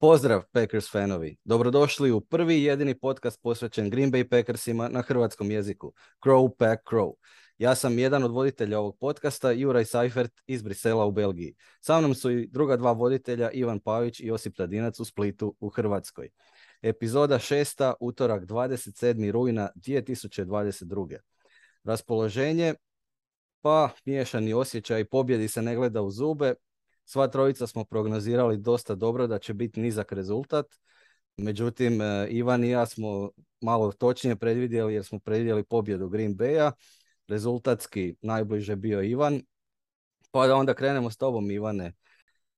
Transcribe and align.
Pozdrav 0.00 0.42
Packers 0.52 0.90
fanovi, 0.90 1.36
dobrodošli 1.44 2.10
u 2.10 2.20
prvi 2.20 2.62
jedini 2.62 2.98
podcast 2.98 3.42
posvećen 3.42 3.90
Green 3.90 4.12
Bay 4.12 4.28
Packersima 4.28 4.88
na 4.88 5.02
hrvatskom 5.02 5.50
jeziku, 5.50 5.92
Crow 6.24 6.56
Pack 6.58 6.82
Crow. 6.90 7.12
Ja 7.58 7.74
sam 7.74 7.98
jedan 7.98 8.24
od 8.24 8.30
voditelja 8.30 8.78
ovog 8.78 8.96
podcasta, 9.00 9.50
Juraj 9.50 9.84
Seifert 9.84 10.32
iz 10.46 10.62
Brisela 10.62 11.04
u 11.06 11.12
Belgiji. 11.12 11.54
Sa 11.80 11.98
mnom 11.98 12.14
su 12.14 12.30
i 12.30 12.46
druga 12.46 12.76
dva 12.76 12.92
voditelja, 12.92 13.50
Ivan 13.50 13.80
Pavić 13.80 14.20
i 14.20 14.26
Josip 14.26 14.56
Tadinac 14.56 15.00
u 15.00 15.04
Splitu 15.04 15.56
u 15.60 15.68
Hrvatskoj. 15.68 16.28
Epizoda 16.82 17.38
šesta, 17.38 17.94
utorak 18.00 18.44
27. 18.44 19.30
rujna 19.30 19.68
2022. 19.74 21.16
Raspoloženje, 21.84 22.74
pa 23.60 23.90
miješani 24.04 24.54
osjećaj, 24.54 25.04
pobjedi 25.04 25.48
se 25.48 25.62
ne 25.62 25.76
gleda 25.76 26.02
u 26.02 26.10
zube, 26.10 26.54
Sva 27.10 27.28
trojica 27.28 27.66
smo 27.66 27.84
prognozirali 27.84 28.58
dosta 28.58 28.94
dobro 28.94 29.26
da 29.26 29.38
će 29.38 29.54
biti 29.54 29.80
nizak 29.80 30.12
rezultat. 30.12 30.66
Međutim, 31.36 32.00
e, 32.00 32.28
Ivan 32.30 32.64
i 32.64 32.70
ja 32.70 32.86
smo 32.86 33.30
malo 33.60 33.92
točnije 33.92 34.36
predvidjeli 34.36 34.94
jer 34.94 35.04
smo 35.04 35.18
predvidjeli 35.18 35.64
pobjedu 35.64 36.08
Green 36.08 36.36
Baya. 36.36 36.72
Rezultatski 37.28 38.14
najbliže 38.22 38.76
bio 38.76 39.02
Ivan. 39.02 39.42
Pa 40.30 40.46
da 40.46 40.56
onda 40.56 40.74
krenemo 40.74 41.10
s 41.10 41.16
tobom 41.16 41.50
Ivane. 41.50 41.92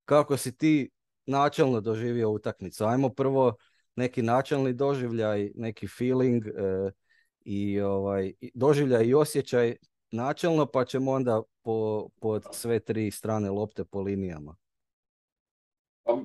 Kako 0.04 0.36
si 0.36 0.56
ti 0.56 0.90
načelno 1.26 1.80
doživio 1.80 2.30
utakmicu? 2.30 2.84
Ajmo 2.84 3.08
prvo 3.08 3.54
neki 3.96 4.22
načelni 4.22 4.72
doživljaj, 4.72 5.50
neki 5.54 5.88
feeling 5.88 6.46
e, 6.46 6.50
i 7.40 7.80
ovaj, 7.80 8.32
doživljaj 8.54 9.04
i 9.04 9.14
osjećaj 9.14 9.76
načelno, 10.10 10.66
pa 10.66 10.84
ćemo 10.84 11.12
onda 11.12 11.42
po, 11.62 12.08
po 12.20 12.40
sve 12.52 12.80
tri 12.80 13.10
strane 13.10 13.50
lopte 13.50 13.84
po 13.84 14.00
linijama. 14.00 14.56
Pa, 16.02 16.18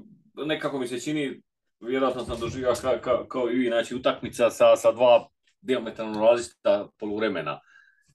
nekako 0.45 0.79
mi 0.79 0.87
se 0.87 0.99
čini, 0.99 1.41
vjerojatno 1.79 2.25
sam 2.25 2.39
doživio 2.39 2.73
ka, 2.81 3.01
ka, 3.01 3.27
kao 3.27 3.49
i 3.49 3.67
znači 3.67 3.95
utakmica 3.95 4.49
sa, 4.49 4.75
sa 4.75 4.91
dva 4.91 5.27
diametralno 5.61 6.19
različita 6.19 6.87
poluvremena. 6.99 7.59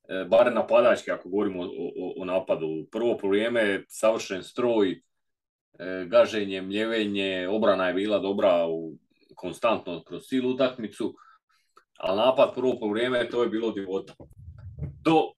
E, 0.08 0.24
bare 0.24 0.50
napadački, 0.50 1.10
ako 1.10 1.28
govorimo 1.28 1.62
o, 1.62 1.66
o, 1.66 2.22
o 2.22 2.24
napadu. 2.24 2.86
Prvo 2.90 3.18
vrijeme 3.22 3.84
savršen 3.88 4.42
stroj, 4.42 4.90
e, 4.92 5.00
gaženje, 6.06 6.62
mljevenje, 6.62 7.48
obrana 7.48 7.88
je 7.88 7.94
bila 7.94 8.18
dobra 8.18 8.66
u, 8.68 8.96
konstantno 9.34 10.04
kroz 10.04 10.22
cijelu 10.22 10.50
utakmicu, 10.50 11.14
ali 11.98 12.16
napad 12.16 12.54
prvo 12.54 12.92
vrijeme 12.92 13.28
to 13.30 13.42
je 13.42 13.48
bilo 13.48 13.72
divota. 13.72 14.14
Do 15.04 15.32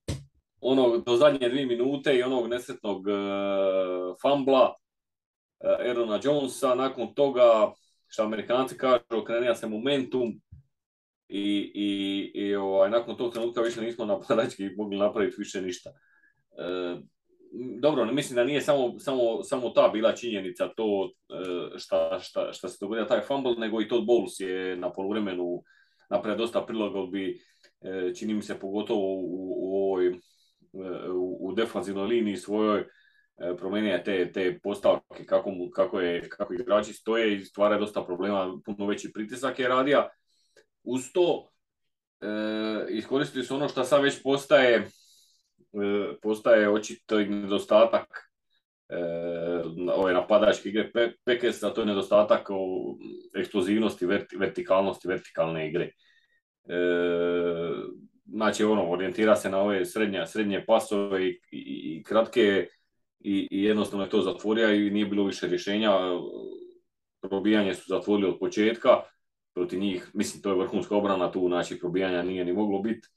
onog, 0.62 1.04
do 1.04 1.16
zadnje 1.16 1.48
dvije 1.48 1.66
minute 1.66 2.16
i 2.16 2.22
onog 2.22 2.48
nesretnog 2.48 3.06
uh, 3.06 4.16
fambla 4.22 4.74
uh, 4.74 5.86
Erona 5.90 6.20
Jonesa, 6.24 6.74
nakon 6.74 7.14
toga, 7.14 7.72
što 8.06 8.22
amerikanci 8.22 8.76
kažu, 8.78 9.02
okrenija 9.10 9.54
se 9.54 9.68
momentum 9.68 10.40
i, 11.28 11.72
i, 11.74 12.30
i 12.34 12.54
ovaj, 12.54 12.90
nakon 12.90 13.16
tog 13.16 13.32
trenutka 13.32 13.60
više 13.60 13.80
nismo 13.80 14.04
napadački 14.04 14.70
mogli 14.76 14.98
napraviti 14.98 15.36
više 15.38 15.62
ništa. 15.62 15.90
Uh, 15.90 17.00
dobro, 17.80 18.04
ne 18.04 18.12
mislim 18.12 18.36
da 18.36 18.44
nije 18.44 18.60
samo, 18.60 18.98
samo, 18.98 19.42
samo 19.42 19.70
ta 19.70 19.88
bila 19.92 20.12
činjenica 20.12 20.68
to 20.76 21.10
šta, 21.76 22.18
šta, 22.22 22.52
šta 22.52 22.68
se 22.68 22.76
dogodio 22.80 23.04
taj 23.04 23.20
fumble, 23.20 23.54
nego 23.54 23.80
i 23.80 23.88
Todd 23.88 24.06
Bowles 24.06 24.40
je 24.40 24.76
na 24.76 24.92
poluvremenu 24.92 25.62
napravio 26.10 26.38
dosta 26.38 26.60
prilagodbi, 26.66 27.40
čini 28.18 28.34
mi 28.34 28.42
se 28.42 28.60
pogotovo 28.60 29.14
u, 29.14 29.54
u 29.56 29.76
ovoj 29.76 30.20
u, 31.12 31.38
u 31.40 31.52
defanzivnoj 31.52 32.06
liniji 32.06 32.36
svojoj 32.36 32.80
e, 32.80 32.86
promijenio 33.56 33.98
te, 33.98 34.32
te 34.32 34.58
postavke 34.62 35.24
kako, 35.26 35.50
mu, 35.50 35.70
kako, 35.70 36.00
je, 36.00 36.28
kako 36.28 36.54
igrači 36.54 36.92
stoje 36.92 37.36
i 37.36 37.44
stvara 37.44 37.78
dosta 37.78 38.04
problema, 38.04 38.58
puno 38.64 38.86
veći 38.86 39.12
pritisak 39.12 39.58
je 39.58 39.68
radija. 39.68 40.08
Uz 40.82 41.02
to 41.14 41.50
e, 42.20 42.26
iskoristili 42.90 43.44
su 43.44 43.54
ono 43.54 43.68
što 43.68 43.84
sad 43.84 44.02
već 44.02 44.22
postaje 44.22 44.88
e, 45.72 46.14
postaje 46.22 46.70
očito 46.70 47.18
nedostatak 47.18 48.06
e, 48.88 48.96
ove 49.94 50.12
napadačke 50.12 50.68
igre 50.68 50.90
Pekesa, 51.24 51.74
to 51.74 51.80
je 51.80 51.86
nedostatak 51.86 52.50
o 52.50 52.94
eksplozivnosti, 53.36 54.06
vertikalnosti, 54.38 55.08
vertikalne 55.08 55.68
igre. 55.68 55.90
E, 56.64 56.76
znači 58.24 58.64
ono, 58.64 58.90
orijentira 58.90 59.36
se 59.36 59.50
na 59.50 59.58
ove 59.58 59.84
srednje, 59.84 60.26
srednje 60.26 60.64
pasove 60.66 61.26
i, 61.26 61.30
i, 61.30 61.40
i 61.52 62.02
kratke 62.02 62.66
i, 63.20 63.48
i, 63.50 63.64
jednostavno 63.64 64.04
je 64.04 64.10
to 64.10 64.20
zatvorio 64.20 64.74
i 64.74 64.90
nije 64.90 65.06
bilo 65.06 65.24
više 65.24 65.46
rješenja. 65.46 65.90
Probijanje 67.20 67.74
su 67.74 67.84
zatvorili 67.88 68.28
od 68.28 68.38
početka, 68.38 69.02
protiv 69.54 69.80
njih, 69.80 70.10
mislim 70.14 70.42
to 70.42 70.50
je 70.50 70.56
vrhunska 70.56 70.96
obrana 70.96 71.32
tu, 71.32 71.48
znači 71.48 71.78
probijanja 71.78 72.22
nije 72.22 72.44
ni 72.44 72.52
moglo 72.52 72.78
biti. 72.78 73.08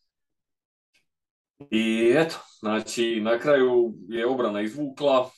I 1.72 2.14
eto, 2.16 2.36
znači 2.60 3.22
na 3.22 3.40
kraju 3.40 3.94
je 4.10 4.28
obrana 4.28 4.62
izvukla, 4.62 5.30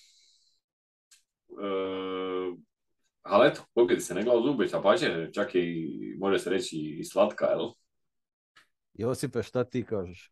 e, 1.50 1.67
ali 3.22 3.47
eto, 3.47 3.61
pobjedi 3.73 4.01
se 4.01 4.16
ne 4.16 4.23
gleda 4.23 4.41
zube, 4.41 4.67
čak 5.33 5.56
je 5.56 5.75
i, 5.75 6.16
može 6.19 6.39
se 6.39 6.50
reći 6.50 6.75
i 7.00 7.03
slatka, 7.03 7.45
jel? 7.45 7.69
Josipe, 8.97 9.43
šta 9.43 9.63
ti 9.63 9.85
kažeš? 9.85 10.31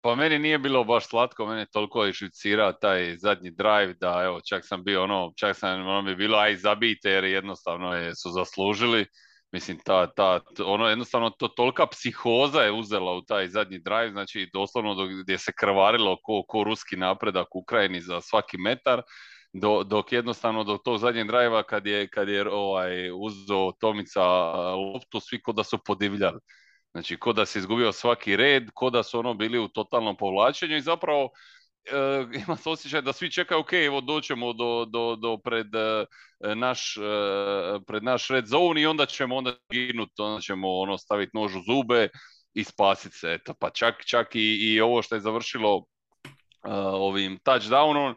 Pa 0.00 0.14
meni 0.14 0.38
nije 0.38 0.58
bilo 0.58 0.84
baš 0.84 1.08
slatko, 1.08 1.46
meni 1.46 1.60
je 1.60 1.66
toliko 1.66 2.04
taj 2.80 3.16
zadnji 3.16 3.50
drive 3.50 3.94
da 4.00 4.22
evo 4.24 4.40
čak 4.48 4.66
sam 4.66 4.84
bio 4.84 5.02
ono, 5.02 5.32
čak 5.36 5.56
sam 5.56 5.80
ono 5.80 6.02
mi 6.02 6.14
bilo 6.14 6.38
aj 6.38 6.56
zabite 6.56 7.10
jer 7.10 7.24
jednostavno 7.24 7.94
je, 7.94 8.14
su 8.14 8.30
zaslužili. 8.30 9.06
Mislim, 9.52 9.78
ta, 9.84 10.06
ta, 10.06 10.40
ono 10.64 10.88
jednostavno 10.88 11.30
to 11.30 11.48
tolika 11.48 11.86
psihoza 11.86 12.60
je 12.60 12.72
uzela 12.72 13.12
u 13.12 13.22
taj 13.22 13.48
zadnji 13.48 13.78
drive, 13.78 14.10
znači 14.10 14.50
doslovno 14.52 14.94
do, 14.94 15.06
gdje 15.22 15.38
se 15.38 15.52
krvarilo 15.60 16.16
ko, 16.22 16.44
ko 16.48 16.64
ruski 16.64 16.96
napredak 16.96 17.54
u 17.54 17.58
Ukrajini 17.58 18.00
za 18.00 18.20
svaki 18.20 18.58
metar, 18.58 19.02
do, 19.52 19.82
dok 19.84 20.12
jednostavno 20.12 20.64
do 20.64 20.78
tog 20.84 20.98
zadnjeg 20.98 21.26
drajva 21.26 21.62
kad 21.62 21.86
je, 21.86 22.08
kad 22.08 22.28
je 22.28 22.50
ovaj, 22.50 23.10
uzeo 23.10 23.72
Tomica 23.80 24.24
loptu, 24.74 25.20
svi 25.20 25.42
kod 25.42 25.56
da 25.56 25.64
su 25.64 25.78
podivljali. 25.84 26.38
Znači, 26.98 27.16
ko 27.16 27.32
da 27.32 27.46
se 27.46 27.58
izgubio 27.58 27.92
svaki 27.92 28.36
red, 28.36 28.70
ko 28.74 28.90
da 28.90 29.02
su 29.02 29.18
ono 29.18 29.34
bili 29.34 29.58
u 29.58 29.68
totalnom 29.68 30.16
povlačenju 30.16 30.76
i 30.76 30.80
zapravo 30.80 31.30
e, 31.84 32.26
ima 32.46 32.56
se 32.56 32.70
osjećaj 32.70 33.02
da 33.02 33.12
svi 33.12 33.30
čekaju, 33.30 33.60
ok, 33.60 33.72
evo 33.72 34.00
doćemo 34.00 34.52
do, 34.52 34.84
do, 34.84 35.16
do 35.16 35.36
pred, 35.44 35.74
e, 35.74 36.54
naš, 36.54 36.96
e, 36.96 37.00
pred 37.86 38.02
naš 38.02 38.28
red 38.28 38.46
zone 38.46 38.82
i 38.82 38.86
onda 38.86 39.06
ćemo 39.06 39.36
onda 39.36 39.54
ginuti, 39.72 40.22
onda 40.22 40.40
ćemo 40.40 40.78
ono 40.78 40.98
staviti 40.98 41.30
nož 41.34 41.56
u 41.56 41.60
zube 41.60 42.08
i 42.54 42.64
spasiti 42.64 43.16
se. 43.16 43.32
Eto, 43.32 43.54
pa 43.60 43.70
čak, 43.70 44.04
čak 44.06 44.34
i, 44.34 44.74
i 44.74 44.80
ovo 44.80 45.02
što 45.02 45.14
je 45.14 45.20
završilo 45.20 45.76
uh, 45.76 45.84
ovim 46.92 47.38
touchdownom, 47.38 48.14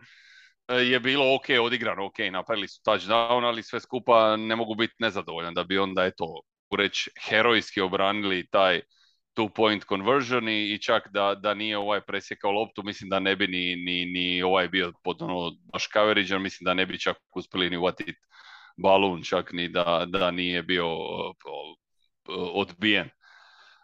je 0.69 0.99
bilo 0.99 1.35
ok, 1.35 1.45
odigrano, 1.61 2.05
ok, 2.05 2.19
napravili 2.31 2.67
su 2.67 2.81
touchdown, 2.85 3.45
ali 3.45 3.63
sve 3.63 3.79
skupa 3.79 4.35
ne 4.37 4.55
mogu 4.55 4.75
biti 4.75 4.93
nezadovoljan 4.99 5.53
da 5.53 5.63
bi 5.63 5.77
onda 5.77 6.05
eto 6.05 6.25
reći 6.75 7.11
herojski 7.29 7.81
obranili 7.81 8.47
taj 8.47 8.81
two 9.35 9.49
point 9.55 9.83
conversion 9.89 10.49
i, 10.49 10.73
i 10.73 10.81
čak 10.81 11.07
da, 11.11 11.35
da 11.35 11.53
nije 11.53 11.77
ovaj 11.77 12.01
presjekao 12.01 12.51
loptu, 12.51 12.83
mislim 12.83 13.09
da 13.09 13.19
ne 13.19 13.35
bi 13.35 13.47
ni, 13.47 13.75
ni, 13.75 14.05
ni 14.05 14.43
ovaj 14.43 14.67
bio 14.67 14.93
pod 15.03 15.21
ono 15.21 15.51
baš 15.73 15.89
coverage, 15.93 16.39
mislim 16.39 16.65
da 16.65 16.73
ne 16.73 16.85
bi 16.85 16.99
čak 16.99 17.17
uspjeli 17.35 17.69
ni 17.69 17.77
uvatiti 17.77 18.13
balun, 18.77 19.23
čak 19.23 19.53
ni 19.53 19.69
da, 19.69 20.05
da 20.07 20.31
nije 20.31 20.63
bio 20.63 20.87
odbijen. 22.53 23.09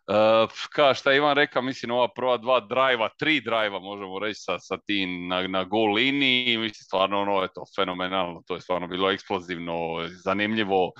Uh, 0.07 0.51
ka 0.71 0.93
šta 0.93 1.13
Ivan 1.13 1.35
rekao, 1.35 1.61
mislim 1.61 1.91
ova 1.91 2.07
prva 2.15 2.37
dva 2.37 2.59
drajva, 2.59 3.09
tri 3.19 3.41
drajva 3.41 3.79
možemo 3.79 4.19
reći 4.19 4.39
sa, 4.41 4.59
sa 4.59 4.77
tim 4.77 5.27
na, 5.27 5.47
na 5.47 5.63
gol 5.63 5.93
liniji, 5.93 6.57
mislim 6.57 6.83
stvarno 6.83 7.21
ono 7.21 7.41
je 7.41 7.49
to 7.55 7.63
fenomenalno, 7.75 8.41
to 8.47 8.55
je 8.55 8.61
stvarno 8.61 8.87
bilo 8.87 9.11
eksplozivno, 9.11 10.07
zanimljivo, 10.23 10.91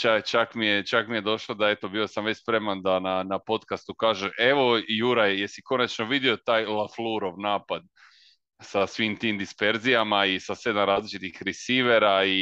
čak, 0.00 0.26
čak, 0.26 0.54
mi 0.54 0.66
je, 0.66 0.86
čak 0.86 1.08
mi 1.08 1.16
je 1.16 1.20
došlo 1.20 1.54
da 1.54 1.70
eto 1.70 1.88
bio 1.88 2.08
sam 2.08 2.24
već 2.24 2.38
spreman 2.42 2.82
da 2.82 3.00
na, 3.00 3.22
na 3.22 3.38
podcastu 3.38 3.94
kaže 3.94 4.30
evo 4.38 4.80
Juraj, 4.88 5.40
jesi 5.40 5.62
konačno 5.62 6.04
vidio 6.04 6.36
taj 6.36 6.66
Laflurov 6.66 7.34
napad 7.40 7.82
sa 8.62 8.86
svim 8.86 9.16
tim 9.16 9.38
disperzijama 9.38 10.26
i 10.26 10.40
sa 10.40 10.54
sedam 10.54 10.86
različitih 10.86 11.42
receivera 11.42 12.24
i, 12.24 12.40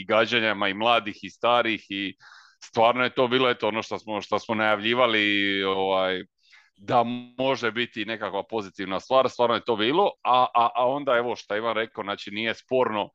i 0.00 0.04
gađanjama 0.08 0.68
i 0.68 0.74
mladih 0.74 1.16
i 1.22 1.30
starih 1.30 1.86
i 1.88 2.14
stvarno 2.64 3.04
je 3.04 3.14
to 3.14 3.28
bilo 3.28 3.50
eto 3.50 3.68
ono 3.68 3.82
što 3.82 3.98
smo, 3.98 4.20
što 4.20 4.38
smo 4.38 4.54
najavljivali 4.54 5.62
ovaj, 5.64 6.24
da 6.76 7.04
može 7.38 7.72
biti 7.72 8.04
nekakva 8.04 8.42
pozitivna 8.50 9.00
stvar, 9.00 9.30
stvarno 9.30 9.54
je 9.54 9.64
to 9.64 9.76
bilo, 9.76 10.10
a, 10.24 10.46
a, 10.54 10.68
a 10.74 10.88
onda 10.88 11.16
evo 11.16 11.36
što 11.36 11.56
Ivan 11.56 11.74
rekao, 11.74 12.04
znači 12.04 12.30
nije 12.30 12.54
sporno 12.54 13.10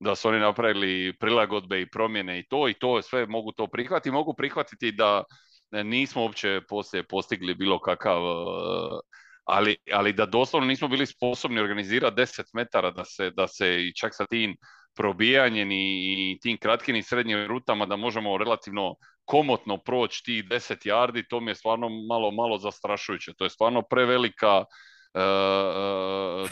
da 0.00 0.14
su 0.14 0.28
oni 0.28 0.38
napravili 0.38 1.16
prilagodbe 1.20 1.80
i 1.80 1.90
promjene 1.90 2.38
i 2.38 2.46
to 2.48 2.68
i 2.68 2.74
to 2.74 3.02
sve 3.02 3.26
mogu 3.26 3.52
to 3.52 3.66
prihvatiti. 3.66 4.10
Mogu 4.10 4.34
prihvatiti 4.34 4.92
da 4.92 5.24
nismo 5.70 6.22
uopće 6.22 6.60
poslije 6.68 7.02
postigli 7.02 7.54
bilo 7.54 7.80
kakav 7.80 8.22
eh, 8.22 9.00
ali, 9.44 9.76
ali 9.92 10.12
da 10.12 10.26
doslovno 10.26 10.68
nismo 10.68 10.88
bili 10.88 11.06
sposobni 11.06 11.60
organizirati 11.60 12.20
10 12.20 12.42
metara 12.54 12.90
da 12.90 13.04
se, 13.04 13.30
da 13.30 13.48
se 13.48 13.86
i 13.86 13.94
čak 13.94 14.14
sa 14.14 14.26
tim 14.26 14.56
probijanjem 14.96 15.72
i, 15.72 16.38
tim 16.42 16.58
kratkim 16.58 16.96
i 16.96 17.02
srednjim 17.02 17.46
rutama 17.46 17.86
da 17.86 17.96
možemo 17.96 18.38
relativno 18.38 18.94
komotno 19.24 19.78
proći 19.78 20.22
tih 20.24 20.44
10 20.44 20.88
yardi, 20.88 21.24
to 21.28 21.40
mi 21.40 21.50
je 21.50 21.54
stvarno 21.54 21.88
malo, 21.88 22.30
malo 22.30 22.58
zastrašujuće. 22.58 23.32
To 23.34 23.44
je 23.44 23.50
stvarno 23.50 23.82
prevelika 23.82 24.64
E, 24.64 24.64
e, 24.64 24.97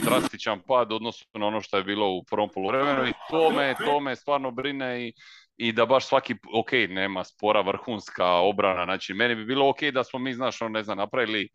drastičan 0.05 0.61
pad 0.67 0.93
odnosno 0.93 1.27
na 1.35 1.47
ono 1.47 1.61
što 1.61 1.77
je 1.77 1.85
bilo 1.85 2.11
u 2.11 2.25
prvom 2.25 2.49
poluvremenu 2.55 3.09
i 3.09 3.13
to 3.31 3.51
me, 3.51 3.75
to 3.85 4.01
me 4.01 4.17
stvarno 4.17 4.51
brine 4.51 5.09
i, 5.09 5.13
i 5.57 5.73
da 5.73 5.87
baš 5.87 6.07
svaki, 6.07 6.35
ok, 6.55 6.73
nema 6.89 7.25
spora 7.25 7.61
vrhunska 7.61 8.27
obrana, 8.27 8.85
znači 8.85 9.15
meni 9.15 9.35
bi 9.35 9.45
bilo 9.45 9.69
ok 9.69 9.83
da 9.93 10.05
smo 10.05 10.19
mi, 10.19 10.35
znaš, 10.35 10.63
ono, 10.63 10.69
ne 10.69 10.83
znam, 10.83 10.99
napravili 10.99 11.49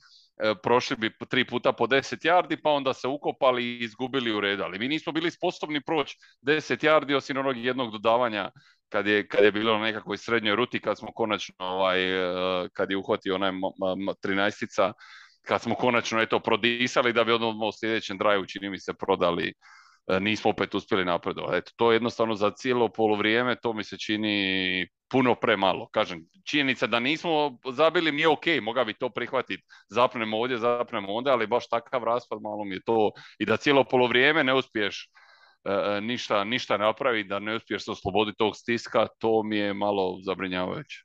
e, 0.43 0.53
prošli 0.63 0.95
bi 0.95 1.11
tri 1.29 1.47
puta 1.47 1.71
po 1.71 1.87
10 1.87 2.25
yardi, 2.27 2.57
pa 2.63 2.69
onda 2.69 2.93
se 2.93 3.07
ukopali 3.07 3.63
i 3.65 3.83
izgubili 3.83 4.33
u 4.33 4.41
redu. 4.41 4.63
Ali 4.63 4.79
mi 4.79 4.87
nismo 4.87 5.11
bili 5.11 5.31
sposobni 5.31 5.81
proći 5.81 6.17
10 6.41 6.85
yardi 6.85 7.15
osim 7.15 7.37
onog 7.37 7.57
jednog 7.57 7.91
dodavanja 7.91 8.51
kad 8.89 9.07
je, 9.07 9.27
kad 9.27 9.43
je 9.43 9.51
bilo 9.51 9.77
na 9.77 9.83
nekakvoj 9.83 10.17
srednjoj 10.17 10.55
ruti, 10.55 10.79
kad 10.79 10.97
smo 10.97 11.11
konačno, 11.15 11.55
ovaj, 11.59 11.99
kad 12.73 12.91
je 12.91 12.97
uhvatio 12.97 13.35
onaj 13.35 13.51
13 13.51 14.93
kad 15.47 15.61
smo 15.61 15.75
konačno 15.75 16.21
eto 16.21 16.39
prodisali 16.39 17.13
da 17.13 17.23
bi 17.23 17.31
odmah 17.31 17.67
u 17.67 17.71
sljedećem 17.79 18.17
draju 18.17 18.45
čini 18.45 18.69
mi 18.69 18.79
se 18.79 18.93
prodali 18.93 19.53
e, 20.07 20.19
nismo 20.19 20.51
opet 20.51 20.75
uspjeli 20.75 21.05
napredovati. 21.05 21.57
Eto, 21.57 21.71
to 21.75 21.91
je 21.91 21.95
jednostavno 21.95 22.35
za 22.35 22.51
cijelo 22.51 22.89
polovrijeme, 22.89 23.55
to 23.61 23.73
mi 23.73 23.83
se 23.83 23.97
čini 23.97 24.87
puno 25.11 25.35
premalo. 25.35 25.89
Kažem, 25.91 26.25
činjenica 26.45 26.87
da 26.87 26.99
nismo 26.99 27.57
zabili 27.71 28.11
mi 28.11 28.21
je 28.21 28.27
ok, 28.27 28.45
moga 28.61 28.83
bi 28.83 28.93
to 28.93 29.09
prihvatiti. 29.09 29.63
Zapnemo 29.89 30.37
ovdje, 30.37 30.57
zapnemo 30.57 31.13
onda, 31.13 31.31
ali 31.31 31.47
baš 31.47 31.67
takav 31.69 32.03
raspad 32.03 32.41
malo 32.41 32.63
mi 32.65 32.75
je 32.75 32.81
to. 32.85 33.11
I 33.39 33.45
da 33.45 33.57
cijelo 33.57 33.83
polovrijeme 33.83 34.43
ne 34.43 34.53
uspiješ 34.53 35.09
e, 35.65 35.71
e, 35.71 36.01
ništa, 36.01 36.43
ništa 36.43 36.77
napraviti, 36.77 37.29
da 37.29 37.39
ne 37.39 37.55
uspiješ 37.55 37.85
se 37.85 37.91
osloboditi 37.91 38.37
tog 38.37 38.55
stiska, 38.55 39.07
to 39.19 39.43
mi 39.43 39.57
je 39.57 39.73
malo 39.73 40.19
zabrinjavajuće. 40.25 41.03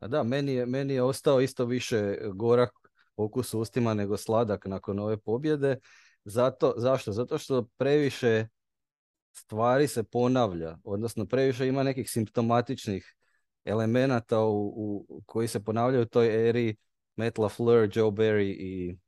A 0.00 0.08
da, 0.08 0.22
meni 0.22 0.54
je, 0.54 0.66
meni 0.66 0.94
je 0.94 1.02
ostao 1.02 1.40
isto 1.40 1.64
više 1.64 2.14
gorak 2.34 2.70
okus 3.18 3.54
ustima 3.54 3.94
nego 3.94 4.16
sladak 4.16 4.66
nakon 4.66 4.98
ove 4.98 5.16
pobjede. 5.16 5.76
Zato, 6.24 6.74
zašto? 6.76 7.12
Zato 7.12 7.38
što 7.38 7.68
previše 7.76 8.46
stvari 9.32 9.88
se 9.88 10.02
ponavlja, 10.02 10.78
odnosno 10.84 11.26
previše 11.26 11.68
ima 11.68 11.82
nekih 11.82 12.10
simptomatičnih 12.10 13.14
elemenata 13.64 14.40
u, 14.40 14.66
u, 14.76 15.22
koji 15.26 15.48
se 15.48 15.64
ponavljaju 15.64 16.02
u 16.02 16.08
toj 16.08 16.48
eri 16.48 16.76
Matt 17.16 17.38
LaFleur, 17.38 17.90
Joe 17.92 18.10
Barry 18.10 18.54
i, 18.58 18.98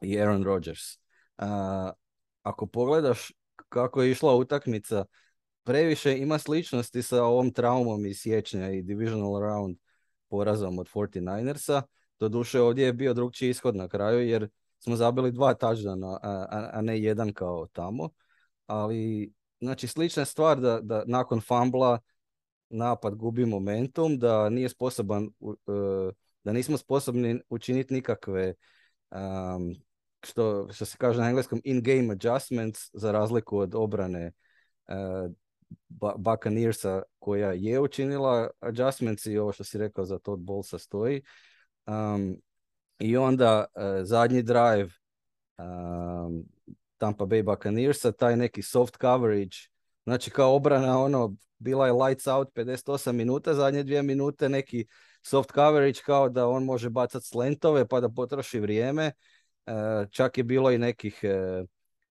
i 0.00 0.20
Aaron 0.20 0.44
Rodgers. 0.44 0.80
ako 2.42 2.66
pogledaš 2.66 3.32
kako 3.68 4.02
je 4.02 4.10
išla 4.10 4.34
utakmica, 4.34 5.04
previše 5.64 6.18
ima 6.18 6.38
sličnosti 6.38 7.02
sa 7.02 7.24
ovom 7.24 7.52
traumom 7.52 8.06
iz 8.06 8.18
siječnja 8.18 8.70
i 8.70 8.82
divisional 8.82 9.40
round 9.40 9.76
porazom 10.28 10.78
od 10.78 10.88
49ersa 10.94 11.82
Doduše 12.20 12.60
ovdje 12.60 12.86
je 12.86 12.92
bio 12.92 13.14
drugčiji 13.14 13.50
ishod 13.50 13.76
na 13.76 13.88
kraju 13.88 14.28
jer 14.28 14.48
smo 14.78 14.96
zabili 14.96 15.32
dva 15.32 15.54
touchdowna, 15.54 16.18
a, 16.22 16.68
a, 16.72 16.80
ne 16.82 17.00
jedan 17.00 17.32
kao 17.32 17.66
tamo. 17.72 18.08
Ali 18.66 19.32
znači 19.60 19.86
slična 19.86 20.24
stvar 20.24 20.60
da, 20.60 20.80
da 20.82 21.02
nakon 21.06 21.40
fambla 21.40 21.98
napad 22.68 23.14
gubi 23.14 23.46
momentum, 23.46 24.18
da 24.18 24.48
nije 24.48 24.68
sposoban, 24.68 25.24
e, 25.24 26.10
da 26.44 26.52
nismo 26.52 26.76
sposobni 26.76 27.40
učiniti 27.48 27.94
nikakve 27.94 28.54
um, 29.10 29.74
što, 30.22 30.68
što 30.72 30.84
se 30.84 30.96
kaže 30.98 31.20
na 31.20 31.28
engleskom 31.28 31.60
in-game 31.64 32.12
adjustments 32.12 32.90
za 32.92 33.12
razliku 33.12 33.58
od 33.58 33.74
obrane 33.74 34.32
uh, 34.88 35.32
Buccaneersa 36.16 37.02
koja 37.18 37.52
je 37.52 37.80
učinila 37.80 38.50
adjustments 38.60 39.26
i 39.26 39.38
ovo 39.38 39.52
što 39.52 39.64
si 39.64 39.78
rekao 39.78 40.04
za 40.04 40.18
Todd 40.18 40.42
Bolsa 40.42 40.78
stoji. 40.78 41.22
Um, 41.86 42.36
I 42.98 43.16
onda 43.16 43.64
uh, 43.74 43.82
zadnji 44.02 44.42
drive 44.42 44.90
um, 45.58 46.44
Tampa 46.98 47.24
Bay 47.24 47.42
Buccaneersa, 47.42 48.12
taj 48.12 48.36
neki 48.36 48.62
soft 48.62 48.96
coverage, 49.00 49.56
znači 50.04 50.30
kao 50.30 50.54
obrana, 50.54 50.98
ono, 50.98 51.34
bila 51.58 51.86
je 51.86 51.92
lights 51.92 52.26
out 52.26 52.48
58 52.54 53.12
minuta, 53.12 53.54
zadnje 53.54 53.82
dvije 53.82 54.02
minute 54.02 54.48
neki 54.48 54.86
soft 55.22 55.50
coverage 55.54 56.00
kao 56.06 56.28
da 56.28 56.48
on 56.48 56.64
može 56.64 56.90
bacati 56.90 57.26
slentove 57.26 57.88
pa 57.88 58.00
da 58.00 58.08
potroši 58.08 58.60
vrijeme. 58.60 59.12
Uh, 59.66 60.08
čak 60.10 60.38
je 60.38 60.44
bilo 60.44 60.70
i 60.70 60.78
nekih, 60.78 61.20
uh, 61.24 61.66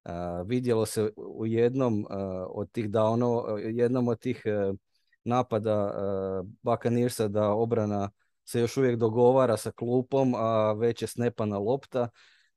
uh, 0.05 0.47
vidjelo 0.47 0.85
se 0.85 1.11
u 1.15 1.45
jednom 1.45 2.05
od 2.49 2.71
tih 2.71 2.89
downova, 2.89 3.57
jednom 3.57 4.07
od 4.07 4.19
tih 4.19 4.43
napada 5.23 5.93
Buccaneersa 6.61 7.27
da 7.27 7.49
obrana 7.49 8.09
se 8.49 8.59
još 8.59 8.77
uvijek 8.77 8.95
dogovara 8.95 9.57
sa 9.57 9.71
klupom, 9.71 10.33
a 10.35 10.73
već 10.73 11.01
je 11.01 11.07
snepana 11.07 11.57
lopta 11.57 12.09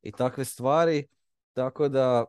i 0.02 0.12
takve 0.12 0.44
stvari. 0.44 1.06
Tako 1.52 1.88
da, 1.88 2.24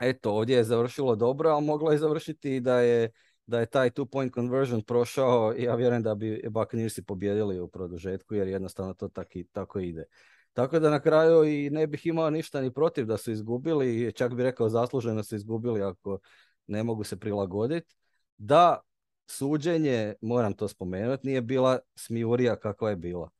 eto, 0.00 0.32
ovdje 0.32 0.56
je 0.56 0.64
završilo 0.64 1.16
dobro, 1.16 1.50
ali 1.50 1.64
moglo 1.64 1.92
je 1.92 1.98
završiti 1.98 2.56
i 2.56 2.60
da 2.60 2.80
je, 2.80 3.10
da 3.46 3.60
je 3.60 3.66
taj 3.66 3.90
two 3.90 4.04
point 4.04 4.34
conversion 4.34 4.82
prošao, 4.82 5.54
ja 5.58 5.74
vjerujem 5.74 6.02
da 6.02 6.14
bi 6.14 6.42
Buccaneersi 6.50 7.04
pobjedili 7.04 7.60
u 7.60 7.68
produžetku, 7.68 8.34
jer 8.34 8.48
jednostavno 8.48 8.94
to 8.94 9.08
taki, 9.08 9.44
tako 9.44 9.80
ide. 9.80 10.04
Tako 10.52 10.78
da 10.78 10.90
na 10.90 11.00
kraju 11.00 11.44
i 11.44 11.70
ne 11.70 11.86
bih 11.86 12.06
imao 12.06 12.30
ništa 12.30 12.60
ni 12.60 12.72
protiv 12.72 13.06
da 13.06 13.16
su 13.16 13.32
izgubili, 13.32 14.12
čak 14.12 14.34
bih 14.34 14.42
rekao 14.42 14.68
zasluženo 14.68 15.22
su 15.22 15.36
izgubili 15.36 15.82
ako 15.82 16.18
ne 16.66 16.82
mogu 16.82 17.04
se 17.04 17.20
prilagoditi. 17.20 17.94
Da, 18.36 18.80
suđenje, 19.26 20.14
moram 20.22 20.52
to 20.52 20.68
spomenuti, 20.68 21.26
nije 21.26 21.40
bila 21.40 21.78
smijurija 21.94 22.56
kakva 22.56 22.90
je 22.90 22.96
bila. 22.96 23.30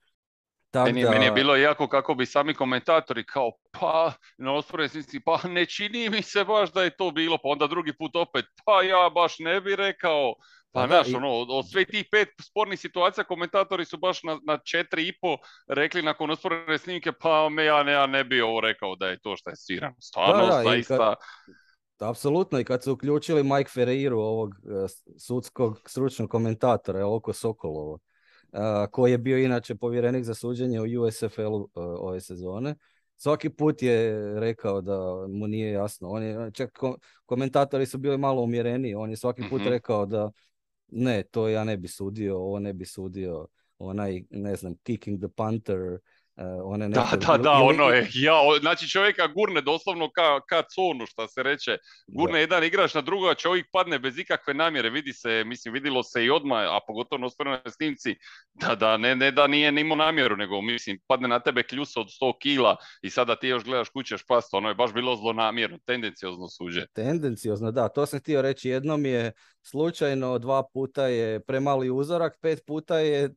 Meni, 0.75 1.03
da... 1.03 1.11
meni 1.11 1.25
je 1.25 1.33
bilo 1.33 1.57
jako 1.57 1.89
kako 1.89 2.15
bi 2.15 2.27
sami 2.27 2.55
komentatori 2.55 3.27
kao 3.27 3.53
pa 3.81 4.13
na 4.39 4.53
osporesnici 4.53 5.21
pa 5.25 5.41
ne 5.45 5.67
čini 5.67 6.11
mi 6.11 6.23
se 6.23 6.45
baš 6.45 6.73
da 6.73 6.83
je 6.83 6.97
to 6.97 7.11
bilo 7.11 7.39
pa 7.39 7.49
onda 7.49 7.67
drugi 7.67 7.93
put 7.99 8.17
opet 8.17 8.45
pa 8.65 8.83
ja 8.83 9.11
baš 9.15 9.39
ne 9.39 9.61
bi 9.61 9.77
rekao 9.77 10.35
pa, 10.73 10.87
znaš, 10.87 11.15
ono, 11.15 11.29
od 11.31 11.71
sve 11.71 11.85
tih 11.85 12.05
pet 12.13 12.29
spornih 12.43 12.81
situacija 12.81 13.25
komentatori 13.25 13.85
su 13.85 13.99
baš 13.99 14.23
na, 14.23 14.39
na 14.47 14.59
četiri 14.59 15.09
i 15.09 15.13
po 15.21 15.37
rekli 15.69 16.03
nakon 16.03 16.31
osporene 16.31 16.79
snimke 16.79 17.13
pa 17.13 17.49
me 17.49 17.65
ja 17.65 17.83
ne, 17.83 17.93
ja 17.93 18.07
ne 18.07 18.25
bi 18.25 18.41
ovo 18.41 18.61
rekao 18.61 18.97
da 18.97 19.07
je 19.07 19.21
to 19.21 19.37
što 19.37 19.51
je 19.51 19.57
svirano. 19.57 19.95
Stvarno, 20.01 20.47
da, 20.47 20.63
zaista... 20.63 21.15
Apsolutno 21.99 22.61
i 22.61 22.65
kad 22.65 22.83
su 22.83 22.93
uključili 22.93 23.43
Mike 23.43 23.71
Ferreiru, 23.71 24.19
ovog 24.19 24.55
e, 24.55 24.59
sudskog 25.19 25.81
stručnog 25.87 26.31
komentatora, 26.31 27.07
oko 27.07 27.33
Sokolovo, 27.33 27.99
e, 28.53 28.59
koji 28.91 29.11
je 29.11 29.19
bio 29.19 29.39
inače 29.39 29.75
povjerenik 29.75 30.25
za 30.25 30.35
suđenje 30.35 30.81
u 30.81 31.03
USFL-u 31.03 31.69
e, 31.77 31.81
ove 31.81 32.21
sezone, 32.21 32.75
svaki 33.17 33.51
put 33.51 33.83
je 33.83 34.21
rekao 34.41 34.81
da 34.81 35.27
mu 35.29 35.47
nije 35.47 35.73
jasno. 35.73 36.09
On 36.09 36.23
je, 36.23 36.51
čak 36.53 36.79
komentatori 37.27 37.87
su 37.87 37.99
bili 37.99 38.19
malo 38.19 38.43
umjereni, 38.43 38.95
on 38.95 39.11
je 39.11 39.17
svaki 39.17 39.43
put 39.51 39.61
mhm. 39.61 39.71
rekao 39.71 40.07
da 40.07 40.31
ne, 40.89 41.23
to 41.23 41.49
ja 41.49 41.65
ne 41.65 41.77
bi 41.77 41.89
sudio, 41.89 42.37
ovo 42.37 42.59
ne 42.59 42.73
bi 42.73 42.85
sudio, 42.85 43.47
onaj, 43.79 44.23
ne 44.31 44.57
znam, 44.57 44.75
kicking 44.83 45.19
the 45.19 45.29
punter, 45.29 45.99
Uh, 46.37 46.73
one 46.73 46.89
da, 46.89 47.09
da, 47.27 47.37
da, 47.37 47.53
ono 47.53 47.85
je, 47.89 48.09
ja, 48.15 48.35
znači 48.61 48.89
čovjeka 48.89 49.27
gurne 49.27 49.61
doslovno 49.61 50.11
ka, 50.11 50.41
ka 50.49 50.63
conu, 50.75 51.07
što 51.07 51.29
se 51.29 51.43
reče, 51.43 51.79
gurne 52.07 52.41
jedan 52.41 52.65
igrač 52.65 52.95
na 52.95 53.01
drugo, 53.01 53.29
a 53.29 53.35
čovjek 53.35 53.67
padne 53.73 53.99
bez 53.99 54.19
ikakve 54.19 54.55
namjere, 54.55 54.91
vidi 54.91 55.13
se, 55.13 55.45
mislim, 55.47 55.75
vidilo 55.75 56.03
se 56.03 56.25
i 56.25 56.31
odmah, 56.31 56.59
a 56.59 56.79
pogotovo 56.87 57.21
na 57.21 57.27
ostvarenoj 57.27 57.61
snimci, 57.71 58.17
da, 58.53 58.75
da, 58.75 58.97
ne, 58.97 59.17
ne 59.17 59.31
da 59.31 59.47
nije 59.47 59.73
nimao 59.73 59.97
namjeru, 59.97 60.37
nego, 60.37 60.63
mislim, 60.63 60.99
padne 61.07 61.29
na 61.29 61.41
tebe 61.41 61.63
kljusa 61.63 62.01
od 62.01 62.07
100 62.07 62.39
kila 62.39 62.77
i 63.03 63.11
sada 63.11 63.37
ti 63.37 63.49
još 63.49 63.65
gledaš 63.65 63.89
kućeš 63.89 64.25
past, 64.27 64.55
ono 64.55 64.69
je 64.69 64.75
baš 64.75 64.93
bilo 64.93 65.17
zlonamjerno, 65.17 65.79
tendenciozno 65.87 66.49
suđe. 66.49 66.87
Tendenciozno, 66.93 67.71
da, 67.71 67.89
to 67.89 68.07
sam 68.07 68.21
htio 68.21 68.43
reći, 68.43 68.69
jednom 68.69 69.07
je 69.07 69.33
slučajno, 69.63 70.39
dva 70.39 70.63
puta 70.73 71.07
je 71.07 71.41
premali 71.41 71.91
uzorak, 71.91 72.39
pet 72.41 72.63
puta 72.67 72.99
je 72.99 73.35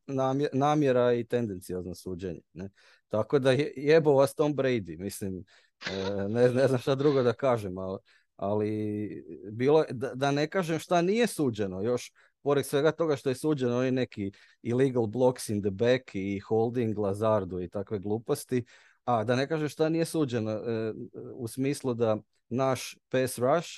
namjera 0.53 1.13
i 1.13 1.23
tendenciozno 1.23 1.95
suđenje. 1.95 2.41
Ne? 2.53 2.69
Tako 3.09 3.39
da 3.39 3.51
je, 3.51 3.73
jebo 3.75 4.13
vas 4.13 4.35
Tom 4.35 4.55
Brady, 4.55 4.99
mislim, 4.99 5.43
e, 5.91 6.27
ne, 6.29 6.49
ne 6.49 6.67
znam 6.67 6.79
šta 6.79 6.95
drugo 6.95 7.23
da 7.23 7.33
kažem, 7.33 7.77
ali, 7.77 7.99
ali 8.35 9.25
bilo, 9.51 9.85
da, 9.91 10.11
da 10.15 10.31
ne 10.31 10.47
kažem 10.47 10.79
šta 10.79 11.01
nije 11.01 11.27
suđeno, 11.27 11.81
još 11.81 12.11
pored 12.41 12.65
svega 12.65 12.91
toga 12.91 13.15
što 13.15 13.29
je 13.29 13.35
suđeno, 13.35 13.77
oni 13.77 13.91
neki 13.91 14.31
illegal 14.61 15.07
blocks 15.07 15.49
in 15.49 15.61
the 15.61 15.71
back 15.71 16.15
i 16.15 16.39
holding 16.39 16.97
Lazardu 16.97 17.61
i 17.61 17.69
takve 17.69 17.99
gluposti, 17.99 18.65
a 19.05 19.23
da 19.23 19.35
ne 19.35 19.47
kažem 19.47 19.69
šta 19.69 19.89
nije 19.89 20.05
suđeno, 20.05 20.51
e, 20.51 20.93
u 21.33 21.47
smislu 21.47 21.93
da 21.93 22.17
naš 22.49 22.97
pass 23.09 23.37
rush 23.37 23.69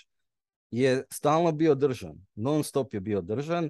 je 0.72 1.04
stalno 1.12 1.52
bio 1.52 1.76
držan, 1.76 2.16
non 2.36 2.64
stop 2.64 2.94
je 2.94 3.00
bio 3.00 3.22
držan, 3.22 3.70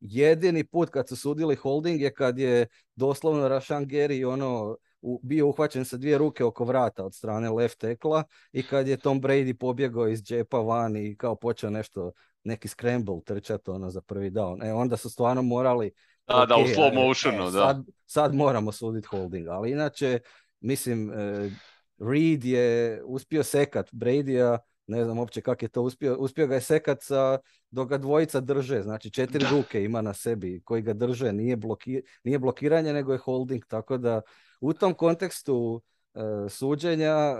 jedini 0.00 0.64
put 0.64 0.90
kad 0.90 1.08
su 1.08 1.16
sudili 1.16 1.56
holding 1.56 2.00
je 2.00 2.14
kad 2.14 2.38
je 2.38 2.66
doslovno 2.96 3.48
Rashan 3.48 3.86
Gary 3.86 4.32
ono 4.32 4.76
bio 5.22 5.46
uhvaćen 5.46 5.84
sa 5.84 5.96
dvije 5.96 6.18
ruke 6.18 6.44
oko 6.44 6.64
vrata 6.64 7.04
od 7.04 7.14
strane 7.14 7.50
left 7.50 7.78
tekla 7.78 8.24
i 8.52 8.62
kad 8.62 8.88
je 8.88 8.96
Tom 8.96 9.20
Brady 9.20 9.54
pobjegao 9.54 10.08
iz 10.08 10.22
džepa 10.22 10.58
van 10.58 10.96
i 10.96 11.16
kao 11.16 11.34
počeo 11.34 11.70
nešto, 11.70 12.12
neki 12.44 12.68
scramble 12.68 13.20
trčati 13.24 13.70
ono 13.70 13.90
za 13.90 14.00
prvi 14.00 14.30
down. 14.30 14.68
E, 14.68 14.72
onda 14.72 14.96
su 14.96 15.10
stvarno 15.10 15.42
morali 15.42 15.90
da, 16.26 16.46
da, 16.48 16.56
u 16.56 16.66
slow 16.66 16.94
motionu, 16.94 17.44
da. 17.44 17.50
Sad, 17.50 17.84
sad 18.06 18.34
moramo 18.34 18.72
suditi 18.72 19.06
holding, 19.06 19.48
ali 19.48 19.70
inače, 19.70 20.20
mislim, 20.60 21.10
uh, 21.10 21.52
Reed 21.98 22.44
je 22.44 23.02
uspio 23.04 23.42
sekat 23.42 23.92
Brady-a, 23.92 24.58
ne 24.86 25.04
znam 25.04 25.18
uopće 25.18 25.40
kako 25.40 25.64
je 25.64 25.68
to 25.68 25.82
uspio, 25.82 26.16
uspio 26.18 26.46
ga 26.46 26.54
je 26.54 26.60
sekat 26.60 27.02
sa, 27.02 27.38
dok 27.70 27.88
ga 27.88 27.98
dvojica 27.98 28.40
drže, 28.40 28.82
znači 28.82 29.10
četiri 29.10 29.44
ruke 29.50 29.84
ima 29.84 30.02
na 30.02 30.14
sebi 30.14 30.60
koji 30.64 30.82
ga 30.82 30.92
drže, 30.92 31.32
nije, 31.32 31.56
bloki, 31.56 32.02
nije 32.24 32.38
blokiranje 32.38 32.92
nego 32.92 33.12
je 33.12 33.18
holding, 33.18 33.64
tako 33.66 33.98
da 33.98 34.20
u 34.60 34.72
tom 34.72 34.94
kontekstu 34.94 35.82
uh, 36.14 36.22
suđenja 36.48 37.36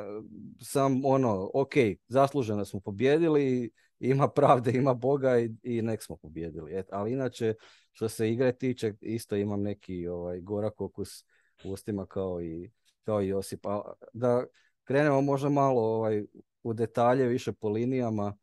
sam 0.61 1.05
ono, 1.05 1.51
ok, 1.55 1.73
zasluženo 2.09 2.65
smo 2.65 2.81
pobjedili, 2.81 3.71
ima 4.01 4.29
pravde, 4.29 4.73
ima 4.73 4.95
Boga 4.95 5.39
i, 5.39 5.51
i 5.63 5.83
nek 5.83 6.03
smo 6.03 6.17
pobjedili. 6.17 6.79
Et, 6.79 6.87
ali 6.93 7.13
inače, 7.13 7.55
što 7.93 8.09
se 8.09 8.31
igre 8.31 8.53
tiče, 8.53 8.95
isto 9.01 9.37
imam 9.37 9.63
neki 9.63 10.09
ovaj, 10.09 10.41
gorak 10.41 10.81
okus 10.81 11.25
u 11.65 11.71
ustima 11.73 12.07
kao 12.07 12.43
i, 12.43 12.71
kao 13.05 13.23
i 13.23 13.29
Josip. 13.29 13.67
A, 13.67 13.93
da 14.13 14.45
krenemo 14.85 15.21
možda 15.21 15.49
malo 15.49 15.81
ovaj, 15.81 16.25
u 16.63 16.73
detalje, 16.73 17.27
više 17.27 17.53
po 17.53 17.69
linijama. 17.69 18.37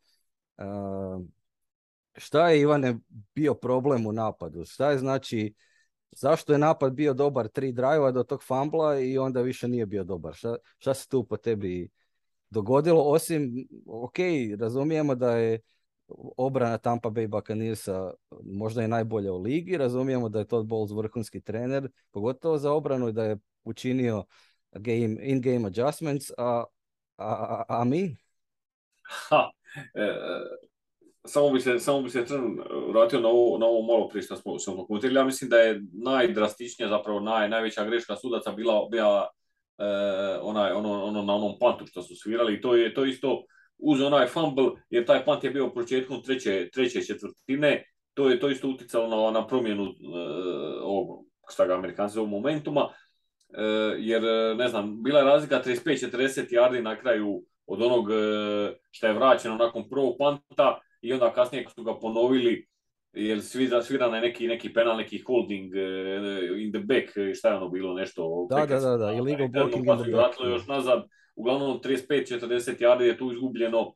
Uh, 0.58 1.26
šta 2.16 2.50
je 2.50 2.62
Ivane 2.62 2.98
bio 3.36 3.54
problem 3.54 4.08
u 4.08 4.12
napadu? 4.12 4.66
Šta 4.66 4.92
je 4.92 4.98
znači, 4.98 5.54
zašto 6.12 6.54
je 6.54 6.60
napad 6.60 6.94
bio 6.94 7.14
dobar 7.14 7.48
tri 7.48 7.72
drajva 7.72 8.12
do 8.12 8.24
tog 8.24 8.44
fambla 8.44 9.00
i 9.00 9.18
onda 9.18 9.42
više 9.42 9.68
nije 9.68 9.86
bio 9.86 10.04
dobar? 10.04 10.34
Šta, 10.34 10.56
šta 10.78 10.94
se 10.94 11.08
tu 11.08 11.24
po 11.24 11.38
tebi 11.38 11.90
dogodilo, 12.50 13.02
osim, 13.02 13.68
ok, 13.88 14.16
razumijemo 14.60 15.16
da 15.16 15.38
je 15.38 15.60
obrana 16.38 16.78
Tampa 16.78 17.10
Bay 17.10 17.28
Buccaneersa 17.28 18.14
možda 18.44 18.84
i 18.84 18.88
najbolja 18.88 19.34
u 19.34 19.42
ligi, 19.42 19.78
razumijemo 19.78 20.30
da 20.30 20.40
je 20.40 20.48
Todd 20.48 20.70
Bowles 20.70 20.98
vrhunski 20.98 21.42
trener, 21.42 21.90
pogotovo 22.12 22.58
za 22.58 22.72
obranu 22.72 23.10
i 23.10 23.14
da 23.14 23.24
je 23.24 23.38
učinio 23.64 24.24
game, 24.72 25.18
in-game 25.22 25.68
adjustments, 25.68 26.32
a, 26.38 26.64
a, 27.18 27.64
a, 27.68 27.84
mi? 27.84 28.16
Ha, 29.02 29.50
e, 29.94 30.02
samo 31.26 31.50
bi 31.50 31.60
se, 31.60 31.80
samo 31.80 32.02
bi 32.02 32.10
se 32.10 32.26
vratio 32.90 33.20
na 33.20 33.28
ovo, 33.28 33.58
na 33.58 33.66
ovo 33.66 33.82
malo 33.82 34.10
prije 34.10 34.24
što 34.24 34.36
smo, 34.36 34.60
smo 34.60 34.88
Ja 35.14 35.24
mislim 35.24 35.50
da 35.50 35.58
je 35.58 35.82
najdrastičnija, 36.04 36.90
zapravo 36.90 37.20
naj, 37.20 37.50
najveća 37.50 37.86
greška 37.86 38.16
sudaca 38.16 38.52
bila, 38.52 38.88
bila 38.92 39.28
e, 39.78 39.86
onaj, 40.42 40.72
ono, 40.72 41.04
ono, 41.04 41.22
na 41.22 41.36
onom 41.36 41.60
pantu 41.60 41.86
što 41.86 42.02
su 42.02 42.16
svirali. 42.16 42.54
I 42.54 42.62
to 42.62 42.76
je 42.76 42.94
to 42.94 43.06
isto 43.06 43.44
uz 43.78 44.02
onaj 44.02 44.28
fumble, 44.28 44.66
jer 44.90 45.06
taj 45.06 45.26
pant 45.26 45.44
je 45.44 45.50
bio 45.50 45.74
početkom 45.74 46.24
treće, 46.24 46.70
treće 46.74 47.02
četvrtine, 47.02 47.86
to 48.14 48.30
je 48.30 48.40
to 48.40 48.50
isto 48.50 48.68
uticalo 48.68 49.08
na, 49.08 49.40
na 49.40 49.48
promjenu 49.48 49.84
e, 49.84 49.90
ovog, 50.82 51.26
šta 51.50 51.66
ga 51.66 51.74
Amerikanci 51.74 52.14
zovu 52.14 52.28
momentuma, 52.28 52.90
e, 53.50 53.62
jer 53.98 54.24
ne 54.58 54.68
znam, 54.68 55.04
bila 55.04 55.20
je 55.20 55.26
razlika 55.26 55.62
35-40 55.66 56.52
yardi 56.52 56.82
na 56.82 57.00
kraju 57.00 57.44
od 57.68 57.82
onog 57.82 58.12
e, 58.12 58.16
što 58.92 59.08
je 59.08 59.14
vraćeno 59.14 59.56
nakon 59.56 59.90
prvog 59.90 60.16
panta 60.20 60.80
i 61.06 61.14
onda 61.14 61.34
kasnije 61.34 61.66
su 61.76 61.84
ga 61.84 62.00
ponovili 62.00 62.68
jer 63.14 63.42
svira, 63.42 63.82
svirana 63.82 64.16
je 64.16 64.22
neki, 64.22 64.48
neki 64.48 64.74
penal, 64.74 64.98
neki 64.98 65.20
holding 65.28 65.74
uh, 65.74 66.60
in 66.62 66.72
the 66.72 66.80
back, 66.80 67.18
eh, 67.18 67.34
šta 67.34 67.50
je 67.50 67.56
ono 67.56 67.70
bilo, 67.70 67.94
nešto... 67.94 68.48
Da, 68.50 68.66
da, 68.66 68.80
da, 68.80 68.98
da, 68.98 69.14
illegal 69.14 69.48
blocking 69.48 69.88
in 69.88 69.98
the 70.04 70.12
back. 70.12 70.36
još 70.40 70.68
nazad, 70.68 71.04
uglavnom 71.36 71.80
35-40 71.84 72.80
yardi 72.80 73.02
je 73.02 73.18
tu 73.18 73.32
izgubljeno 73.32 73.94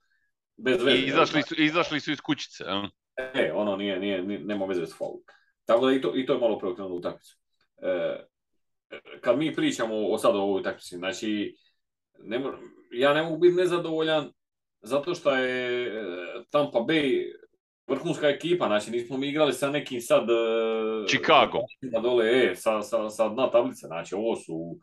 bez 0.57 0.83
veze. 0.83 0.97
I 0.97 1.07
izašli 1.07 1.41
su, 1.41 1.55
izašli 1.57 1.99
su 1.99 2.11
iz 2.11 2.21
kućice. 2.21 2.63
E, 3.33 3.51
ono 3.53 3.75
nije, 3.75 3.99
nije, 3.99 4.23
nije 4.23 4.39
nema 4.39 4.65
veze 4.65 4.85
s 4.85 4.97
faul. 4.97 5.19
Tako 5.65 5.85
da 5.85 5.93
i 5.93 6.01
to, 6.01 6.15
i 6.15 6.25
to 6.25 6.33
je 6.33 6.39
malo 6.39 6.57
preokrenulo 6.59 6.95
utakmicu. 6.95 7.37
E, 7.81 8.19
kad 9.21 9.37
mi 9.37 9.55
pričamo 9.55 9.95
o 9.95 10.17
sad 10.17 10.35
o 10.35 10.39
ovoj 10.39 10.59
utakmici, 10.59 10.97
znači, 10.97 11.55
ne, 12.19 12.41
ja 12.91 13.13
ne 13.13 13.23
mogu 13.23 13.37
biti 13.37 13.55
nezadovoljan 13.55 14.31
zato 14.81 15.15
što 15.15 15.35
je 15.35 15.87
e, 15.87 16.03
Tampa 16.49 16.79
Bay 16.79 17.31
vrhunska 17.87 18.29
ekipa, 18.29 18.67
znači 18.67 18.91
nismo 18.91 19.17
mi 19.17 19.27
igrali 19.27 19.53
sa 19.53 19.69
nekim 19.69 20.01
sad... 20.01 20.29
E, 20.29 21.07
Chicago. 21.07 21.59
Dole, 22.01 22.25
e, 22.25 22.55
sa, 22.55 22.81
sa, 22.81 23.09
sa 23.09 23.29
dna 23.29 23.51
tablice, 23.51 23.87
znači 23.87 24.15
ovo 24.15 24.35
su 24.35 24.77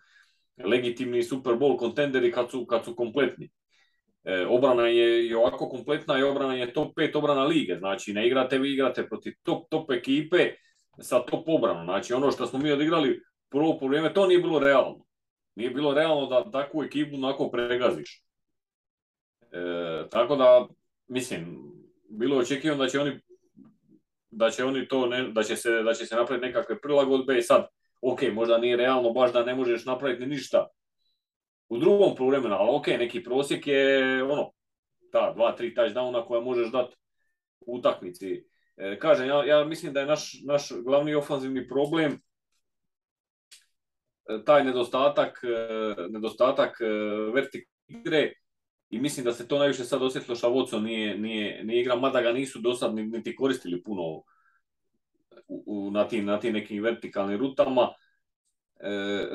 legitimni 0.65 1.23
Super 1.23 1.53
Bowl 1.53 1.79
kontenderi 1.79 2.33
kad 2.33 2.51
su, 2.51 2.67
kad 2.67 2.85
su 2.85 2.97
kompletni. 2.97 3.51
E, 4.25 4.47
obrana 4.47 4.87
je 4.87 5.27
i 5.27 5.35
ovako 5.35 5.69
kompletna 5.69 6.19
i 6.19 6.23
obrana 6.23 6.55
je 6.55 6.73
top 6.73 6.95
5 6.97 7.19
obrana 7.19 7.45
lige, 7.45 7.77
znači 7.79 8.13
ne 8.13 8.27
igrate 8.27 8.59
vi 8.59 8.73
igrate 8.73 9.09
protiv 9.09 9.33
top, 9.43 9.69
top 9.71 9.91
ekipe 9.91 10.51
sa 10.99 11.19
top 11.27 11.49
obranom, 11.49 11.85
znači 11.85 12.13
ono 12.13 12.31
što 12.31 12.47
smo 12.47 12.59
mi 12.59 12.73
odigrali 12.73 13.21
prvo 13.51 13.79
po 13.79 13.87
vrijeme, 13.87 14.15
to 14.15 14.27
nije 14.27 14.41
bilo 14.41 14.59
realno. 14.59 15.05
Nije 15.55 15.71
bilo 15.71 15.95
realno 15.95 16.27
da 16.27 16.51
takvu 16.51 16.85
ekipu 16.85 17.17
onako 17.17 17.51
pregaziš. 17.51 18.26
E, 19.53 20.09
tako 20.11 20.37
da, 20.37 20.67
mislim, 21.09 21.73
bilo 22.09 22.37
očekivano 22.37 22.85
da 22.85 22.89
će 22.89 23.01
oni 23.01 23.21
da 24.31 24.51
će 24.51 24.65
oni 24.65 24.89
to 24.89 25.07
ne, 25.07 25.29
da 25.29 25.43
će 25.43 25.57
se 25.57 25.83
da 25.83 25.95
će 25.95 26.07
se 26.07 26.17
napraviti 26.17 26.47
nekakve 26.47 26.81
prilagodbe 26.81 27.39
i 27.39 27.43
sad 27.43 27.67
ok, 28.01 28.21
možda 28.33 28.59
nije 28.59 28.77
realno 28.77 29.13
baš 29.13 29.33
da 29.33 29.45
ne 29.45 29.55
možeš 29.55 29.85
napraviti 29.85 30.27
ništa 30.27 30.69
u 31.69 31.79
drugom 31.79 32.17
poluvremenu, 32.17 32.55
ali 32.55 32.69
ok, 32.73 32.87
neki 32.87 33.23
prosjek 33.23 33.67
je 33.67 34.23
ono 34.23 34.53
ta 35.13 35.33
dva, 35.33 35.57
tri 35.57 35.75
touchdowna 35.75 36.27
koja 36.27 36.41
možeš 36.41 36.73
dati 36.73 36.97
u 37.61 37.77
utakmici. 37.77 38.45
E, 38.77 38.99
kažem, 38.99 39.29
ja, 39.29 39.45
ja 39.45 39.65
mislim 39.65 39.93
da 39.93 40.01
je 40.01 40.07
naš, 40.07 40.43
naš 40.45 40.69
glavni 40.85 41.15
ofanzivni 41.15 41.69
problem 41.69 42.13
e, 42.13 42.19
taj 44.45 44.65
nedostatak, 44.65 45.45
e, 45.45 45.49
nedostatak 46.09 46.77
vertikalne 47.35 47.77
igre 47.87 48.33
i 48.91 48.99
mislim 49.01 49.25
da 49.25 49.33
se 49.33 49.49
to 49.49 49.59
najviše 49.59 49.85
sad 49.85 50.03
osjetilo 50.03 50.37
što 50.37 50.51
Watson 50.51 50.83
nije, 50.83 51.19
nije, 51.19 51.65
nije 51.65 51.81
igra, 51.81 51.97
mada 51.97 52.21
ga 52.21 52.33
nisu 52.33 52.59
do 52.59 52.75
sad 52.75 52.95
niti 52.95 53.37
koristili 53.37 53.83
puno 53.83 54.23
u, 55.49 55.91
na, 55.91 56.09
tim, 56.09 56.25
na 56.25 56.41
tim 56.41 56.53
nekim 56.53 56.83
vertikalnim 56.83 57.39
rutama. 57.39 57.89
E, 58.81 58.89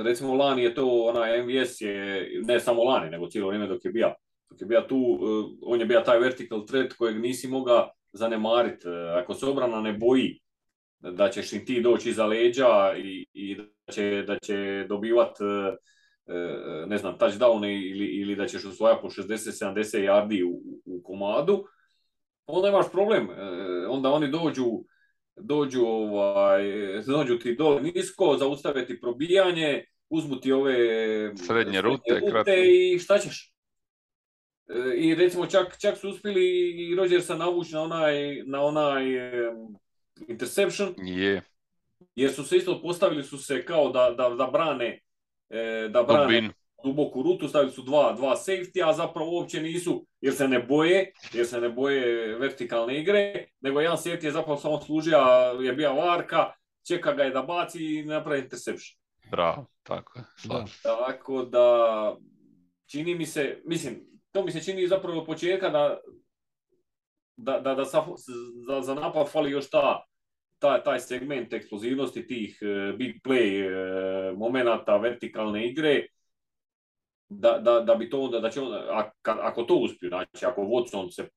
recimo 0.03 0.35
lani 0.35 0.63
je 0.63 0.75
to, 0.75 1.03
onaj 1.03 1.43
MVS 1.43 1.81
je, 1.81 2.29
ne 2.47 2.59
samo 2.59 2.83
lani, 2.83 3.09
nego 3.09 3.27
cijelo 3.27 3.47
vrijeme 3.47 3.67
dok 3.67 3.85
je 3.85 3.91
bio, 3.91 4.13
dok 4.49 4.61
je 4.61 4.67
bio 4.67 4.81
tu, 4.81 4.95
e, 4.95 5.57
on 5.61 5.79
je 5.79 5.85
bio 5.85 6.01
taj 6.01 6.19
vertical 6.19 6.65
threat 6.65 6.93
kojeg 6.93 7.19
nisi 7.21 7.47
mogao 7.47 7.91
zanemariti. 8.13 8.87
E, 8.87 9.21
ako 9.21 9.33
se 9.33 9.45
obrana 9.45 9.81
ne 9.81 9.93
boji 9.93 10.39
da 10.99 11.29
ćeš 11.29 11.53
im 11.53 11.65
ti 11.65 11.81
doći 11.81 12.09
iza 12.09 12.25
leđa 12.25 12.93
i, 12.97 13.25
i 13.33 13.55
da 13.55 13.93
će, 13.93 14.23
da 14.27 14.39
će 14.39 14.85
dobivat 14.89 15.41
e, 15.41 15.43
E, 15.43 15.75
ne 16.87 16.97
znam, 16.97 17.17
touchdown 17.17 17.65
ili, 17.65 18.05
ili 18.05 18.35
da 18.35 18.47
ćeš 18.47 18.65
osvojati 18.65 19.01
po 19.01 19.09
60-70 19.09 20.05
yardi 20.05 20.43
u, 20.43 20.61
u 20.85 21.03
komadu, 21.03 21.65
onda 22.45 22.69
imaš 22.69 22.91
problem. 22.91 23.29
E, 23.29 23.87
onda 23.87 24.09
oni 24.09 24.31
dođu, 24.31 24.65
dođu, 25.35 25.85
ovaj, 25.85 26.63
dođu 27.07 27.39
ti 27.39 27.55
dole 27.55 27.81
nisko, 27.81 28.37
zaustave 28.39 28.85
ti 28.85 29.01
probijanje, 29.01 29.85
uzmu 30.09 30.39
ti 30.39 30.51
ove 30.51 30.75
srednje 31.35 31.81
rute, 31.81 32.19
rute 32.33 32.63
i 32.65 32.99
šta 32.99 33.19
ćeš? 33.19 33.53
E, 34.69 34.97
I 34.97 35.15
recimo 35.15 35.45
čak, 35.45 35.77
čak 35.81 35.97
su 35.97 36.09
uspjeli 36.09 36.71
i 36.89 36.95
Rodgersa 36.95 37.35
navući 37.35 37.73
na 37.73 37.81
onaj, 37.81 38.43
na 38.45 38.61
onaj 38.61 39.03
interception. 40.27 40.93
Je. 40.97 41.41
Jer 42.15 42.33
su 42.33 42.43
se 42.43 42.57
isto 42.57 42.81
postavili 42.81 43.23
su 43.23 43.37
se 43.37 43.65
kao 43.65 43.89
da, 43.89 44.15
da, 44.17 44.29
da 44.29 44.47
brane 44.47 45.01
e, 45.51 45.89
da 45.89 46.03
brane 46.03 46.49
duboku 46.83 47.23
rutu, 47.23 47.47
stavili 47.47 47.71
su 47.71 47.81
dva, 47.81 48.13
dva 48.13 48.35
safety, 48.35 48.89
a 48.89 48.93
zapravo 48.93 49.31
uopće 49.31 49.61
nisu, 49.61 50.05
jer 50.21 50.33
se 50.33 50.47
ne 50.47 50.59
boje, 50.59 51.11
jer 51.33 51.47
se 51.47 51.61
ne 51.61 51.69
boje 51.69 52.35
vertikalne 52.37 52.99
igre, 52.99 53.45
nego 53.61 53.81
jedan 53.81 53.97
safety 53.97 54.25
je 54.25 54.31
zapravo 54.31 54.57
samo 54.57 54.81
služio, 54.81 55.17
je 55.61 55.73
bio 55.73 55.93
varka, 55.93 56.51
čeka 56.87 57.13
ga 57.13 57.23
je 57.23 57.29
da 57.29 57.41
baci 57.41 57.85
i 57.85 58.05
napravi 58.05 58.41
interception. 58.41 58.97
Bravo, 59.31 59.65
tako 59.83 60.19
je. 60.19 60.25
Tako 60.83 61.45
da, 61.45 62.15
čini 62.91 63.15
mi 63.15 63.25
se, 63.25 63.61
mislim, 63.65 64.01
to 64.31 64.43
mi 64.43 64.51
se 64.51 64.63
čini 64.63 64.87
zapravo 64.87 65.19
od 65.19 65.25
početka 65.25 65.69
da, 65.69 65.99
da, 67.37 67.59
da, 67.59 67.75
da 67.75 67.83
za, 67.83 68.81
za 68.81 68.95
napad 68.95 69.31
fali 69.31 69.51
još 69.51 69.69
ta 69.69 70.05
taj, 70.61 70.83
taj 70.83 70.99
segment 70.99 71.53
eksplozivnosti 71.53 72.27
tih 72.27 72.59
uh, 72.61 72.97
big 72.97 73.15
play 73.25 73.65
uh, 73.65 74.37
momenata 74.37 74.97
vertikalne 74.97 75.65
igre, 75.67 76.05
da, 77.29 77.57
da, 77.59 77.79
da 77.79 77.95
bi 77.95 78.09
to 78.09 78.21
onda, 78.21 78.39
da 78.39 78.49
će 78.49 78.61
onda, 78.61 79.11
ako 79.23 79.63
to 79.63 79.75
uspiju, 79.75 80.09
znači 80.09 80.45
ako 80.45 80.61
Watson 80.61 81.11
se 81.11 81.29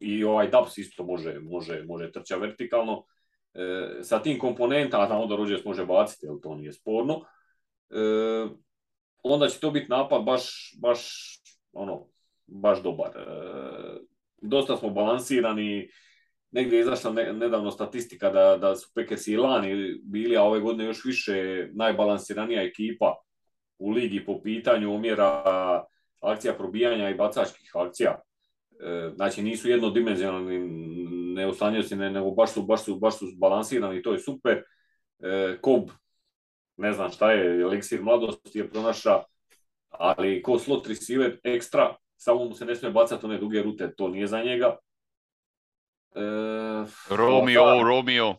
i 0.00 0.24
ovaj 0.24 0.50
Dubs 0.50 0.78
isto 0.78 1.04
može, 1.04 1.38
može, 1.40 1.82
može 1.82 2.12
trčati 2.12 2.40
vertikalno, 2.40 2.98
uh, 2.98 4.02
sa 4.02 4.22
tim 4.22 4.38
komponentama, 4.38 5.06
a 5.10 5.18
onda 5.18 5.36
Rodgers 5.36 5.64
može 5.64 5.86
baciti, 5.86 6.26
jer 6.26 6.34
to 6.42 6.54
nije 6.54 6.72
sporno, 6.72 7.24
onda 9.22 9.48
će 9.48 9.60
to 9.60 9.70
biti 9.70 9.90
napad 9.90 10.24
baš, 10.24 10.74
baš, 10.80 11.00
ono, 11.72 12.06
baš 12.46 12.82
dobar. 12.82 13.10
E, 13.16 13.24
dosta 14.42 14.76
smo 14.76 14.90
balansirani, 14.90 15.88
negdje 16.52 16.76
je 16.76 16.80
izašla 16.80 17.12
nedavno 17.12 17.70
statistika 17.70 18.30
da, 18.30 18.56
da 18.56 18.76
su 18.76 18.90
Packersi 18.94 19.32
i 19.32 19.36
lani 19.36 20.00
bili, 20.04 20.36
a 20.36 20.42
ove 20.42 20.60
godine 20.60 20.84
još 20.84 21.04
više 21.04 21.68
najbalansiranija 21.72 22.62
ekipa 22.62 23.14
u 23.78 23.90
ligi 23.90 24.24
po 24.24 24.42
pitanju 24.42 24.94
omjera 24.94 25.42
akcija 26.20 26.54
probijanja 26.54 27.10
i 27.10 27.14
bacačkih 27.14 27.70
akcija. 27.74 28.20
E, 28.80 29.10
znači 29.14 29.42
nisu 29.42 29.68
jednodimenzionalni, 29.68 30.58
ne 31.34 31.82
se, 31.82 31.96
nego 31.96 32.30
baš 32.30 32.52
su, 32.52 32.62
baš 32.62 32.84
su, 32.84 32.96
baš 32.96 33.18
su 33.18 33.26
balansirani, 33.38 34.02
to 34.02 34.12
je 34.12 34.18
super. 34.18 34.62
E, 35.22 35.58
Kob, 35.60 35.90
ne 36.76 36.92
znam 36.92 37.10
šta 37.10 37.32
je, 37.32 37.60
eliksir 37.60 38.02
mladosti 38.02 38.58
je 38.58 38.70
pronaša, 38.70 39.22
ali 39.88 40.42
ko 40.42 40.58
slot 40.58 40.86
receiver 40.86 41.38
ekstra, 41.44 41.96
samo 42.16 42.44
mu 42.44 42.54
se 42.54 42.64
ne 42.64 42.74
smije 42.76 42.92
bacati 42.92 43.26
one 43.26 43.38
duge 43.38 43.62
rute, 43.62 43.94
to 43.96 44.08
nije 44.08 44.26
za 44.26 44.42
njega. 44.42 44.76
E, 46.14 47.14
Romeo, 47.16 47.66
da, 47.66 47.82
Romeo. 47.82 48.36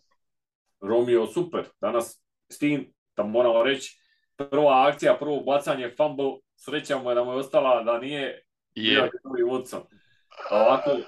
Romeo, 0.82 1.28
super. 1.28 1.66
Danas 1.82 2.22
s 2.50 2.58
tim, 2.58 2.94
da 3.16 3.24
moramo 3.24 3.64
reći, 3.64 4.00
prva 4.36 4.88
akcija, 4.88 5.18
prvo 5.20 5.40
bacanje, 5.40 5.94
fumble, 5.98 6.32
sreća 6.56 6.98
mu 6.98 7.12
je 7.12 7.16
da 7.16 7.24
mu 7.24 7.32
je 7.32 7.38
ostala 7.38 7.84
da 7.84 8.00
nije 8.00 8.46
je. 8.76 9.00
Yeah. 9.00 9.10
Watson. 9.52 9.82
Ovako, 10.52 10.90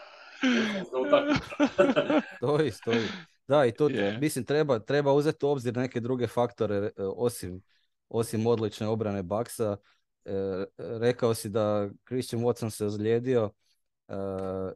stoji, 2.37 2.71
stoji. 2.71 3.07
Da, 3.47 3.65
i 3.65 3.71
to 3.71 3.89
yeah. 3.89 4.19
mislim 4.19 4.45
treba, 4.45 4.79
treba 4.79 5.13
uzeti 5.13 5.45
u 5.45 5.49
obzir 5.49 5.77
neke 5.77 5.99
druge 5.99 6.27
faktore 6.27 6.75
e, 6.75 6.91
osim, 6.97 7.61
osim 8.09 8.47
odlične 8.47 8.87
obrane 8.87 9.23
Baksa. 9.23 9.77
E, 10.25 10.31
rekao 10.77 11.33
si 11.33 11.49
da 11.49 11.89
Christian 12.07 12.41
Watson 12.41 12.69
se 12.69 12.85
ozlijedio 12.85 13.51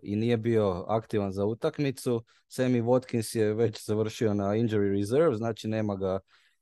i 0.02 0.16
nije 0.16 0.38
bio 0.38 0.86
aktivan 0.88 1.32
za 1.32 1.46
utakmicu. 1.46 2.24
Sammy 2.50 2.84
Watkins 2.84 3.38
je 3.38 3.54
već 3.54 3.86
završio 3.86 4.34
na 4.34 4.46
injury 4.46 4.98
reserve, 4.98 5.36
znači 5.36 5.68
nema 5.68 5.96
ga 5.96 6.20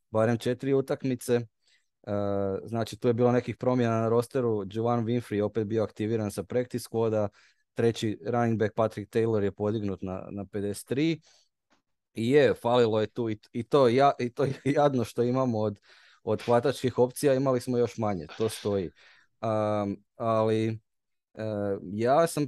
barem 0.10 0.38
četiri 0.38 0.74
utakmice. 0.74 1.42
znači 2.64 2.98
tu 2.98 3.08
je 3.08 3.14
bilo 3.14 3.32
nekih 3.32 3.58
promjena 3.58 4.02
na 4.02 4.10
rosteru. 4.10 4.64
Jovan 4.70 5.06
Winfrey 5.06 5.44
opet 5.44 5.68
bio 5.68 5.84
aktiviran 5.84 6.32
sa 6.32 6.44
practice 6.44 6.86
squada. 6.90 7.28
Treći 7.74 8.20
running 8.26 8.60
back 8.60 8.76
Patrick 8.76 9.16
Taylor 9.16 9.44
je 9.44 9.52
podignut 9.52 10.02
na, 10.02 10.28
na 10.32 10.46
53. 10.46 11.20
I 12.14 12.30
je, 12.30 12.54
falilo 12.54 13.02
je 13.02 13.08
tu 13.08 13.30
i, 13.30 13.40
i, 13.52 13.64
to, 13.64 13.88
ja, 13.88 14.12
i 14.20 14.30
to 14.34 14.46
jadno 14.78 15.04
što 15.04 15.24
imamo 15.24 15.60
od, 15.60 15.80
od 16.24 16.42
hvatačkih 16.42 17.00
opcija, 17.00 17.34
imali 17.34 17.62
smo 17.62 17.78
još 17.78 17.98
manje, 17.98 18.28
to 18.38 18.50
stoji. 18.50 18.92
Um, 19.42 20.04
ali 20.16 20.80
uh, 21.34 21.80
ja 21.94 22.28
sam 22.28 22.48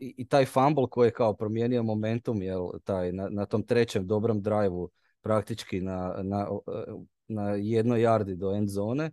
i, 0.00 0.14
i, 0.16 0.28
taj 0.28 0.46
fumble 0.46 0.86
koji 0.90 1.08
je 1.08 1.12
kao 1.12 1.34
promijenio 1.34 1.82
momentum 1.82 2.42
jel, 2.42 2.68
taj, 2.84 3.12
na, 3.12 3.28
na 3.28 3.46
tom 3.46 3.62
trećem 3.62 4.06
dobrom 4.06 4.42
drajvu 4.42 4.90
praktički 5.22 5.80
na, 5.80 6.14
na, 6.22 6.48
na 7.28 7.50
jednoj 7.50 8.02
jardi 8.02 8.36
do 8.36 8.54
end 8.54 8.68
zone. 8.68 9.10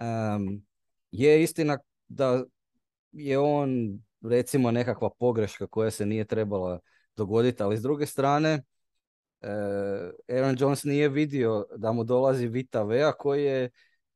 Um, 0.00 0.66
je 1.10 1.42
istina 1.42 1.78
da 2.08 2.44
je 3.12 3.38
on 3.38 3.98
recimo 4.22 4.70
nekakva 4.70 5.10
pogreška 5.18 5.66
koja 5.66 5.90
se 5.90 6.06
nije 6.06 6.24
trebala 6.24 6.78
dogoditi, 7.16 7.62
ali 7.62 7.76
s 7.76 7.82
druge 7.82 8.06
strane 8.06 8.62
Eh, 9.44 10.10
Aaron 10.28 10.56
Jones 10.58 10.84
nije 10.84 11.08
vidio 11.08 11.66
da 11.76 11.92
mu 11.92 12.04
dolazi 12.04 12.48
Vita 12.48 12.82
Vea 12.82 13.12
koji 13.12 13.44
je 13.44 13.70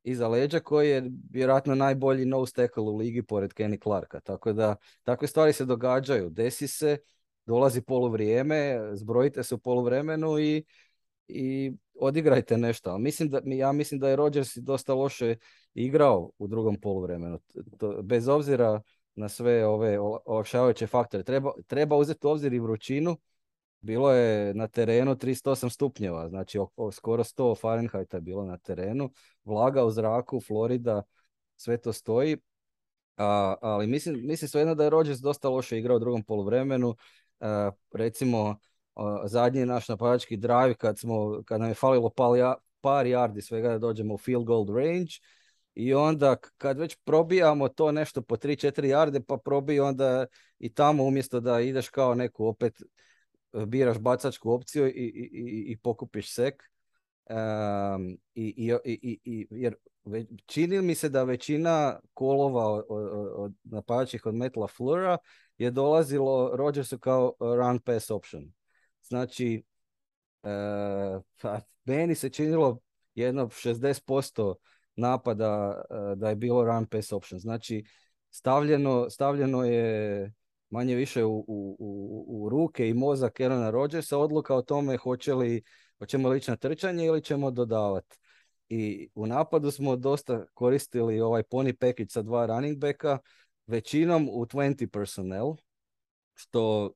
iza 0.08 0.28
leđa 0.28 0.60
koji 0.60 0.90
je 0.90 1.10
vjerojatno 1.30 1.74
najbolji 1.74 2.24
no 2.24 2.46
tackle 2.46 2.82
u 2.82 2.96
ligi 2.96 3.22
pored 3.22 3.50
Kenny 3.52 3.82
Clarka. 3.82 4.20
Tako 4.20 4.52
da 4.52 4.76
takve 5.02 5.28
stvari 5.28 5.52
se 5.52 5.64
događaju. 5.64 6.30
Desi 6.30 6.68
se, 6.68 6.98
dolazi 7.46 7.82
poluvrijeme, 7.82 8.90
zbrojite 8.92 9.42
se 9.42 9.54
u 9.54 9.58
poluvremenu 9.58 10.38
i, 10.38 10.64
i 11.28 11.72
odigrajte 12.00 12.58
nešto. 12.58 12.90
Ali 12.90 13.02
mislim 13.02 13.28
da, 13.28 13.40
ja 13.44 13.72
mislim 13.72 14.00
da 14.00 14.08
je 14.08 14.16
Rodgers 14.16 14.56
dosta 14.56 14.94
loše 14.94 15.36
igrao 15.74 16.30
u 16.38 16.46
drugom 16.46 16.80
poluvremenu. 16.80 17.38
Bez 18.02 18.28
obzira 18.28 18.82
na 19.14 19.28
sve 19.28 19.66
ove 19.66 19.98
olakšavajuće 20.26 20.86
faktore. 20.86 21.24
Treba, 21.24 21.52
treba 21.66 21.96
uzeti 21.96 22.26
u 22.26 22.30
obzir 22.30 22.52
i 22.52 22.58
vrućinu 22.58 23.16
bilo 23.80 24.12
je 24.12 24.54
na 24.54 24.66
terenu 24.66 25.14
308 25.14 25.68
stupnjeva, 25.68 26.28
znači 26.28 26.58
o, 26.76 26.92
skoro 26.92 27.24
100 27.24 27.60
Fahrenheita 27.60 28.16
je 28.16 28.20
bilo 28.20 28.44
na 28.44 28.58
terenu, 28.58 29.10
vlaga 29.44 29.84
u 29.84 29.90
zraku, 29.90 30.40
Florida, 30.40 31.02
sve 31.56 31.76
to 31.76 31.92
stoji, 31.92 32.36
a, 33.16 33.54
ali 33.60 33.86
mislim, 33.86 34.26
mislim 34.26 34.48
svejedno 34.48 34.74
da 34.74 34.84
je 34.84 34.90
Rodgers 34.90 35.18
dosta 35.18 35.48
loše 35.48 35.78
igrao 35.78 35.96
u 35.96 36.00
drugom 36.00 36.22
poluvremenu, 36.22 36.96
a, 37.40 37.70
recimo 37.92 38.56
zadnji 39.24 39.66
naš 39.66 39.88
napadački 39.88 40.36
drive 40.36 40.74
kad, 40.74 40.98
smo, 40.98 41.42
kad 41.46 41.60
nam 41.60 41.68
je 41.68 41.74
falilo 41.74 42.10
par, 42.10 42.54
par 42.80 43.06
yardi 43.06 43.40
svega 43.40 43.68
da 43.68 43.78
dođemo 43.78 44.14
u 44.14 44.18
field 44.18 44.44
goal 44.44 44.66
range, 44.66 45.12
i 45.74 45.94
onda 45.94 46.36
kad 46.36 46.78
već 46.78 46.96
probijamo 47.04 47.68
to 47.68 47.92
nešto 47.92 48.22
po 48.22 48.36
3-4 48.36 48.82
yarde, 48.82 49.22
pa 49.26 49.36
probij 49.36 49.80
onda 49.80 50.26
i 50.58 50.74
tamo 50.74 51.04
umjesto 51.04 51.40
da 51.40 51.60
ideš 51.60 51.88
kao 51.88 52.14
neku 52.14 52.46
opet 52.46 52.82
biraš 53.66 53.98
bacačku 53.98 54.52
opciju 54.52 54.86
i, 54.86 54.90
i, 54.90 55.30
i, 55.32 55.72
i 55.72 55.76
pokupiš 55.76 56.34
sek. 56.34 56.62
Um, 57.30 58.18
i, 58.34 58.72
i, 58.84 59.20
i, 59.24 59.46
jer 59.50 59.74
čini 60.46 60.82
mi 60.82 60.94
se 60.94 61.08
da 61.08 61.24
većina 61.24 62.00
kolova 62.14 62.64
od, 62.64 62.84
od 63.36 63.52
napadačih 63.64 64.26
od 64.26 64.34
Metla 64.34 64.66
Flura 64.66 65.18
je 65.58 65.70
dolazilo 65.70 66.56
Rodgersu 66.56 66.98
kao 66.98 67.34
run 67.40 67.78
pass 67.78 68.10
option. 68.10 68.52
Znači, 69.02 69.64
pa 71.42 71.60
meni 71.84 72.14
se 72.14 72.30
činilo 72.30 72.78
jedno 73.14 73.46
60% 73.46 74.54
napada 74.96 75.82
uh, 75.90 76.18
da 76.18 76.28
je 76.28 76.36
bilo 76.36 76.64
run 76.64 76.86
pass 76.86 77.12
option. 77.12 77.40
Znači, 77.40 77.84
stavljeno, 78.30 79.10
stavljeno 79.10 79.64
je 79.64 80.32
manje 80.70 80.94
više 80.94 81.24
u, 81.24 81.38
u, 81.38 81.76
u, 81.78 82.24
u 82.28 82.48
ruke 82.48 82.88
i 82.88 82.94
mozak 82.94 83.40
Erona 83.40 83.70
Rodgersa 83.70 84.18
odluka 84.18 84.54
o 84.54 84.62
tome 84.62 84.96
hoće 84.96 85.34
li, 85.34 85.62
hoćemo 85.98 86.28
li 86.28 86.38
ići 86.38 86.50
na 86.50 86.56
trčanje 86.56 87.06
ili 87.06 87.22
ćemo 87.22 87.50
dodavati. 87.50 88.18
I 88.68 89.08
u 89.14 89.26
napadu 89.26 89.70
smo 89.70 89.96
dosta 89.96 90.46
koristili 90.54 91.20
ovaj 91.20 91.42
pony 91.42 91.72
package 91.72 92.08
sa 92.08 92.22
dva 92.22 92.46
running 92.46 92.78
backa, 92.78 93.18
većinom 93.66 94.28
u 94.32 94.46
20 94.46 94.90
personnel, 94.90 95.54
što 96.34 96.92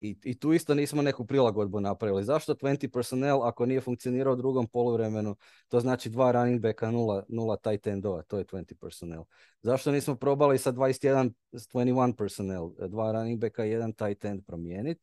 i, 0.00 0.16
I 0.24 0.38
tu 0.38 0.52
isto 0.52 0.74
nismo 0.74 1.02
neku 1.02 1.26
prilagodbu 1.26 1.80
napravili. 1.80 2.24
Zašto 2.24 2.54
20 2.54 2.92
personnel 2.92 3.42
ako 3.42 3.66
nije 3.66 3.80
funkcionirao 3.80 4.32
u 4.32 4.36
drugom 4.36 4.66
poluvremenu? 4.66 5.36
To 5.68 5.80
znači 5.80 6.10
dva 6.10 6.32
running 6.32 6.60
backa, 6.60 6.90
nula, 6.90 7.24
nula 7.28 7.56
tight 7.56 7.86
endova, 7.86 8.22
to 8.22 8.38
je 8.38 8.44
20 8.44 8.74
personnel. 8.80 9.24
Zašto 9.62 9.92
nismo 9.92 10.14
probali 10.16 10.58
sa 10.58 10.72
21, 10.72 11.30
21 11.52 12.16
personnel, 12.16 12.70
dva 12.88 13.12
running 13.12 13.40
backa 13.40 13.64
i 13.64 13.70
jedan 13.70 13.92
tight 13.92 14.24
end 14.24 14.46
promijeniti? 14.46 15.00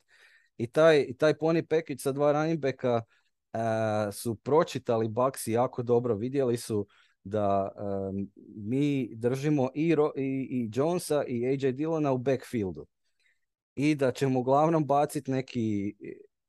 I 0.57 0.67
taj, 0.67 1.05
i 1.09 1.17
taj 1.17 1.33
pony 1.33 1.61
package 1.61 1.99
sa 1.99 2.11
dva 2.11 2.31
running 2.31 2.59
backa 2.59 3.01
uh, 3.53 3.59
su 4.13 4.35
pročitali 4.35 5.07
Bucks 5.07 5.47
jako 5.47 5.83
dobro. 5.83 6.15
Vidjeli 6.15 6.57
su 6.57 6.87
da 7.23 7.71
um, 7.75 8.31
mi 8.55 9.15
držimo 9.15 9.69
i, 9.75 9.95
i, 10.15 10.47
i 10.51 10.69
Jonesa 10.73 11.23
i 11.27 11.47
AJ 11.47 11.71
Dillona 11.71 12.11
u 12.11 12.17
backfieldu 12.17 12.85
i 13.75 13.95
da 13.95 14.11
ćemo 14.11 14.39
uglavnom 14.39 14.85
baciti 14.85 15.31
neki 15.31 15.95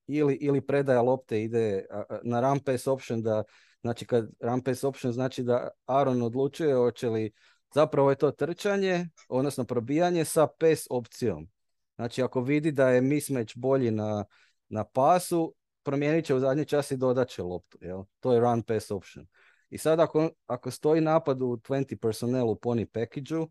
ili, 0.07 0.35
ili 0.35 0.61
predaja 0.61 1.03
lopte 1.03 1.43
ide 1.43 1.87
na 2.23 2.41
run 2.41 2.61
pass 2.61 2.87
option 2.87 3.23
da 3.23 3.45
znači 3.81 4.07
kad 4.07 4.31
run 4.41 4.63
pass 4.63 4.85
option 4.85 5.13
znači 5.13 5.43
da 5.43 5.69
Aaron 5.87 6.23
odlučuje 6.23 6.75
hoće 6.75 7.09
li 7.09 7.33
zapravo 7.75 8.11
je 8.11 8.17
to 8.17 8.31
trčanje 8.31 9.09
odnosno 9.29 9.65
probijanje 9.65 10.25
sa 10.25 10.47
pass 10.47 10.87
opcijom. 10.91 11.49
Znači 11.97 12.23
ako 12.23 12.41
vidi 12.41 12.73
da 12.73 12.89
je 12.89 13.01
mismatch 13.01 13.57
bolji 13.57 13.91
na, 13.91 14.25
na 14.69 14.85
pasu 14.85 15.55
promijenit 15.83 16.25
će 16.25 16.35
u 16.35 16.41
zadnji 16.41 16.65
čas 16.65 16.91
i 16.91 16.97
dodat 16.97 17.29
će 17.29 17.43
loptu. 17.43 17.79
Jel? 17.81 18.05
To 18.21 18.33
je 18.33 18.41
run 18.41 18.63
pass 18.63 18.91
option. 18.91 19.27
I 19.71 19.79
sad 19.79 20.01
ako, 20.01 20.31
ako 20.47 20.71
stoji 20.71 21.01
napad 21.01 21.43
u 21.43 21.47
20 21.57 22.01
personnel 22.01 22.51
u 22.51 22.55
pony 22.55 22.87
package 22.87 23.37
um, 23.37 23.49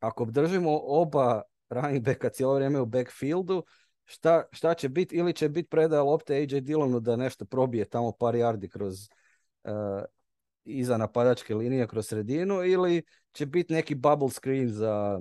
ako 0.00 0.24
držimo 0.24 0.80
oba 0.82 1.42
running 1.70 2.04
backa 2.04 2.28
cijelo 2.28 2.54
vrijeme 2.54 2.80
u 2.80 2.86
backfieldu, 2.86 3.64
šta, 4.04 4.44
šta 4.52 4.74
će 4.74 4.88
biti, 4.88 5.16
ili 5.16 5.32
će 5.32 5.48
biti 5.48 5.68
predaja 5.68 6.02
lopte 6.02 6.34
AJ 6.34 6.60
Dillonu 6.60 7.00
da 7.00 7.16
nešto 7.16 7.44
probije 7.44 7.84
tamo 7.84 8.12
par 8.12 8.34
yardi 8.34 8.68
kroz 8.68 8.94
uh, 9.64 9.72
iza 10.64 10.96
napadačke 10.96 11.54
linije 11.54 11.86
kroz 11.86 12.06
sredinu, 12.06 12.64
ili 12.64 13.02
će 13.32 13.46
biti 13.46 13.74
neki 13.74 13.94
bubble 13.94 14.30
screen 14.30 14.68
za, 14.68 15.20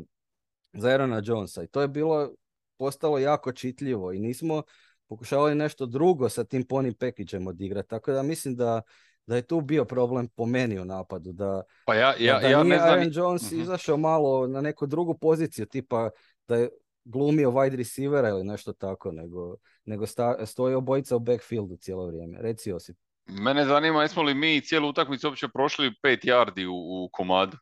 za 0.74 0.90
Aarona 0.90 1.22
Jonesa. 1.24 1.64
I 1.64 1.68
to 1.68 1.82
je 1.82 1.88
bilo, 1.88 2.30
postalo 2.78 3.18
jako 3.18 3.52
čitljivo 3.52 4.14
i 4.14 4.20
nismo 4.20 4.64
pokušavali 5.08 5.56
nešto 5.56 5.86
drugo 5.86 6.30
sa 6.30 6.44
tim 6.44 6.64
pony 6.64 6.94
package 6.94 7.50
odigrati. 7.50 7.90
Tako 7.90 8.12
da 8.12 8.24
mislim 8.24 8.56
da 8.56 8.82
da 9.26 9.36
je 9.36 9.42
tu 9.42 9.62
bio 9.62 9.86
problem 9.86 10.28
po 10.28 10.46
meni 10.46 10.80
u 10.80 10.86
napadu. 10.86 11.32
Da, 11.32 11.64
Pa 11.86 11.96
ja, 11.96 12.14
ja, 12.20 12.40
da 12.40 12.48
ja 12.48 12.64
nije 12.64 12.70
ne 12.70 12.82
znam... 12.82 12.90
Aaron 12.90 13.10
Jones 13.14 13.52
Mhm. 13.52 13.62
izašao 13.62 13.98
malo 13.98 14.48
na 14.48 14.62
neku 14.62 14.86
drugu 14.86 15.18
poziciju, 15.18 15.66
tipa 15.66 16.10
da 16.50 16.56
je 16.56 16.70
glumio 17.06 17.52
wide 17.52 17.76
receivera 17.76 18.30
ili 18.30 18.44
nešto 18.44 18.74
tako, 18.74 19.12
nego, 19.12 19.56
nego 19.86 20.08
sta, 20.08 20.46
stoji 20.46 20.76
obojica 20.76 21.16
u 21.16 21.20
backfieldu 21.20 21.78
cijelo 21.78 22.08
vrijeme. 22.08 22.38
Reci 22.42 22.70
Josip. 22.70 22.98
Mene 23.26 23.66
zanima 23.66 24.02
jesmo 24.02 24.24
li 24.24 24.34
mi 24.34 24.62
cijelu 24.62 24.90
utakmicu 24.90 25.28
uopće 25.28 25.48
prošli 25.48 25.94
pet 26.02 26.24
yardi 26.24 26.66
u, 26.66 27.06
u 27.06 27.10
komadu. 27.12 27.58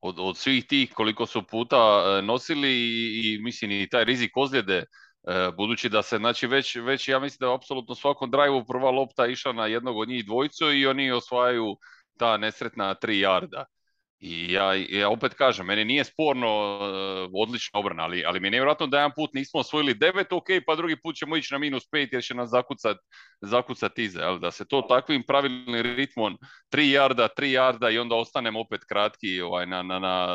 Od, 0.00 0.16
od 0.18 0.36
svih 0.36 0.66
tih 0.66 0.92
koliko 0.94 1.26
su 1.26 1.42
puta 1.42 1.76
e, 1.76 2.22
nosili 2.22 2.68
i, 2.68 3.34
i 3.34 3.38
mislim 3.42 3.70
i 3.70 3.88
taj 3.88 4.04
rizik 4.04 4.36
ozljede, 4.36 4.76
e, 4.76 4.84
budući 5.56 5.88
da 5.88 6.02
se 6.02 6.16
znači 6.16 6.46
već, 6.46 6.76
već 6.76 7.08
ja 7.08 7.18
mislim 7.18 7.38
da 7.40 7.46
je 7.46 7.54
apsolutno 7.54 7.94
svakom 7.94 8.30
driveu 8.30 8.64
prva 8.64 8.90
lopta 8.90 9.26
išla 9.26 9.52
na 9.52 9.66
jednog 9.66 9.96
od 9.96 10.08
njih 10.08 10.26
dvojicu 10.26 10.72
i 10.72 10.86
oni 10.86 11.10
osvajaju 11.10 11.76
ta 12.18 12.36
nesretna 12.36 12.94
tri 12.94 13.20
jarda. 13.20 13.64
I 14.18 14.52
ja, 14.52 14.74
ja 14.74 15.08
opet 15.08 15.34
kažem, 15.34 15.66
meni 15.66 15.84
nije 15.84 16.04
sporno 16.04 16.48
e, 16.48 17.28
odlična 17.34 17.80
obrana, 17.80 18.02
ali, 18.02 18.24
ali 18.26 18.40
mi 18.40 18.46
je 18.46 18.50
nevjerojatno 18.50 18.86
da 18.86 18.96
jedan 18.96 19.12
put 19.16 19.34
nismo 19.34 19.60
osvojili 19.60 19.94
devet, 19.94 20.32
ok, 20.32 20.46
pa 20.66 20.74
drugi 20.74 20.96
put 21.02 21.16
ćemo 21.16 21.36
ići 21.36 21.54
na 21.54 21.58
minus 21.58 21.88
pet 21.90 22.12
jer 22.12 22.22
će 22.22 22.34
nas 22.34 22.50
zakucat, 22.50 22.96
zakucat 23.40 23.98
iza. 23.98 24.20
Jel? 24.20 24.38
Da 24.38 24.50
se 24.50 24.64
to 24.68 24.82
takvim 24.82 25.22
pravilnim 25.26 25.82
ritmom 25.82 26.38
tri 26.68 26.90
jarda, 26.90 27.28
tri 27.28 27.52
jarda 27.52 27.90
i 27.90 27.98
onda 27.98 28.14
ostanemo 28.16 28.60
opet 28.60 28.80
kratki 28.88 29.40
ovaj, 29.40 29.66
na, 29.66 29.82
na, 29.82 29.98
na, 29.98 30.26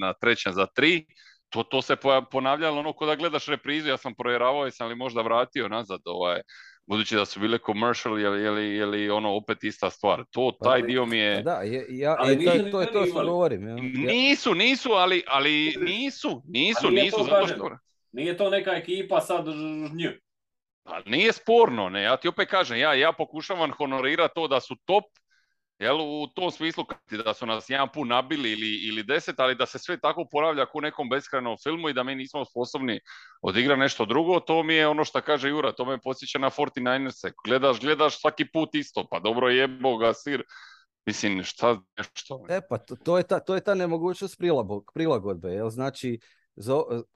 na 0.00 0.12
trećem 0.20 0.52
za 0.52 0.66
tri. 0.66 1.06
To, 1.48 1.62
to 1.62 1.82
se 1.82 1.96
ponavljalo 2.30 2.80
ono 2.80 2.92
ko 2.92 3.06
da 3.06 3.14
gledaš 3.16 3.46
reprizu, 3.46 3.88
ja 3.88 3.96
sam 3.96 4.14
provjeravao 4.14 4.64
jesam 4.64 4.88
li 4.88 4.96
možda 4.96 5.22
vratio 5.22 5.68
nazad 5.68 6.00
ovaj, 6.04 6.40
budući 6.86 7.16
da 7.16 7.24
su 7.24 7.40
bile 7.40 7.58
commercial, 7.66 8.18
je 8.20 8.28
li, 8.30 8.42
je 8.42 8.50
li, 8.50 8.74
je 8.76 8.86
li 8.86 9.10
ono 9.10 9.34
opet 9.36 9.64
ista 9.64 9.90
stvar. 9.90 10.24
To, 10.30 10.52
Pa 10.60 10.70
taj 10.70 10.82
dio 10.82 11.06
mi 11.06 11.10
Pa 11.10 11.16
je... 11.16 11.42
da, 11.42 11.60
je, 11.62 11.86
ja, 11.88 12.16
Ali 12.18 12.44
to, 12.44 12.50
je- 12.52 12.58
nisu 12.58 12.70
to 12.70 12.80
je 12.80 12.92
to 12.92 13.06
što 13.06 13.24
govorim. 13.24 13.68
Ja. 13.68 13.74
Nisu, 14.06 14.54
nisu, 14.54 14.92
ali, 14.92 15.22
ali 15.26 15.74
nisu, 15.80 16.42
nisu, 16.48 16.80
Pa 16.82 16.90
nije 16.90 17.02
nisu, 17.04 17.16
to 17.16 17.24
zato 17.24 17.46
što... 17.46 17.70
Nije 18.12 18.36
to 18.36 18.50
neka 18.50 18.70
ekipa 18.70 19.20
sad 19.20 19.46
nju. 19.98 20.10
Pa 20.82 21.00
nije 21.06 21.32
sporno, 21.32 21.88
ne, 21.88 22.02
ja 22.02 22.16
ti 22.16 22.28
opet 22.28 22.48
kažem, 22.48 22.78
ja, 22.78 22.94
ja 22.94 23.12
pokušavam 23.12 23.70
honorirati 23.72 24.34
to 24.34 24.48
da 24.48 24.60
su 24.60 24.76
top, 24.84 25.04
jel, 25.78 26.00
u 26.00 26.26
tom 26.26 26.50
smislu 26.50 26.84
da 27.24 27.34
su 27.34 27.46
nas 27.46 27.70
jedan 27.70 27.88
put 27.94 28.08
nabili 28.08 28.52
ili, 28.52 28.88
ili 28.88 29.02
deset, 29.02 29.40
ali 29.40 29.54
da 29.54 29.66
se 29.66 29.78
sve 29.78 30.00
tako 30.00 30.24
ponavlja 30.30 30.66
u 30.74 30.80
nekom 30.80 31.08
beskrajnom 31.08 31.56
filmu 31.62 31.88
i 31.88 31.92
da 31.92 32.02
mi 32.02 32.14
nismo 32.14 32.44
sposobni 32.44 33.00
odigrati 33.42 33.80
nešto 33.80 34.04
drugo, 34.04 34.40
to 34.40 34.62
mi 34.62 34.74
je 34.74 34.88
ono 34.88 35.04
što 35.04 35.20
kaže 35.20 35.48
Jura, 35.48 35.72
to 35.72 35.84
me 35.84 35.98
podsjeća 35.98 36.38
na 36.38 36.50
49ers-e. 36.50 37.32
Gledaš, 37.44 37.80
gledaš 37.80 38.20
svaki 38.20 38.44
put 38.52 38.74
isto, 38.74 39.06
pa 39.10 39.20
dobro 39.20 39.48
jebo 39.48 39.96
ga 39.96 40.14
sir, 40.14 40.42
mislim, 41.06 41.42
šta 41.44 41.78
nešto. 41.98 42.44
E 42.48 42.60
pa 42.68 42.78
to, 42.78 42.96
to 42.96 43.18
je 43.18 43.22
ta, 43.22 43.40
to 43.40 43.54
je 43.54 43.60
ta 43.60 43.74
nemogućnost 43.74 44.38
prilagodbe, 44.94 45.48
jel? 45.48 45.70
Znači, 45.70 46.18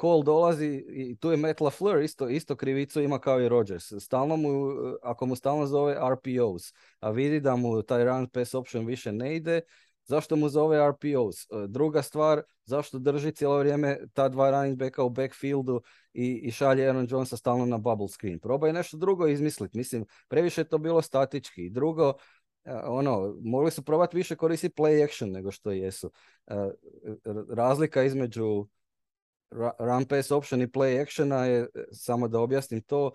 call 0.00 0.22
dolazi 0.24 0.85
i 0.88 1.16
tu 1.16 1.31
je 1.31 1.37
Matt 1.37 1.61
LaFleur 1.61 2.03
isto, 2.03 2.29
isto 2.29 2.57
krivicu 2.57 3.00
ima 3.00 3.18
kao 3.18 3.40
i 3.40 3.48
Rodgers. 3.48 3.92
Stalno 4.00 4.37
mu, 4.37 4.68
ako 5.03 5.26
mu 5.26 5.37
stalno 5.37 5.66
zove 5.66 5.94
RPOs, 5.94 6.72
a 7.00 7.11
vidi 7.11 7.40
da 7.40 7.57
mu 7.57 7.83
taj 7.83 8.05
run 8.05 8.29
pass 8.29 8.55
option 8.55 8.87
više 8.87 9.12
ne 9.12 9.37
ide, 9.37 9.61
zašto 10.05 10.37
mu 10.37 10.48
zove 10.48 10.90
RPOs? 10.90 11.44
E, 11.44 11.66
Druga 11.68 12.03
stvar, 12.03 12.42
zašto 12.64 12.98
drži 12.98 13.33
cijelo 13.33 13.59
vrijeme 13.59 13.98
ta 14.12 14.29
dva 14.29 14.50
running 14.50 14.79
backa 14.79 15.03
u 15.03 15.11
backfieldu 15.11 15.83
i, 16.12 16.40
i 16.42 16.50
šalje 16.50 16.87
Aaron 16.87 17.07
Jonesa 17.11 17.37
stalno 17.37 17.66
na 17.66 17.79
bubble 17.79 18.09
screen. 18.09 18.40
Probaj 18.40 18.72
nešto 18.72 18.96
drugo 18.96 19.26
izmisliti. 19.26 19.79
Mislim, 19.79 20.05
previše 20.29 20.61
je 20.61 20.68
to 20.68 20.79
bilo 20.79 21.03
statički. 21.03 21.70
Drugo, 21.70 22.12
e, 22.64 22.74
ono, 22.85 23.37
mogli 23.42 23.70
su 23.70 23.83
probati 23.83 24.16
više 24.16 24.37
koristiti 24.37 24.74
play 24.74 25.05
action 25.05 25.31
nego 25.31 25.50
što 25.50 25.70
jesu. 25.70 26.11
E, 26.46 26.55
razlika 27.48 28.03
između 28.03 28.66
run 29.78 30.04
pass 30.04 30.30
option 30.30 30.62
i 30.62 30.66
play 30.66 31.02
actiona 31.02 31.44
je, 31.44 31.60
e, 31.60 31.68
samo 31.92 32.28
da 32.28 32.40
objasnim 32.40 32.82
to, 32.82 33.10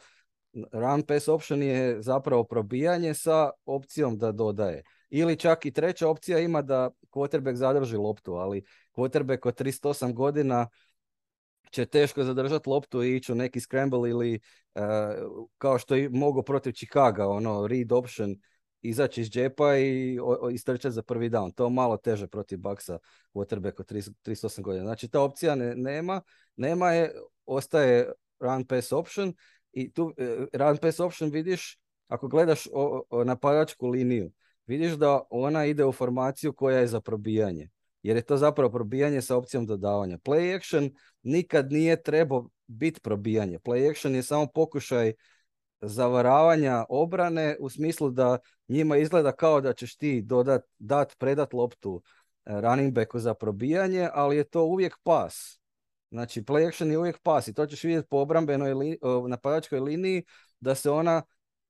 run 0.72 1.04
pass 1.04 1.28
option 1.28 1.64
je 1.64 2.02
zapravo 2.02 2.44
probijanje 2.44 3.14
sa 3.14 3.50
opcijom 3.66 4.18
da 4.18 4.32
dodaje. 4.32 4.84
Ili 5.10 5.38
čak 5.38 5.66
i 5.66 5.72
treća 5.72 6.08
opcija 6.08 6.40
ima 6.40 6.62
da 6.62 6.90
quarterback 7.12 7.54
zadrži 7.54 7.98
loptu, 7.98 8.34
ali 8.34 8.64
quarterback 8.96 9.48
od 9.48 9.62
38 9.62 10.14
godina 10.14 10.68
će 11.72 11.86
teško 11.86 12.24
zadržati 12.24 12.70
loptu 12.70 13.04
i 13.04 13.16
ići 13.16 13.32
u 13.32 13.36
neki 13.36 13.60
scramble 13.60 14.10
ili 14.10 14.34
e, 14.36 14.40
kao 15.58 15.80
što 15.80 15.96
je 15.96 16.10
mogao 16.10 16.44
protiv 16.44 16.72
Chicaga, 16.72 17.28
ono 17.28 17.68
read 17.68 17.92
option, 17.92 18.36
izaći 18.90 19.22
iz 19.22 19.30
džepa 19.30 19.78
i 19.78 20.18
istrčati 20.52 20.94
za 20.94 21.02
prvi 21.02 21.30
down. 21.30 21.54
To 21.56 21.70
malo 21.70 21.98
teže 21.98 22.28
protiv 22.28 22.60
Baksa 22.60 23.00
od 23.34 23.52
30 23.52 24.12
38 24.26 24.62
godina. 24.62 24.86
Znači 24.86 25.08
ta 25.08 25.22
opcija 25.22 25.56
ne, 25.56 25.76
nema, 25.76 26.22
nema 26.56 26.92
je, 26.92 27.14
ostaje 27.46 28.12
run 28.40 28.66
pass 28.66 28.92
option 28.92 29.34
i 29.72 29.94
tu 29.94 30.14
e, 30.18 30.46
run 30.54 30.78
pass 30.78 31.00
option 31.00 31.30
vidiš 31.30 31.80
ako 32.08 32.28
gledaš 32.28 32.68
o, 32.74 33.04
o- 33.10 33.24
napadačku 33.24 33.88
liniju, 33.88 34.32
vidiš 34.68 34.94
da 34.94 35.22
ona 35.30 35.66
ide 35.66 35.86
u 35.86 35.92
formaciju 35.92 36.54
koja 36.54 36.80
je 36.80 36.88
za 36.88 37.02
probijanje. 37.02 37.70
Jer 38.02 38.16
je 38.18 38.22
to 38.22 38.38
zapravo 38.38 38.72
probijanje 38.72 39.22
sa 39.22 39.36
opcijom 39.36 39.66
dodavanja. 39.66 40.18
Play 40.18 40.56
action 40.56 40.92
nikad 41.24 41.72
nije 41.72 42.04
trebao 42.04 42.50
biti 42.68 43.02
probijanje. 43.02 43.60
Play 43.60 43.90
action 43.90 44.16
je 44.16 44.24
samo 44.24 44.48
pokušaj 44.54 45.14
zavaravanja 45.82 46.86
obrane 46.90 47.58
u 47.60 47.70
smislu 47.70 48.10
da 48.10 48.38
njima 48.68 48.98
izgleda 48.98 49.32
kao 49.32 49.62
da 49.62 49.74
ćeš 49.74 49.96
ti 49.96 50.22
dodat, 50.22 50.62
dat, 50.80 51.16
predat 51.18 51.54
loptu 51.54 52.02
eh, 52.46 52.62
running 52.62 52.94
backu 52.94 53.20
za 53.20 53.34
probijanje, 53.34 54.10
ali 54.14 54.38
je 54.38 54.44
to 54.44 54.64
uvijek 54.64 54.98
pas. 55.04 55.60
Znači, 56.12 56.42
play 56.42 56.68
action 56.68 56.92
je 56.92 56.98
uvijek 56.98 57.20
pas 57.24 57.48
i 57.48 57.54
to 57.54 57.66
ćeš 57.66 57.84
vidjeti 57.84 58.08
po 58.10 58.18
obrambenoj 58.18 58.74
li, 58.74 58.98
napadačkoj 59.28 59.80
liniji 59.80 60.24
da 60.60 60.76
se 60.76 60.90
ona 60.90 61.22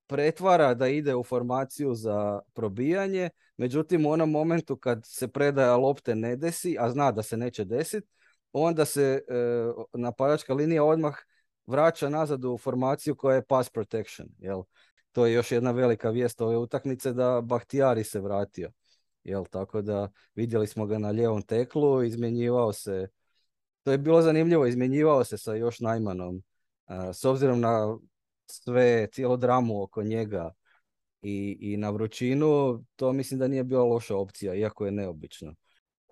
pretvara 0.08 0.73
da 0.73 0.88
ide 0.88 1.15
u 1.15 1.23
formaciju 1.23 1.93
za 1.95 2.39
probijanje, 2.53 3.29
međutim 3.58 4.05
u 4.05 4.12
onom 4.12 4.31
momentu 4.31 4.77
kad 4.77 5.01
se 5.05 5.27
predaja 5.27 5.75
lopte 5.75 6.15
ne 6.15 6.36
desi, 6.36 6.75
a 6.79 6.89
zna 6.89 7.12
da 7.12 7.23
se 7.23 7.38
neće 7.38 7.65
desiti, 7.65 8.08
onda 8.51 8.86
se 8.86 9.23
e, 9.27 9.36
napadačka 9.93 10.53
linija 10.53 10.84
odmah 10.84 11.15
vraća 11.65 12.10
nazad 12.10 12.45
u 12.45 12.58
formaciju 12.58 13.15
koja 13.15 13.36
je 13.36 13.45
pass 13.45 13.69
protection. 13.69 14.27
Jel? 14.39 14.63
To 15.15 15.25
je 15.25 15.34
još 15.34 15.51
jedna 15.51 15.71
velika 15.71 16.10
vijest 16.10 16.41
ove 16.41 16.58
utakmice 16.58 17.13
da 17.13 17.41
Bahtijari 17.41 18.04
se 18.04 18.19
vratio. 18.19 18.71
Jel? 19.23 19.45
Tako 19.45 19.82
da 19.82 20.10
vidjeli 20.36 20.67
smo 20.67 20.86
ga 20.86 20.97
na 20.97 21.10
lijevom 21.10 21.41
teklu, 21.41 22.04
izmjenjivao 22.04 22.73
se, 22.73 23.08
to 23.84 23.91
je 23.91 23.97
bilo 23.97 24.21
zanimljivo, 24.21 24.65
izmjenjivao 24.65 25.23
se 25.23 25.38
sa 25.38 25.54
još 25.54 25.80
najmanom. 25.80 26.43
A, 26.86 27.13
s 27.13 27.25
obzirom 27.25 27.60
na 27.60 27.97
sve, 28.45 29.08
cijelu 29.12 29.38
dramu 29.38 29.84
oko 29.84 30.04
njega 30.04 30.51
i, 31.21 31.58
i 31.60 31.78
na 31.78 31.89
vrućinu, 31.89 32.84
to 32.95 33.13
mislim 33.13 33.39
da 33.39 33.47
nije 33.47 33.63
bila 33.63 33.84
loša 33.84 34.15
opcija, 34.15 34.56
iako 34.56 34.86
je 34.86 34.91
neobično. 34.91 35.56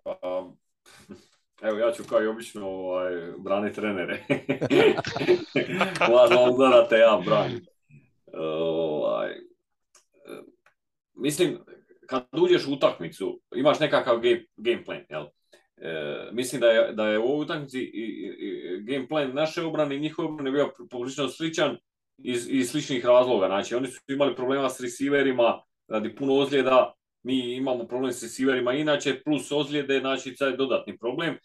Pa, 0.03 0.19
evo, 1.61 1.77
ja 1.77 1.91
ću 1.91 2.03
kao 2.09 2.23
i 2.23 2.27
obično 2.27 2.67
ovaj, 2.67 3.11
braniti 3.37 3.75
trenere. 3.75 4.23
Ladno 6.15 6.51
udarate, 6.53 6.95
ja 6.95 7.21
branim. 7.25 7.72
Ovaj, 8.33 9.31
e, 9.31 9.37
mislim, 11.13 11.57
kad 12.07 12.25
uđeš 12.41 12.67
u 12.67 12.73
utakmicu, 12.73 13.41
imaš 13.55 13.79
nekakav 13.79 14.19
game, 14.57 14.83
plan, 14.85 15.01
jel? 15.09 15.25
E, 15.77 16.29
mislim 16.31 16.61
da 16.61 16.67
je, 16.67 16.93
da 16.93 17.07
je 17.07 17.19
u 17.19 17.23
ovoj 17.23 17.43
utakmici 17.43 17.79
i, 17.79 18.33
i, 18.39 18.83
game 18.83 19.07
plan 19.07 19.33
naše 19.33 19.61
obrane 19.61 19.95
i 19.95 19.99
njihove 19.99 20.27
obrane 20.27 20.51
bio 20.51 20.71
poprilično 20.89 21.27
sličan 21.27 21.77
iz, 22.17 22.47
iz 22.49 22.69
sličnih 22.71 23.05
razloga. 23.05 23.47
Znači, 23.47 23.75
oni 23.75 23.87
su 23.87 23.99
imali 24.07 24.35
problema 24.35 24.69
s 24.69 24.81
receiverima 24.81 25.61
radi 25.87 26.15
puno 26.15 26.35
ozljeda, 26.35 26.93
mi 27.23 27.55
imamo 27.55 27.87
problem 27.87 28.13
s 28.13 28.23
receiverima 28.23 28.73
inače, 28.73 29.21
plus 29.25 29.51
ozljede, 29.51 29.99
znači 29.99 30.35
sad 30.35 30.51
je 30.51 30.57
dodatni 30.57 30.97
problem. 30.97 31.37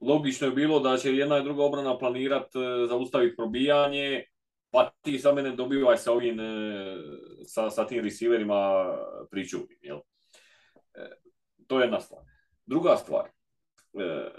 Logično 0.00 0.46
je 0.46 0.52
bilo 0.52 0.80
da 0.80 0.96
će 0.96 1.16
jedna 1.16 1.38
i 1.38 1.42
druga 1.42 1.64
obrana 1.64 1.98
planirati, 1.98 2.58
zaustaviti 2.88 3.36
probijanje, 3.36 4.24
pa 4.70 4.90
ti 5.02 5.18
sa 5.18 5.32
mene 5.32 5.56
dobivaj 5.56 5.98
sa 5.98 6.12
ovim, 6.12 6.40
e, 6.40 6.50
sa, 7.46 7.70
sa 7.70 7.86
tim 7.86 8.04
receiverima 8.04 8.84
priču. 9.30 9.58
Jel? 9.82 9.98
E, 10.94 11.10
to 11.66 11.80
je 11.80 11.84
jedna 11.84 12.00
stvar. 12.00 12.22
Druga 12.66 12.96
stvar, 12.96 13.28
e, 13.94 14.30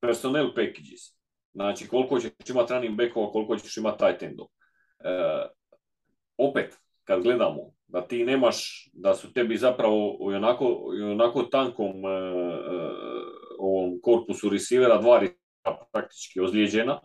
personnel 0.00 0.54
packages. 0.54 1.12
Znači 1.54 1.88
koliko 1.88 2.20
ćeš 2.20 2.30
imati 2.50 2.72
running 2.72 2.96
backova, 2.96 3.32
koliko 3.32 3.56
ćeš 3.56 3.76
imati 3.76 3.98
tight 3.98 4.22
endova. 4.22 4.48
E, 5.04 5.46
opet, 6.36 6.78
kad 7.04 7.22
gledamo 7.22 7.72
da 7.86 8.06
ti 8.06 8.24
nemaš, 8.24 8.88
da 8.92 9.14
su 9.14 9.32
tebi 9.32 9.56
zapravo 9.56 10.16
onako, 10.20 10.84
onako 11.12 11.42
tankom 11.42 12.04
e, 12.04 12.08
e, 12.08 12.22
ovom 13.58 14.00
korpusu 14.02 14.48
receivera 14.48 14.98
dva 14.98 15.20
praktički 15.92 16.40
ozlijeđena, 16.40 17.00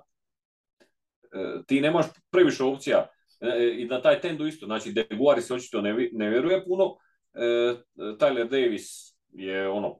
ti 1.68 1.82
nemaš 1.82 2.06
previše 2.32 2.64
opcija 2.64 3.08
E, 3.42 3.76
I 3.78 3.86
na 3.86 4.02
taj 4.02 4.22
tendu 4.22 4.48
isto, 4.48 4.66
znači 4.66 4.92
Deguari 4.92 5.42
se 5.42 5.54
očito 5.54 5.82
ne, 5.82 6.30
vjeruje 6.30 6.64
puno, 6.66 6.98
e, 7.34 7.40
Tyler 7.96 8.50
Davis 8.50 9.16
je 9.34 9.70
ono, 9.70 10.00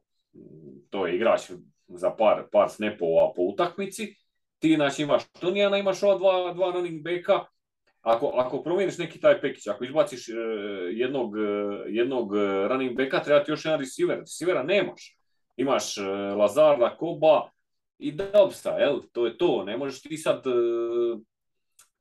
to 0.90 1.08
je 1.08 1.16
igrač 1.16 1.42
za 1.88 2.10
par, 2.10 2.44
par 2.52 2.70
snapova 2.70 3.34
po 3.36 3.42
utakmici, 3.42 4.16
ti 4.60 4.76
znači 4.76 5.02
imaš 5.02 5.24
Tunijana, 5.40 5.78
imaš 5.78 6.04
ova 6.04 6.18
dva, 6.18 6.54
dva 6.54 6.72
running 6.72 7.04
backa, 7.04 7.46
ako, 8.02 8.28
ako 8.28 8.64
promijeniš 8.64 8.98
neki 8.98 9.20
taj 9.22 9.42
pekić, 9.42 9.68
ako 9.68 9.84
izbaciš 9.84 10.28
jednog, 10.92 11.34
jednog 11.88 12.36
running 12.68 12.98
backa, 12.98 13.24
treba 13.24 13.44
ti 13.44 13.52
još 13.52 13.66
jedan 13.66 13.80
receiver. 13.80 14.20
Receivera 14.20 14.64
nemaš. 14.64 15.18
Imaš 15.58 15.98
Lazarda, 16.38 16.96
Koba 16.98 17.50
i 18.00 18.12
Dobsa, 18.12 18.70
jel? 18.70 19.00
To 19.12 19.26
je 19.26 19.38
to. 19.38 19.64
Ne 19.64 19.78
možeš 19.78 20.02
ti 20.02 20.18
sad... 20.18 20.48
Uh, 20.48 21.22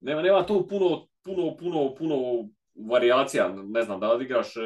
nema, 0.01 0.23
nema 0.23 0.47
tu 0.47 0.67
puno, 0.69 1.07
puno, 1.25 1.57
puno, 1.57 1.95
puno 1.95 2.49
varijacija. 2.89 3.49
Ne 3.49 3.83
znam, 3.83 4.01
da 4.01 4.11
odigraš 4.11 4.57
uh, 4.57 4.63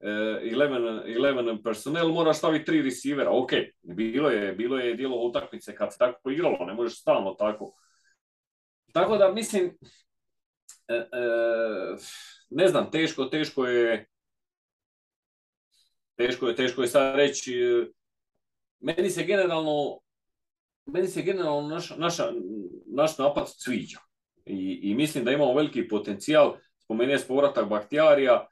11, 0.00 1.02
11 1.06 1.62
personnel, 1.62 2.08
moraš 2.08 2.38
staviti 2.38 2.64
tri 2.64 2.82
receivera. 2.82 3.30
Ok, 3.30 3.50
bilo 3.82 4.30
je, 4.30 4.52
bilo 4.52 4.78
je 4.78 4.94
dijelo 4.94 5.16
utakmice 5.16 5.74
kad 5.74 5.92
se 5.92 5.98
tako 5.98 6.30
igralo, 6.30 6.66
ne 6.66 6.74
možeš 6.74 7.00
stalno 7.00 7.34
tako. 7.34 7.72
Tako 8.92 9.16
da 9.16 9.32
mislim, 9.32 9.78
E, 10.88 10.94
e, 10.94 11.06
ne 12.50 12.68
znam, 12.68 12.90
teško, 12.90 13.24
teško 13.24 13.66
je 13.66 14.06
teško 16.16 16.48
je, 16.48 16.56
teško 16.56 16.82
je 16.82 16.88
sad 16.88 17.16
reći 17.16 17.54
e, 17.54 17.86
meni 18.80 19.10
se 19.10 19.24
generalno 19.24 20.00
meni 20.92 21.06
se 21.06 21.22
generalno 21.22 21.68
naš, 21.68 21.90
naša, 21.96 22.32
naš 22.86 23.18
napad 23.18 23.44
sviđa. 23.46 23.98
I, 24.46 24.80
i 24.82 24.94
mislim 24.94 25.24
da 25.24 25.32
imamo 25.32 25.54
veliki 25.54 25.88
potencijal. 25.88 26.54
Spomenuo 26.78 27.12
je 27.12 27.20
povratak 27.28 27.68
Bahtjarija. 27.68 28.46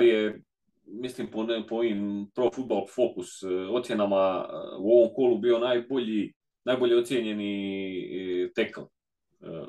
E, 0.00 0.04
je 0.04 0.42
mislim 0.86 1.30
po, 1.30 1.42
ne, 1.42 1.66
po 1.66 1.76
ovim 1.76 2.30
Pro 2.34 2.50
Football 2.54 2.86
Focus 2.94 3.42
ocjenama 3.70 4.48
u 4.78 4.92
ovom 4.98 5.14
kolu 5.14 5.38
bio 5.38 5.58
najbolji 5.58 6.32
najbolje 6.64 6.96
ocijenjeni 6.96 8.52
tekl 8.54 8.80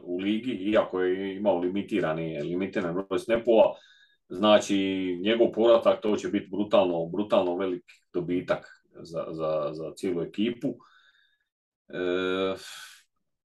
u 0.04 0.18
ligi, 0.18 0.52
iako 0.52 1.02
je 1.02 1.36
imao 1.36 1.60
limitirani, 1.60 2.42
limitiran 2.42 2.94
broj 2.94 3.20
snapova, 3.20 3.74
znači 4.30 4.78
njegov 5.24 5.52
povratak 5.52 6.02
to 6.02 6.16
će 6.16 6.28
biti 6.28 6.48
brutalno, 6.52 7.06
brutalno 7.06 7.56
velik 7.56 7.84
dobitak 8.14 8.83
za, 9.02 9.26
za, 9.32 9.70
za 9.74 9.94
cijelu 9.96 10.22
ekipu. 10.22 10.76
E, 11.90 12.56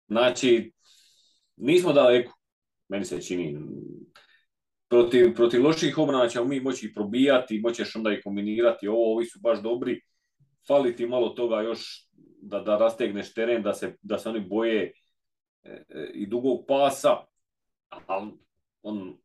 znači, 0.08 0.72
nismo 1.56 1.94
daleko, 1.94 2.34
meni 2.90 3.06
se 3.06 3.22
čini. 3.22 3.60
Protiv, 4.88 5.36
protiv 5.36 5.64
loših 5.64 5.98
obrana 5.98 6.28
ćemo 6.28 6.46
mi 6.46 6.60
moći 6.60 6.94
probijati, 6.94 7.60
moćeš 7.60 7.96
onda 7.96 8.14
i 8.14 8.22
kombinirati 8.22 8.88
ovo, 8.88 9.14
ovi 9.14 9.26
su 9.26 9.40
baš 9.40 9.62
dobri. 9.62 10.02
Fali 10.68 10.96
ti 10.96 11.08
malo 11.08 11.30
toga 11.30 11.62
još 11.62 12.10
da, 12.42 12.60
da 12.60 12.78
rastegneš 12.78 13.34
teren, 13.34 13.64
da 13.64 13.74
se, 13.74 13.96
da 14.02 14.18
se 14.18 14.30
oni 14.30 14.40
boje 14.40 14.92
i 16.14 16.28
dugog 16.28 16.66
pasa, 16.68 17.18
ali 17.90 18.32
on, 18.86 19.17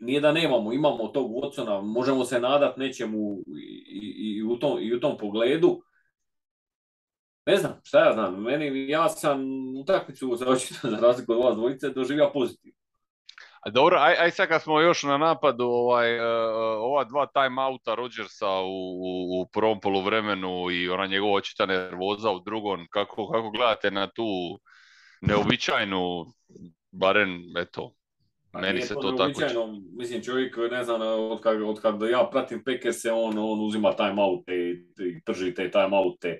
nije 0.00 0.20
da 0.20 0.32
nemamo, 0.32 0.72
imamo 0.72 1.08
tog 1.08 1.30
Watsona, 1.30 1.82
možemo 1.82 2.24
se 2.24 2.40
nadat 2.40 2.76
nečemu 2.76 3.38
i, 3.58 3.84
i, 3.86 4.36
i, 4.38 4.42
u 4.42 4.58
tom, 4.58 4.78
i 4.80 4.94
u 4.94 5.00
tom 5.00 5.18
pogledu. 5.18 5.82
Ne 7.46 7.56
znam, 7.56 7.80
šta 7.84 8.04
ja 8.04 8.12
znam, 8.12 8.42
meni, 8.42 8.88
ja 8.88 9.08
sam 9.08 9.40
utakmicu 9.82 10.36
za 10.36 10.48
očito 10.48 10.90
za 10.90 10.96
razliku 10.96 11.32
od 11.32 11.44
vas 11.44 11.56
dvojice 11.56 11.90
doživio 11.90 12.30
pozitivno. 12.34 12.78
A 13.60 13.70
dobro, 13.70 13.98
aj, 14.00 14.14
aj 14.18 14.30
sad 14.30 14.48
kad 14.48 14.62
smo 14.62 14.80
još 14.80 15.02
na 15.02 15.18
napadu, 15.18 15.64
ovaj, 15.64 16.18
uh, 16.18 16.24
ova 16.78 17.04
dva 17.04 17.26
timeouta 17.26 17.94
Rodgersa 17.94 18.50
u, 18.50 19.40
u 19.40 19.46
prvom 19.52 19.80
poluvremenu 19.80 20.70
i 20.70 20.88
ona 20.88 21.06
njegova 21.06 21.34
očita 21.34 21.66
nervoza 21.66 22.30
u 22.30 22.40
drugom, 22.40 22.86
kako, 22.90 23.30
kako 23.30 23.50
gledate 23.50 23.90
na 23.90 24.06
tu 24.06 24.58
neobičajnu, 25.20 26.24
barem, 26.90 27.42
eto, 27.58 27.92
pa 28.52 28.60
meni 28.60 28.82
se 28.82 28.94
to, 28.94 29.12
tako... 29.12 29.68
Mislim, 29.96 30.22
čovjek, 30.22 30.56
ne 30.70 30.84
znam, 30.84 31.00
od 31.02 31.40
kad, 31.40 31.62
od 31.62 31.80
kad 31.80 32.02
ja 32.10 32.28
pratim 32.32 32.62
se 32.92 33.12
on, 33.12 33.38
on 33.38 33.60
uzima 33.60 33.92
timeoute 33.96 34.52
i, 34.54 34.70
i 34.98 35.24
trži 35.24 35.54
te 35.54 35.70
timeoute 35.70 36.28
e, 36.28 36.38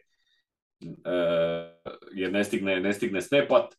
jer 2.14 2.33
ne 2.33 2.44
stigne, 2.44 2.81
ne 2.81 2.92
stigne 2.92 3.22
snepat, 3.22 3.75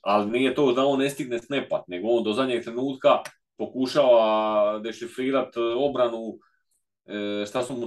ali 0.00 0.30
nije 0.30 0.54
to 0.54 0.72
da 0.72 0.84
on 0.84 0.98
ne 0.98 1.10
stigne 1.10 1.38
snepat, 1.38 1.88
nego 1.88 2.08
on 2.08 2.24
do 2.24 2.32
zadnjeg 2.32 2.64
trenutka 2.64 3.22
pokušava 3.56 4.78
dešifrirati 4.78 5.60
obranu, 5.60 6.38
e, 7.06 7.46
šta 7.46 7.62
su 7.62 7.74
mu 7.74 7.86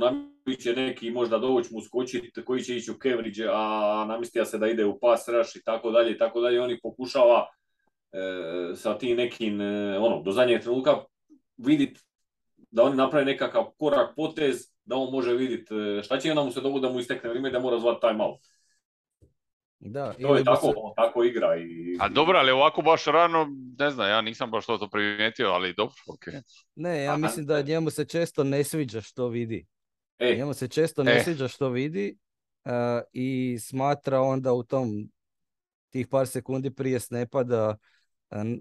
će 0.60 0.74
neki 0.74 1.12
možda 1.12 1.38
dovući 1.38 1.74
mu 1.74 1.82
skočiti, 1.82 2.46
koji 2.46 2.64
će 2.64 2.78
ići 2.78 2.92
u 2.92 3.00
coverage, 3.04 3.46
a 3.52 4.06
namistija 4.08 4.46
se 4.46 4.58
da 4.58 4.68
ide 4.68 4.86
u 4.86 5.00
pass 5.00 5.28
rush 5.28 5.56
i 5.56 5.64
tako 5.64 5.92
dalje 5.92 6.12
i 6.12 6.18
tako 6.18 6.42
dalje. 6.42 6.62
Oni 6.62 6.80
pokušava 6.82 7.46
e, 7.46 7.61
sa 8.76 8.98
tim 8.98 9.18
nekim, 9.18 9.62
e, 9.62 9.98
ono, 9.98 10.22
do 10.22 10.32
zadnjeg 10.32 10.62
trenutka 10.62 11.04
vidjeti 11.58 12.02
da 12.72 12.84
oni 12.84 12.96
naprave 12.96 13.26
nekakav 13.26 13.64
korak, 13.78 14.16
potez, 14.16 14.72
da 14.86 14.96
on 14.96 15.12
može 15.12 15.34
vidjeti 15.34 15.76
e, 15.76 16.04
šta 16.04 16.18
će 16.18 16.30
onda 16.30 16.44
mu 16.44 16.52
se 16.52 16.62
dogodi 16.62 16.82
da 16.82 16.94
mu 16.94 17.00
istekne 17.00 17.30
vrijeme 17.30 17.50
da 17.50 17.60
mora 17.60 17.80
zvati 17.80 18.02
time 18.02 18.24
out. 18.24 18.40
Da, 19.80 20.14
to 20.14 20.36
je 20.36 20.44
tako, 20.44 20.68
se... 20.68 20.74
tako 20.96 21.24
igra. 21.24 21.58
I... 21.58 21.98
A 22.00 22.10
dobro, 22.10 22.38
ali 22.38 22.52
ovako 22.52 22.82
baš 22.82 23.06
rano, 23.06 23.48
ne 23.80 23.92
znam, 23.92 24.10
ja 24.10 24.22
nisam 24.22 24.52
baš 24.52 24.66
to, 24.66 24.78
to 24.78 24.90
primijetio, 24.90 25.48
ali 25.48 25.74
dobro, 25.74 25.96
ok. 26.08 26.26
Ne, 26.76 27.04
ja 27.04 27.18
mislim 27.18 27.46
da 27.46 27.62
njemu 27.62 27.90
se 27.90 28.06
često 28.06 28.44
ne 28.44 28.64
sviđa 28.64 29.02
što 29.02 29.28
vidi. 29.28 29.66
E. 30.20 30.36
Njemu 30.38 30.54
se 30.54 30.68
često 30.68 31.04
ne 31.04 31.18
e. 31.18 31.24
sviđa 31.24 31.48
što 31.48 31.70
vidi 31.70 32.18
uh, 32.66 32.72
i 33.14 33.58
smatra 33.60 34.22
onda 34.22 34.54
u 34.54 34.64
tom 34.64 35.10
tih 35.90 36.08
par 36.08 36.28
sekundi 36.28 36.72
prije 36.72 37.00
snepa 37.00 37.44
da 37.44 37.70
uh, 37.70 37.76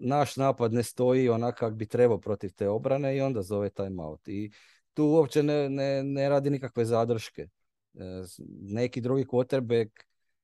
naš 0.01 0.37
napad 0.37 0.73
ne 0.73 0.83
stoji 0.83 1.29
onak 1.29 1.59
kak 1.59 1.75
bi 1.75 1.87
trebao 1.87 2.19
protiv 2.19 2.53
te 2.55 2.69
obrane 2.69 3.17
i 3.17 3.21
onda 3.21 3.43
zove 3.43 3.71
timeout. 3.71 4.29
I 4.29 4.51
tu 4.95 5.05
uopće 5.05 5.43
ne, 5.43 5.69
ne, 5.69 6.03
ne 6.03 6.29
radi 6.29 6.51
nikakve 6.51 6.85
zadrške. 6.85 7.47
Uh, 7.95 8.03
neki 8.61 9.01
drugi 9.01 9.25
quarterback 9.25 9.91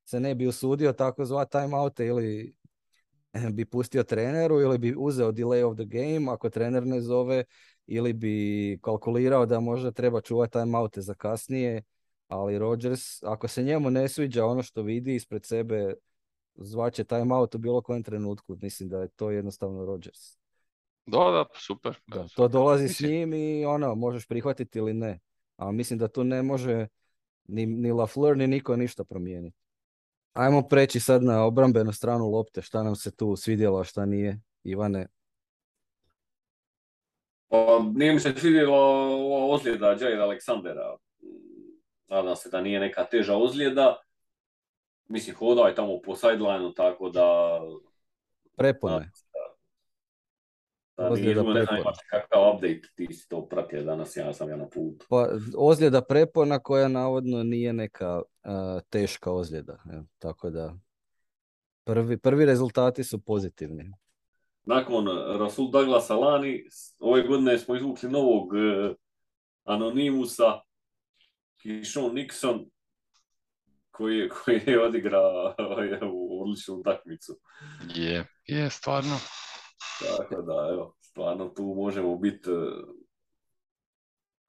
se 0.05 0.21
ne 0.21 0.35
bi 0.35 0.47
usudio 0.47 0.93
tako 0.93 1.25
zva 1.25 1.45
timeoute 1.45 2.07
ili 2.07 2.55
bi 3.57 3.65
pustio 3.65 4.03
treneru 4.03 4.61
ili 4.61 4.79
bi 4.79 4.95
uzeo 4.99 5.33
delay 5.33 5.65
of 5.65 5.77
the 5.77 5.85
game 5.85 6.33
ako 6.33 6.51
trener 6.51 6.87
ne 6.87 7.01
zove 7.01 7.45
ili 7.87 8.13
bi 8.13 8.79
kalkulirao 8.83 9.47
da 9.47 9.61
možda 9.61 9.91
treba 9.91 10.21
čuvati 10.21 10.53
timeoute 10.53 11.01
za 11.01 11.15
kasnije, 11.15 11.83
ali 12.29 12.59
Rodgers, 12.59 13.23
ako 13.23 13.49
se 13.49 13.63
njemu 13.63 13.91
ne 13.91 14.09
sviđa 14.09 14.47
ono 14.47 14.63
što 14.63 14.83
vidi 14.83 15.15
ispred 15.15 15.45
sebe, 15.45 15.95
zvaće 16.59 17.05
timeout 17.05 17.55
u 17.55 17.59
bilo 17.59 17.83
kojem 17.83 18.03
trenutku. 18.03 18.57
Mislim 18.63 18.89
da 18.89 19.01
je 19.01 19.09
to 19.09 19.31
jednostavno 19.31 19.85
Rodgers. 19.85 20.39
Da, 21.07 21.19
da, 21.19 21.45
super. 21.55 21.99
Da, 22.07 22.27
to 22.37 22.49
dolazi 22.49 22.89
s 22.89 23.01
njim 23.01 23.35
i 23.35 23.65
ono, 23.65 23.95
možeš 23.95 24.27
prihvatiti 24.27 24.79
ili 24.79 24.95
ne. 24.95 25.21
A 25.57 25.73
mislim 25.73 25.99
da 25.99 26.09
tu 26.09 26.25
ne 26.25 26.43
može 26.43 26.89
ni, 27.45 27.67
ni 27.67 27.93
LaFleur 27.93 28.37
ni 28.37 28.47
niko 28.47 28.77
ništa 28.77 29.05
promijeniti. 29.05 29.57
Ajmo 30.33 30.63
preći 30.63 31.01
sad 31.01 31.23
na 31.23 31.45
obrambenu 31.45 31.93
stranu 31.93 32.31
lopte, 32.31 32.63
šta 32.63 32.83
nam 32.83 32.97
se 32.97 33.11
tu 33.11 33.37
svidjelo, 33.37 33.81
a 33.81 33.85
šta 33.85 34.07
nije. 34.07 34.41
Ivane, 34.65 35.07
pa, 37.49 37.85
nije 37.95 38.13
mi 38.13 38.21
se 38.21 38.35
svidjela 38.37 38.79
ova 38.79 39.55
ozljeda 39.55 39.97
Jair 40.01 40.21
Aleksandera. 40.21 40.97
Nadam 42.09 42.37
se 42.37 42.51
da 42.51 42.61
nije 42.61 42.81
neka 42.81 43.05
teža 43.05 43.37
ozljeda. 43.37 43.97
Mislim, 45.09 45.37
hodao 45.37 45.67
je 45.67 45.75
tamo 45.75 46.01
po 46.05 46.17
sidelineu, 46.17 46.73
tako 46.73 47.11
da... 47.11 47.61
Prepone. 48.57 49.11
Da, 50.97 51.09
da, 51.09 51.15
nije 51.15 51.35
ne 51.35 51.65
znam 51.65 51.95
kakav 52.11 52.55
update, 52.55 52.83
ti 52.95 53.15
si 53.15 53.29
to 53.29 53.49
pratio 53.49 53.83
danas, 53.83 54.17
ja 54.17 54.33
sam 54.33 54.51
ja 54.51 54.57
na 54.57 54.69
putu. 54.69 55.07
Pa, 55.09 55.29
ozljeda 55.57 56.03
prepona 56.03 56.59
koja 56.59 56.89
navodno 56.89 57.43
nije 57.43 57.73
neka 57.73 58.17
uh, 58.17 58.83
teška 58.91 59.33
ozljeda. 59.33 59.73
Ja, 59.93 60.03
tako 60.19 60.51
da 60.51 60.75
prvi, 61.85 62.19
prvi 62.19 62.45
rezultati 62.45 63.05
su 63.05 63.25
pozitivni 63.25 63.93
nakon 64.67 65.07
Rasul 65.39 65.71
Douglasa 65.71 66.17
lani, 66.17 66.65
ove 66.99 67.23
godine 67.23 67.59
smo 67.59 67.77
izvukli 67.77 68.11
novog 68.11 68.53
uh, 68.53 68.97
anonimusa, 69.65 70.61
Kishon 71.63 72.15
Nixon, 72.15 72.67
koji 73.97 74.19
je, 74.19 74.29
koji 74.29 74.63
je 74.67 74.83
odigrao 74.83 75.55
u 76.13 76.43
odličnu 76.43 76.75
utakmicu. 76.75 77.39
Je, 77.95 78.27
je, 78.47 78.71
stvarno. 78.71 79.17
Tako 80.17 80.43
da, 80.43 80.69
evo, 80.73 80.97
stvarno 81.01 81.49
tu 81.49 81.63
možemo 81.63 82.17
biti 82.17 82.51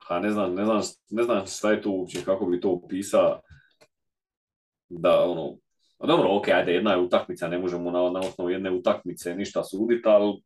a 0.07 0.19
ne 0.19 0.31
znam, 0.31 0.55
ne 0.55 0.65
znam, 0.65 0.81
ne 1.09 1.23
znam 1.23 1.47
šta 1.47 1.71
je 1.71 1.81
to 1.81 1.91
uopće, 1.91 2.23
kako 2.25 2.45
bi 2.45 2.61
to 2.61 2.69
opisao, 2.71 3.41
da 4.89 5.23
ono, 5.23 5.57
a 5.97 6.07
dobro, 6.07 6.37
ok, 6.37 6.47
ajde, 6.47 6.73
jedna 6.73 6.91
je 6.91 6.97
utakmica, 6.97 7.47
ne 7.47 7.59
možemo 7.59 7.91
na, 7.91 7.99
na 7.99 8.19
osnovu 8.19 8.49
jedne 8.49 8.71
utakmice 8.71 9.35
ništa 9.35 9.63
suditi, 9.63 10.03
ali 10.05 10.41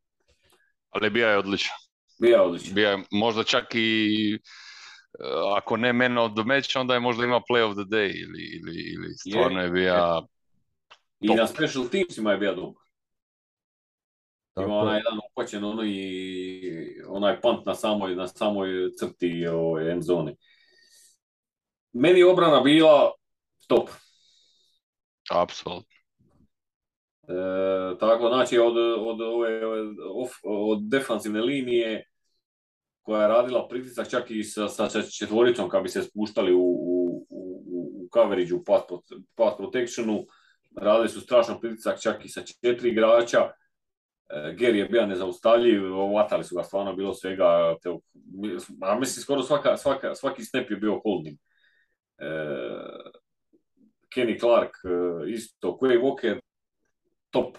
Ali 0.89 1.09
bio 1.09 1.27
je 1.27 1.37
odličan. 1.37 1.75
Bio 2.21 2.35
je 2.35 2.41
odličan. 2.41 2.73
Bio 2.73 2.89
je 2.89 3.03
možda 3.11 3.43
čak 3.43 3.65
i 3.75 4.39
ako 5.57 5.77
ne 5.77 5.93
man 5.93 6.17
of 6.17 6.31
the 6.35 6.43
match, 6.43 6.75
onda 6.75 6.93
je 6.93 6.99
možda 6.99 7.23
ima 7.23 7.41
play 7.49 7.61
of 7.61 7.73
the 7.73 7.83
day 7.83 8.11
ili, 8.23 8.43
ili, 8.43 8.75
ili 8.93 9.13
stvarno 9.13 9.61
je 9.61 9.69
bio 9.69 10.27
I 11.19 11.35
na 11.35 11.47
special 11.47 11.87
teamsima 11.91 12.31
je 12.31 12.37
bio 12.37 12.55
dobar. 12.55 12.83
Ima 14.57 14.75
onaj 14.75 14.97
jedan 14.97 15.19
upačen 15.31 15.63
ono 15.63 15.83
i 15.85 17.01
onaj 17.07 17.41
punt 17.41 17.65
na 17.65 17.75
samoj, 17.75 18.15
na 18.15 18.27
samoj 18.27 18.69
crti 18.99 19.47
ovaj, 19.47 19.91
end 19.91 20.03
zone. 20.03 20.35
Meni 21.93 22.19
je 22.19 22.31
obrana 22.31 22.59
bila 22.59 23.11
top. 23.67 23.89
apsolutno. 25.31 25.95
E, 27.27 27.97
tako, 27.99 28.27
znači 28.27 28.57
od, 28.57 28.77
od, 28.97 29.21
ove, 29.21 29.65
of, 30.15 30.31
od 30.43 30.79
defanzivne 30.89 31.41
linije 31.41 32.10
koja 33.01 33.21
je 33.21 33.27
radila 33.27 33.67
pritisak 33.67 34.09
čak 34.09 34.31
i 34.31 34.43
sa, 34.43 34.67
sa 34.67 35.01
četvoricom 35.01 35.69
kad 35.69 35.83
bi 35.83 35.89
se 35.89 36.03
spuštali 36.03 36.53
u, 36.53 36.59
u, 36.59 37.25
u, 37.29 37.61
u 37.69 38.07
coverage, 38.13 38.53
u 38.53 38.63
pass, 38.63 38.83
pass 39.35 39.57
protectionu, 39.57 40.25
radili 40.77 41.09
su 41.09 41.21
strašan 41.21 41.59
pritisak 41.59 42.01
čak 42.01 42.25
i 42.25 42.29
sa 42.29 42.41
četiri 42.41 42.89
igrača. 42.89 43.51
E, 44.29 44.55
Gary 44.57 44.75
je 44.75 44.85
bio 44.85 45.05
nezaustavljiv, 45.05 45.81
vatali 46.15 46.43
su 46.43 46.55
ga 46.55 46.63
stvarno 46.63 46.95
bilo 46.95 47.13
svega, 47.13 47.75
te, 47.83 47.89
a 48.81 48.99
mislim 48.99 49.21
skoro 49.21 49.43
svaka, 49.43 49.77
svaka, 49.77 50.15
svaki 50.15 50.43
snap 50.43 50.71
je 50.71 50.77
bio 50.77 51.01
holding. 51.03 51.37
E, 52.17 52.27
Kenny 54.15 54.39
Clark 54.39 54.71
e, 54.85 55.29
isto, 55.29 55.77
Quay 55.81 56.01
Walker 56.01 56.39
top. 57.29 57.57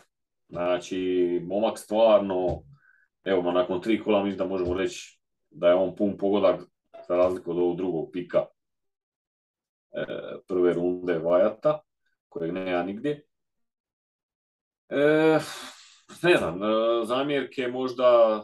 Znači, 0.48 1.40
momak 1.44 1.78
stvarno, 1.78 2.62
evo, 3.24 3.52
nakon 3.52 3.80
tri 3.80 4.02
kola 4.02 4.24
mislim 4.24 4.38
da 4.38 4.44
možemo 4.44 4.74
reći 4.74 5.21
da 5.54 5.68
je 5.68 5.74
on 5.74 5.96
pun 5.96 6.16
pogodak 6.18 6.60
za 7.08 7.16
razliku 7.16 7.50
od 7.50 7.58
ovog 7.58 7.76
drugog 7.76 8.10
pika 8.12 8.44
e, 9.92 10.04
prve 10.48 10.72
runde 10.72 11.18
Vajata, 11.18 11.80
kojeg 12.28 12.52
nema 12.52 12.82
nigdje. 12.82 13.26
E, 14.88 15.38
ne 16.22 16.36
znam, 16.36 16.62
e, 16.62 16.66
zamjerke 17.04 17.68
možda 17.68 18.40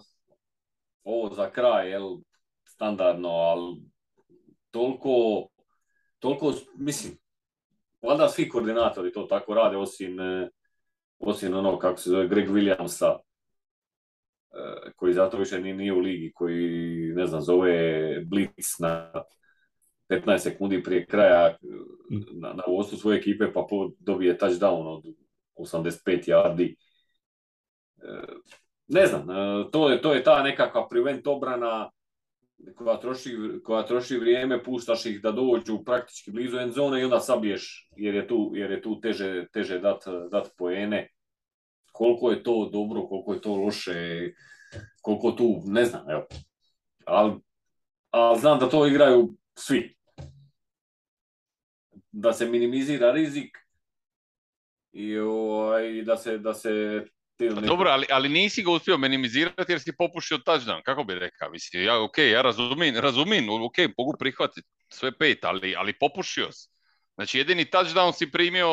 ovo 1.05 1.35
za 1.35 1.51
kraj, 1.51 1.91
jel, 1.91 2.17
standardno, 2.65 3.29
ali 3.29 3.77
toliko, 4.71 5.47
toliko, 6.19 6.53
mislim, 6.77 7.19
valjda 8.03 8.29
svi 8.29 8.49
koordinatori 8.49 9.13
to 9.13 9.23
tako 9.23 9.55
rade, 9.55 9.77
osim, 9.77 10.21
e, 10.21 10.51
osim 11.19 11.55
ono, 11.55 11.79
kako 11.79 11.99
se 11.99 12.11
zove, 12.11 12.29
Greg 12.29 12.49
Williamsa, 12.49 13.19
koji 14.97 15.15
zato 15.15 15.39
više 15.39 15.61
ni- 15.61 15.75
nije 15.75 15.93
u 15.93 15.99
ligi, 15.99 16.33
koji, 16.35 17.13
ne 17.15 17.27
znam, 17.27 17.41
zove 17.41 18.21
Blitz 18.25 18.81
na 18.81 19.13
15 20.09 20.39
sekundi 20.39 20.83
prije 20.83 21.07
kraja 21.07 21.47
e, 21.49 21.57
na, 22.41 22.53
na 22.53 22.63
vodstvu 22.69 22.99
svoje 22.99 23.19
ekipe, 23.19 23.53
pa 23.53 23.67
dobije 23.99 24.39
touchdown 24.39 24.87
od 24.87 25.05
85 25.57 26.29
yardi. 26.29 26.75
E, 28.03 28.23
ne 28.87 29.07
znam, 29.07 29.31
e, 29.31 29.71
to 29.73 29.91
je, 29.91 30.03
to 30.03 30.15
je 30.15 30.25
ta 30.25 30.43
nekakva 30.43 30.89
prevent 30.89 31.27
obrana 31.27 31.91
koja 32.77 32.97
troši, 33.01 33.37
koja 33.65 33.87
troši 33.87 34.19
vrijeme, 34.19 34.63
puštaš 34.63 35.07
ih 35.07 35.23
da 35.23 35.33
dođu 35.33 35.85
praktički 35.85 36.31
blizu 36.31 36.57
end 36.59 36.73
zone 36.73 37.01
i 37.01 37.05
onda 37.05 37.21
sabiješ 37.21 37.91
jer 37.97 38.15
je 38.15 38.29
tu, 38.29 38.53
jer 38.55 38.71
je 38.71 38.83
tu 38.83 39.01
teže, 39.01 39.47
teže 39.53 39.79
dat, 39.79 40.05
dat 40.31 40.49
poene. 40.59 41.09
Koliko 41.99 42.31
je 42.31 42.43
to 42.43 42.71
dobro, 42.73 43.07
koliko 43.07 43.33
je 43.33 43.41
to 43.41 43.55
loše, 43.55 44.33
koliko 45.03 45.33
tu, 45.33 45.63
ne 45.65 45.85
znam, 45.85 46.11
evo. 46.11 46.27
Ali 47.05 47.33
al 48.11 48.37
znam 48.39 48.59
da 48.59 48.69
to 48.69 48.87
igraju 48.87 49.35
svi. 49.55 49.97
Da 52.13 52.33
se 52.33 52.47
minimizira 52.47 53.13
rizik 53.13 53.59
i 54.93 55.19
ovaj, 55.19 56.03
da 56.03 56.17
se, 56.17 56.39
da 56.39 56.55
se 56.55 57.05
Pa 57.39 57.61
dobro, 57.61 57.91
ali, 57.91 58.07
ali 58.11 58.29
nisi 58.29 58.63
ga 58.63 58.71
uspio 58.71 58.99
minimizirati 58.99 59.73
jer 59.73 59.81
si 59.81 59.97
popušio 59.97 60.39
touchdown, 60.39 60.83
kako 60.83 61.05
bi 61.05 61.15
rekao, 61.15 61.51
mislim, 61.51 61.83
ja, 61.83 62.03
ok, 62.03 62.19
ja 62.19 62.43
razumijem, 62.43 62.97
razumijem, 62.97 63.49
ok, 63.49 63.77
mogu 63.99 64.15
prihvatiti 64.19 64.69
sve 64.89 65.19
pet, 65.19 65.45
ali, 65.45 65.75
ali 65.77 65.99
popušio 65.99 66.53
si. 66.53 66.69
Znači, 67.15 67.39
jedini 67.39 67.65
touchdown 67.65 68.13
si 68.13 68.31
primio 68.31 68.69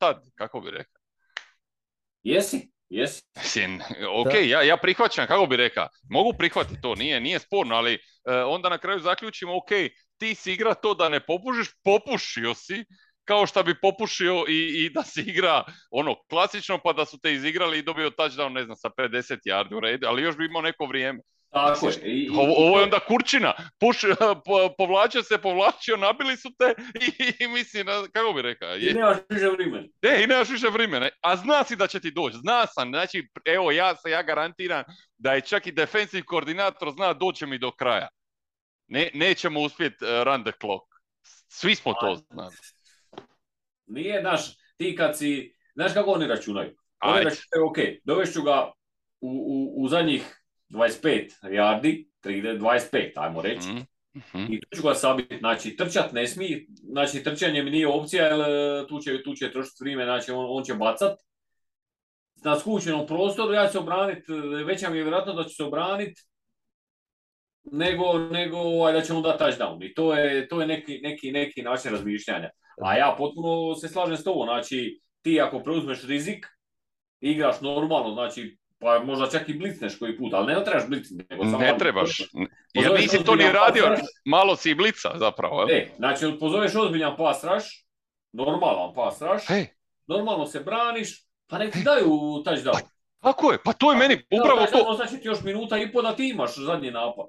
tad, 0.00 0.24
kako 0.34 0.60
bi 0.60 0.70
rekao. 0.70 0.99
Jesi, 2.22 2.70
jesi. 2.88 3.22
Mislim, 3.36 3.80
ok, 4.20 4.34
ja, 4.46 4.62
ja 4.62 4.76
prihvaćam, 4.76 5.26
kako 5.26 5.46
bi 5.46 5.56
rekao, 5.56 5.88
mogu 6.10 6.32
prihvatiti 6.38 6.80
to, 6.80 6.94
nije, 6.94 7.20
nije 7.20 7.38
sporno, 7.38 7.74
ali 7.74 7.94
e, 7.94 7.98
onda 8.34 8.68
na 8.68 8.78
kraju 8.78 9.00
zaključimo, 9.00 9.56
ok, 9.56 9.68
ti 10.18 10.34
si 10.34 10.52
igra 10.52 10.74
to 10.74 10.94
da 10.94 11.08
ne 11.08 11.20
popušiš, 11.20 11.68
popušio 11.84 12.54
si, 12.54 12.84
kao 13.24 13.46
što 13.46 13.62
bi 13.62 13.80
popušio 13.80 14.44
i, 14.48 14.84
i 14.84 14.90
da 14.90 15.02
se 15.02 15.20
igra 15.20 15.64
ono 15.90 16.14
klasično 16.30 16.78
pa 16.84 16.92
da 16.92 17.04
su 17.04 17.18
te 17.22 17.32
izigrali 17.32 17.78
i 17.78 17.82
dobio 17.82 18.10
touchdown 18.10 18.52
ne 18.52 18.64
znam 18.64 18.76
sa 18.76 18.90
50 18.96 19.38
yardi 19.46 19.76
u 19.76 19.80
redu, 19.80 20.06
ali 20.06 20.22
još 20.22 20.36
bi 20.36 20.46
imao 20.46 20.62
neko 20.62 20.86
vrijeme. 20.86 21.20
Tako 21.50 21.88
je. 21.88 21.94
I, 22.04 22.24
i- 22.24 22.30
Ovo, 22.30 22.54
ovo 22.66 22.78
je 22.78 22.84
onda 22.84 22.98
kurčina, 23.00 23.54
Puš, 23.80 24.00
po, 24.46 24.74
povlačio 24.78 25.22
se, 25.22 25.38
povlačio, 25.38 25.96
nabili 25.96 26.36
su 26.36 26.50
te 26.58 26.74
i, 27.06 27.44
i 27.44 27.48
mislim, 27.48 27.86
kako 28.12 28.32
bi 28.32 28.42
rekao, 28.42 28.76
I 28.76 28.84
je, 28.84 28.94
nemaš 28.94 29.16
više 29.28 29.48
vremena. 29.48 29.86
E, 30.02 30.22
i 30.24 30.26
nemaš 30.26 30.48
više 30.48 30.68
vremena, 30.68 31.08
a 31.20 31.36
zna 31.36 31.64
si 31.64 31.76
da 31.76 31.86
će 31.86 32.00
ti 32.00 32.10
doći, 32.10 32.36
zna 32.36 32.66
sam, 32.66 32.88
znači, 32.88 33.28
evo, 33.44 33.70
ja 33.72 33.96
se, 33.96 34.10
ja 34.10 34.22
garantiram 34.22 34.84
da 35.18 35.32
je 35.32 35.40
čak 35.40 35.66
i 35.66 35.72
defensive 35.72 36.22
koordinator 36.22 36.90
zna 36.90 37.12
doće 37.12 37.46
mi 37.46 37.58
do 37.58 37.70
kraja. 37.70 38.08
Ne, 38.88 39.10
nećemo 39.14 39.60
uspjeti 39.60 40.04
uh, 40.04 40.10
run 40.22 40.44
the 40.44 40.52
clock. 40.60 40.84
Svi 41.48 41.74
smo 41.74 41.94
to 41.94 42.14
znali. 42.14 42.54
Nije, 43.86 44.20
znaš, 44.20 44.40
ti 44.76 44.96
kad 44.96 45.18
si, 45.18 45.54
znaš 45.74 45.92
kako 45.94 46.10
oni 46.10 46.26
računaju? 46.26 46.76
Oni 47.00 47.18
Ajde. 47.18 47.24
računaju, 47.30 47.66
ok, 47.70 47.76
dovešću 48.04 48.42
ga 48.42 48.72
u, 49.20 49.28
u, 49.30 49.84
u 49.84 49.88
zadnjih 49.88 50.39
25 50.70 51.28
yardi, 51.42 52.06
30, 52.22 52.58
25, 52.58 53.12
ajmo 53.16 53.42
reći, 53.42 53.68
Mhm, 53.68 54.38
mhm. 54.38 54.52
i 54.52 54.60
tu 54.60 54.76
ću 54.76 54.82
ga 54.82 54.94
sabiti, 54.94 55.38
znači 55.38 55.76
trčat 55.76 56.12
ne 56.12 56.26
smije, 56.26 56.66
znači 56.68 57.22
trčanje 57.22 57.62
mi 57.62 57.70
nije 57.70 57.88
opcija, 57.88 58.24
jer 58.24 58.40
e, 58.40 58.86
tu 58.86 58.98
će, 58.98 59.22
tu 59.22 59.34
će 59.34 59.52
trošiti 59.52 59.84
vrijeme, 59.84 60.04
znači 60.04 60.30
on, 60.30 60.46
on 60.48 60.64
će 60.64 60.74
bacat. 60.74 61.18
Na 62.44 62.58
skučenom 62.58 63.06
prostoru 63.06 63.52
ja 63.52 63.66
ću 63.66 63.72
se 63.72 63.78
obranit, 63.78 64.28
e, 64.28 64.64
veća 64.64 64.90
mi 64.90 64.96
je 64.96 65.02
vjerojatno 65.02 65.32
da 65.32 65.44
ću 65.44 65.54
se 65.54 65.64
obranit, 65.64 66.18
nego, 67.64 68.18
nego 68.18 68.56
ovaj, 68.56 68.92
da 68.92 69.00
će 69.00 69.12
on 69.12 69.22
dati 69.22 69.44
touchdown. 69.44 69.90
I 69.90 69.94
to 69.94 70.14
je, 70.14 70.48
to 70.48 70.60
je 70.60 70.66
neki, 70.66 71.00
neki, 71.02 71.32
neki 71.32 71.62
način 71.62 71.92
razmišljanja. 71.92 72.50
A 72.82 72.96
ja 72.96 73.14
potpuno 73.18 73.74
se 73.74 73.88
slažem 73.88 74.16
s 74.16 74.24
tobom, 74.24 74.46
znači 74.46 75.00
ti 75.22 75.40
ako 75.40 75.62
preuzmeš 75.62 76.04
rizik, 76.04 76.46
igraš 77.20 77.60
normalno, 77.60 78.14
znači 78.14 78.58
pa 78.80 78.98
možda 78.98 79.26
čak 79.28 79.48
i 79.48 79.54
blicneš 79.54 79.98
koji 79.98 80.16
put, 80.16 80.34
ali 80.34 80.54
ne 80.54 80.64
trebaš 80.64 80.88
blicniti. 80.88 81.26
nego 81.30 81.44
samo 81.44 81.58
Ne 81.58 81.74
trebaš. 81.78 82.20
Jer 82.20 82.84
Pozoveš 82.84 83.00
nisi 83.00 83.24
to 83.24 83.34
ni 83.34 83.44
radio, 83.44 83.96
malo 84.24 84.56
si 84.56 84.70
i 84.70 84.74
blica 84.74 85.10
zapravo. 85.14 85.66
E, 85.70 85.88
znači 85.96 86.36
pozoveš 86.40 86.74
ozbiljan 86.74 87.16
pas 87.16 87.44
rush, 87.44 87.66
normalan 88.32 88.94
pas 88.94 89.22
rush, 89.22 89.50
E, 89.50 89.66
normalno 90.06 90.46
se 90.46 90.60
braniš, 90.60 91.24
pa 91.46 91.58
nek 91.58 91.72
ti 91.72 91.82
daju 91.84 92.08
touchdown. 92.44 92.80
tako 93.20 93.52
je, 93.52 93.58
pa 93.64 93.72
to 93.72 93.92
je 93.92 93.98
meni 93.98 94.22
upravo 94.30 94.60
Touchdown 94.60 94.86
to. 94.86 94.94
Znači 94.94 95.20
ti 95.20 95.28
još 95.28 95.42
minuta 95.42 95.78
i 95.78 95.92
pol 95.92 96.02
da 96.02 96.16
ti 96.16 96.28
imaš 96.28 96.56
zadnji 96.56 96.90
napad. 96.90 97.26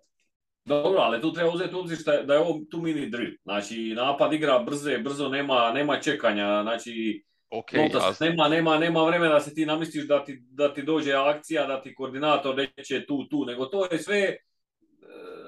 Dobro, 0.66 1.02
ali 1.02 1.22
tu 1.22 1.34
treba 1.34 1.50
uzeti 1.52 1.76
obzir 1.76 1.98
da 2.26 2.34
je 2.34 2.40
ovo 2.40 2.60
tu 2.72 2.78
mini 2.78 3.10
drill. 3.10 3.32
Znači 3.44 3.94
napad 3.96 4.34
igra 4.34 4.60
brze, 4.60 4.98
brzo, 4.98 5.30
nema, 5.30 5.72
nema 5.72 6.00
čekanja, 6.00 6.62
znači 6.64 7.24
Ok, 7.54 7.74
Lopta 7.74 8.00
se 8.00 8.06
jasno. 8.08 8.26
nema, 8.26 8.48
nema, 8.48 8.78
nema 8.78 9.04
vremena 9.04 9.34
da 9.34 9.40
se 9.40 9.54
ti 9.54 9.66
namisliš 9.66 10.08
da 10.08 10.26
ti, 10.26 10.40
da 10.52 10.74
ti 10.74 10.82
dođe 10.82 11.14
akcija, 11.14 11.68
da 11.68 11.82
ti 11.82 11.96
koordinator 11.96 12.56
reće 12.56 13.06
tu, 13.06 13.28
tu, 13.30 13.46
nego 13.46 13.66
to 13.66 13.88
je 13.92 13.98
sve, 14.00 14.20
e, 14.20 14.38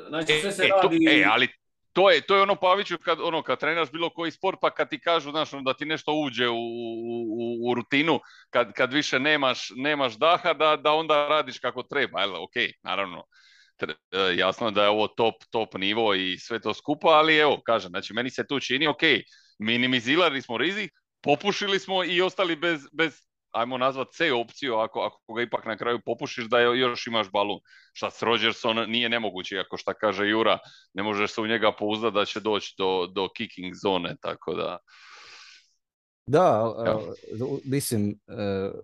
znači 0.09 0.33
sve 0.41 0.51
se 0.51 0.63
E, 0.63 0.69
to- 0.69 0.81
radi... 0.83 1.05
e, 1.09 1.25
ali 1.29 1.47
to 1.93 2.09
je, 2.11 2.21
to 2.21 2.35
je 2.35 2.41
ono 2.41 2.55
Paviću 2.55 2.97
kad, 2.97 3.19
ono, 3.21 3.41
kad 3.41 3.59
treniraš 3.59 3.91
bilo 3.91 4.09
koji 4.09 4.31
sport 4.31 4.57
pa 4.61 4.69
kad 4.69 4.89
ti 4.89 4.99
kažu 4.99 5.31
znaš, 5.31 5.53
ono, 5.53 5.61
da 5.63 5.73
ti 5.73 5.85
nešto 5.85 6.13
uđe 6.13 6.49
u, 6.49 6.55
u, 6.55 7.69
u 7.69 7.73
rutinu, 7.73 8.19
kad, 8.49 8.73
kad 8.73 8.93
više 8.93 9.19
nemaš, 9.19 9.69
nemaš 9.75 10.13
daha 10.17 10.53
da, 10.53 10.75
da 10.75 10.91
onda 10.93 11.27
radiš 11.27 11.59
kako 11.59 11.83
treba. 11.83 12.21
Jel, 12.21 12.35
ok, 12.43 12.53
naravno, 12.83 13.23
e, 13.81 14.35
jasno 14.35 14.71
da 14.71 14.83
je 14.83 14.89
ovo 14.89 15.07
top, 15.07 15.35
top 15.51 15.73
nivo 15.75 16.13
i 16.13 16.37
sve 16.37 16.61
to 16.61 16.73
skupa, 16.73 17.07
ali 17.07 17.37
evo, 17.37 17.61
kažem, 17.65 17.89
znači 17.89 18.13
meni 18.13 18.29
se 18.29 18.47
tu 18.47 18.59
čini, 18.59 18.87
ok, 18.87 19.01
minimizirali 19.59 20.41
smo 20.41 20.57
rizik, 20.57 20.91
popušili 21.23 21.79
smo 21.79 22.03
i 22.03 22.21
ostali 22.21 22.55
bez, 22.55 22.87
bez 22.93 23.21
ajmo 23.51 23.77
nazvat 23.77 24.07
C 24.11 24.33
opciju, 24.33 24.75
ako, 24.75 24.99
ako 25.01 25.33
ga 25.33 25.41
ipak 25.41 25.65
na 25.65 25.77
kraju 25.77 25.99
popušiš 26.05 26.45
da 26.45 26.59
još 26.59 27.07
imaš 27.07 27.31
balun. 27.31 27.59
Šta 27.93 28.11
s 28.11 28.21
Rodgerson 28.21 28.89
nije 28.89 29.09
nemoguće, 29.09 29.59
ako 29.59 29.77
šta 29.77 29.93
kaže 29.93 30.27
Jura, 30.27 30.57
ne 30.93 31.03
možeš 31.03 31.31
se 31.31 31.41
u 31.41 31.47
njega 31.47 31.71
pouzdati 31.71 32.15
da 32.15 32.25
će 32.25 32.39
doći 32.39 32.73
do, 32.77 33.07
do 33.07 33.29
kicking 33.37 33.73
zone, 33.83 34.15
tako 34.21 34.53
da... 34.53 34.77
Da, 36.25 36.73
mislim, 37.65 38.15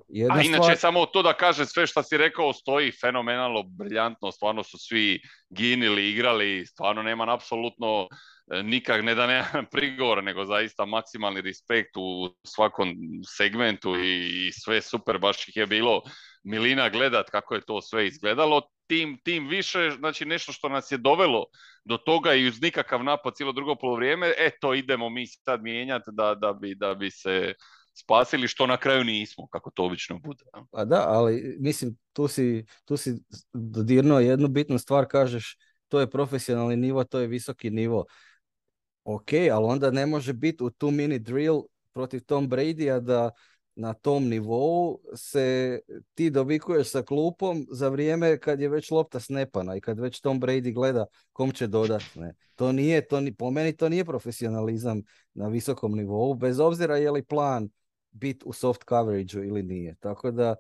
jedna 0.08 0.36
A 0.36 0.42
inače, 0.42 0.76
samo 0.76 1.06
to 1.06 1.22
da 1.22 1.34
kaže, 1.34 1.66
sve 1.66 1.88
što 1.88 2.04
si 2.04 2.18
rekao 2.18 2.54
stoji 2.54 2.92
fenomenalno, 2.92 3.64
briljantno, 3.64 4.32
stvarno 4.32 4.64
su 4.64 4.78
svi 4.78 5.22
ginili, 5.50 6.10
igrali, 6.10 6.66
stvarno 6.66 7.04
nema 7.04 7.34
apsolutno 7.34 8.08
e, 8.52 8.64
nikak, 8.64 9.04
ne 9.04 9.16
da 9.16 9.28
nema 9.28 9.64
prigovor, 9.72 10.24
nego 10.24 10.46
zaista 10.46 10.86
maksimalni 10.86 11.42
respekt 11.42 11.98
u 11.98 12.36
svakom 12.44 12.96
segmentu 13.38 13.96
i 13.96 14.52
sve 14.52 14.82
super, 14.82 15.18
baš 15.18 15.48
ih 15.48 15.56
je 15.56 15.68
bilo 15.68 16.02
milina 16.44 16.90
gledat 16.90 17.30
kako 17.30 17.56
je 17.56 17.62
to 17.62 17.82
sve 17.82 18.08
izgledalo 18.08 18.62
tim, 18.90 19.18
tim 19.24 19.48
više, 19.48 19.92
znači 20.00 20.26
nešto 20.26 20.54
što 20.54 20.70
nas 20.70 20.92
je 20.92 20.98
dovelo 20.98 21.46
do 21.86 21.98
toga 21.98 22.34
i 22.34 22.48
uz 22.48 22.62
nikakav 22.62 23.04
napad 23.04 23.36
cijelo 23.36 23.52
drugo 23.52 23.76
polovrijeme, 23.76 24.28
e 24.28 24.50
to 24.62 24.74
idemo 24.74 25.10
mi 25.10 25.28
sad 25.28 25.64
mijenjati 25.64 26.12
da, 26.14 26.36
da, 26.36 26.54
bi, 26.54 26.76
da 26.76 26.96
bi 26.96 27.12
se 27.12 27.54
spasili, 27.94 28.48
što 28.48 28.68
na 28.68 28.78
kraju 28.78 29.04
nismo, 29.04 29.48
kako 29.48 29.72
to 29.72 29.84
obično 29.84 30.20
bude. 30.20 30.44
Pa 30.72 30.86
da, 30.86 31.06
ali 31.08 31.58
mislim, 31.60 31.98
tu 32.14 32.28
si, 32.28 32.66
tu 32.86 32.98
si 32.98 33.14
dodirnuo 33.54 34.20
jednu 34.20 34.48
bitnu 34.48 34.80
stvar, 34.80 35.06
kažeš, 35.08 35.58
to 35.88 36.00
je 36.00 36.10
profesionalni 36.10 36.76
nivo, 36.76 37.04
to 37.04 37.20
je 37.20 37.28
visoki 37.28 37.70
nivo. 37.70 38.06
Ok, 39.04 39.34
ali 39.52 39.66
onda 39.66 39.92
ne 39.92 40.06
može 40.06 40.34
biti 40.34 40.64
u 40.64 40.70
tu 40.70 40.92
mini 40.92 41.20
drill 41.20 41.62
protiv 41.94 42.22
Tom 42.26 42.50
Brady-a 42.50 43.00
da 43.00 43.32
na 43.80 43.94
tom 43.94 44.28
nivou 44.28 45.00
se 45.16 45.80
ti 46.14 46.30
dovikuješ 46.30 46.92
sa 46.92 47.02
klupom 47.02 47.66
za 47.72 47.90
vrijeme 47.90 48.38
kad 48.38 48.62
je 48.62 48.70
već 48.70 48.92
lopta 48.92 49.20
snepana 49.20 49.76
i 49.76 49.82
kad 49.82 50.00
već 50.00 50.22
Tom 50.22 50.42
Brady 50.42 50.74
gleda 50.74 51.06
kom 51.32 51.52
će 51.52 51.68
dodat. 51.68 52.04
Ne. 52.16 52.36
To 52.56 52.72
nije, 52.72 53.08
to 53.08 53.22
ni, 53.22 53.36
po 53.36 53.52
meni 53.52 53.78
to 53.78 53.90
nije 53.90 54.06
profesionalizam 54.06 55.02
na 55.34 55.48
visokom 55.48 55.96
nivou, 55.96 56.34
bez 56.34 56.60
obzira 56.60 56.98
je 56.98 57.12
li 57.12 57.24
plan 57.24 57.70
bit 58.12 58.44
u 58.46 58.54
soft 58.54 58.84
coverage 58.90 59.48
ili 59.48 59.64
nije. 59.64 59.96
Tako 59.96 60.32
da 60.32 60.56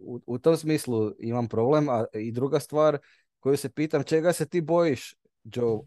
u, 0.00 0.20
u, 0.26 0.38
tom 0.38 0.56
smislu 0.56 1.12
imam 1.18 1.48
problem. 1.48 1.88
A 1.88 2.04
i 2.14 2.32
druga 2.32 2.60
stvar 2.60 2.98
koju 3.38 3.56
se 3.56 3.68
pitam, 3.68 4.02
čega 4.02 4.32
se 4.32 4.46
ti 4.46 4.60
bojiš, 4.60 5.14
Joe, 5.44 5.72
uh, 5.72 5.82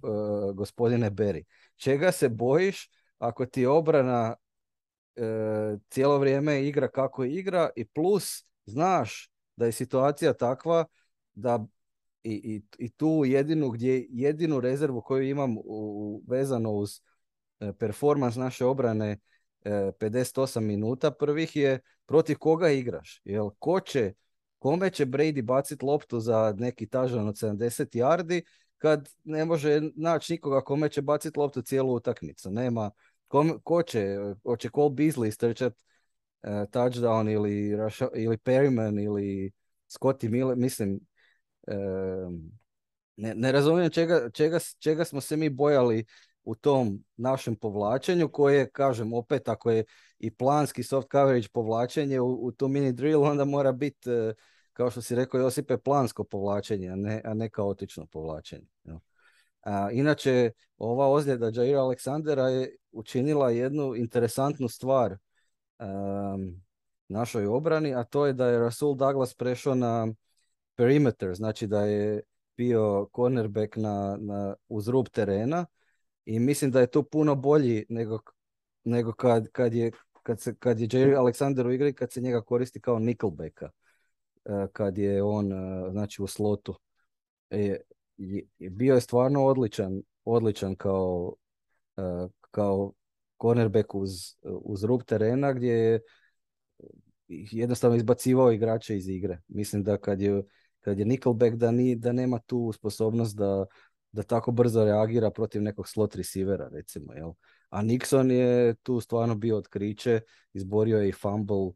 gospodine 0.55 1.11
Berry? 1.11 1.43
Čega 1.75 2.11
se 2.11 2.29
bojiš 2.29 2.89
ako 3.17 3.45
ti 3.45 3.65
obrana 3.65 4.35
cijelo 5.89 6.17
vrijeme 6.17 6.67
igra 6.67 6.87
kako 6.87 7.23
igra 7.23 7.69
i 7.75 7.85
plus 7.85 8.45
znaš 8.65 9.31
da 9.55 9.65
je 9.65 9.71
situacija 9.71 10.33
takva 10.33 10.85
da 11.33 11.65
i, 12.23 12.31
i, 12.33 12.85
i 12.85 12.89
tu 12.89 13.23
jedinu 13.25 13.69
gdje 13.69 14.05
jedinu 14.09 14.59
rezervu 14.59 15.01
koju 15.01 15.29
imam 15.29 15.57
u, 15.57 16.23
vezano 16.27 16.71
uz 16.71 16.89
e, 17.59 17.73
performans 17.73 18.35
naše 18.35 18.65
obrane 18.65 19.19
e, 19.63 19.71
58 19.71 20.59
minuta 20.59 21.11
prvih 21.11 21.55
je 21.55 21.79
protiv 22.05 22.37
koga 22.37 22.69
igraš. 22.69 23.21
Jel, 23.23 23.49
ko 23.59 23.79
će, 23.79 24.13
kome 24.59 24.89
će 24.89 25.05
Brady 25.05 25.41
baciti 25.41 25.85
loptu 25.85 26.19
za 26.19 26.55
neki 26.57 26.87
tažan 26.87 27.27
od 27.27 27.35
70 27.35 27.97
yardi 27.97 28.41
kad 28.77 29.09
ne 29.23 29.45
može 29.45 29.81
naći 29.95 30.33
nikoga 30.33 30.61
kome 30.61 30.89
će 30.89 31.01
baciti 31.01 31.39
loptu 31.39 31.61
cijelu 31.61 31.93
utakmicu. 31.93 32.51
Nema, 32.51 32.91
Ko, 33.27 33.59
ko 33.63 33.83
će? 33.83 34.17
Hoće 34.43 34.69
Cole 34.75 34.89
Beasley 34.89 35.31
strčat 35.31 35.73
uh, 35.73 36.49
touchdown 36.49 37.33
ili, 37.33 37.77
ili 38.15 38.37
Perryman 38.37 39.03
ili 39.03 39.51
Scotty 39.89 40.29
Miller? 40.29 40.57
Mislim, 40.57 40.99
uh, 41.67 42.33
ne, 43.15 43.35
ne 43.35 43.51
razumijem 43.51 43.91
čega, 43.91 44.29
čega, 44.29 44.59
čega 44.79 45.05
smo 45.05 45.21
se 45.21 45.37
mi 45.37 45.49
bojali 45.49 46.05
u 46.43 46.55
tom 46.55 47.03
našem 47.17 47.55
povlačenju 47.55 48.29
koje, 48.29 48.69
kažem, 48.69 49.13
opet 49.13 49.49
ako 49.49 49.71
je 49.71 49.83
i 50.19 50.31
planski 50.31 50.83
soft 50.83 51.11
coverage 51.11 51.47
povlačenje 51.53 52.19
u, 52.19 52.45
u 52.45 52.51
tu 52.51 52.67
mini 52.67 52.91
drill, 52.91 53.23
onda 53.23 53.45
mora 53.45 53.71
biti, 53.71 54.11
uh, 54.11 54.33
kao 54.73 54.91
što 54.91 55.01
si 55.01 55.15
rekao 55.15 55.39
Josipe, 55.39 55.77
plansko 55.77 56.23
povlačenje, 56.23 56.89
a 56.89 56.95
ne, 56.95 57.21
a 57.25 57.33
ne 57.33 57.49
kaotično 57.49 58.05
povlačenje. 58.05 58.67
A, 59.67 59.89
inače, 59.91 60.51
ova 60.77 61.07
ozljeda 61.07 61.51
Jaira 61.53 61.79
Aleksandera 61.79 62.47
je 62.49 62.75
učinila 62.91 63.49
jednu 63.49 63.95
interesantnu 63.95 64.69
stvar 64.69 65.17
um, 65.79 66.61
našoj 67.07 67.45
obrani, 67.45 67.95
a 67.95 68.03
to 68.03 68.25
je 68.25 68.33
da 68.33 68.47
je 68.47 68.59
Rasul 68.59 68.95
Douglas 68.95 69.33
prešao 69.33 69.75
na 69.75 70.07
perimeter, 70.75 71.35
znači 71.35 71.67
da 71.67 71.85
je 71.85 72.21
bio 72.57 73.09
cornerback 73.15 73.75
na, 73.75 74.17
na, 74.19 74.55
uz 74.69 74.87
rub 74.87 75.07
terena 75.07 75.65
i 76.25 76.39
mislim 76.39 76.71
da 76.71 76.79
je 76.79 76.87
to 76.87 77.03
puno 77.03 77.35
bolji 77.35 77.85
nego, 77.89 78.19
nego 78.83 79.13
kad, 79.13 79.47
kad, 79.51 79.73
je, 79.73 79.91
kad, 80.23 80.41
se, 80.41 80.55
kad 80.55 80.79
je 80.79 80.87
Jerry 80.87 81.17
Alexander 81.17 81.67
u 81.67 81.71
igri, 81.71 81.93
kad 81.93 82.11
se 82.11 82.21
njega 82.21 82.41
koristi 82.41 82.81
kao 82.81 82.99
nickelbacka, 82.99 83.69
uh, 84.45 84.67
kad 84.73 84.97
je 84.97 85.23
on 85.23 85.51
uh, 85.51 85.91
znači 85.91 86.21
u 86.21 86.27
slotu. 86.27 86.79
E, 87.49 87.77
bio 88.71 88.95
je 88.95 89.01
stvarno 89.01 89.45
odličan, 89.45 90.01
odličan 90.25 90.75
kao, 90.75 91.35
uh, 91.97 92.31
kao 92.51 92.93
cornerback 93.41 93.95
uz, 93.95 94.11
uz 94.43 94.83
rub 94.83 95.01
terena 95.03 95.53
gdje 95.53 95.73
je 95.73 96.01
jednostavno 97.27 97.97
izbacivao 97.97 98.51
igrače 98.51 98.97
iz 98.97 99.09
igre. 99.09 99.41
Mislim 99.47 99.83
da 99.83 99.97
kad 99.97 100.21
je, 100.21 100.43
kad 100.79 100.99
je 100.99 101.05
Nickelback 101.05 101.55
da, 101.55 101.71
ni, 101.71 101.95
da 101.95 102.11
nema 102.11 102.39
tu 102.39 102.71
sposobnost 102.71 103.37
da, 103.37 103.65
da 104.11 104.23
tako 104.23 104.51
brzo 104.51 104.85
reagira 104.85 105.31
protiv 105.31 105.61
nekog 105.61 105.87
slot 105.87 106.15
receivera 106.15 106.69
recimo. 106.71 107.13
Jel? 107.13 107.31
A 107.69 107.81
Nixon 107.81 108.31
je 108.31 108.75
tu 108.75 108.99
stvarno 108.99 109.35
bio 109.35 109.57
otkriće, 109.57 110.21
izborio 110.53 110.97
je 110.97 111.09
i 111.09 111.11
fumble, 111.11 111.71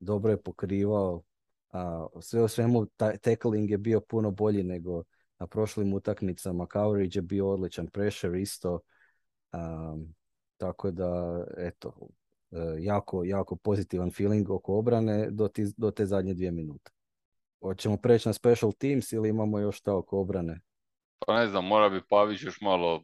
dobro 0.00 0.30
je 0.30 0.42
pokrivao, 0.42 1.22
a 1.72 2.06
sve 2.20 2.42
u 2.42 2.48
svemu 2.48 2.86
tackling 3.20 3.70
je 3.70 3.78
bio 3.78 4.00
puno 4.00 4.30
bolji 4.30 4.62
nego, 4.62 5.02
na 5.38 5.46
prošlim 5.46 5.94
utakmicama. 5.94 6.66
Coverage 6.72 7.18
je 7.18 7.22
bio 7.22 7.48
odličan, 7.48 7.86
pressure 7.86 8.40
isto. 8.40 8.80
Um, 9.52 10.14
tako 10.56 10.90
da, 10.90 11.44
eto, 11.56 12.08
e, 12.50 12.56
jako, 12.78 13.24
jako 13.24 13.56
pozitivan 13.56 14.10
feeling 14.10 14.50
oko 14.50 14.78
obrane 14.78 15.30
do, 15.30 15.48
ti, 15.48 15.64
do 15.76 15.90
te 15.90 16.06
zadnje 16.06 16.34
dvije 16.34 16.50
minute. 16.50 16.90
Hoćemo 17.60 17.96
preći 17.96 18.28
na 18.28 18.32
special 18.32 18.72
teams 18.72 19.12
ili 19.12 19.28
imamo 19.28 19.58
još 19.58 19.78
šta 19.78 19.96
oko 19.96 20.18
obrane? 20.18 20.60
Pa 21.26 21.38
ne 21.38 21.46
znam, 21.46 21.66
mora 21.66 21.88
bi 21.88 22.02
Pavić 22.08 22.42
još 22.42 22.60
malo 22.60 23.02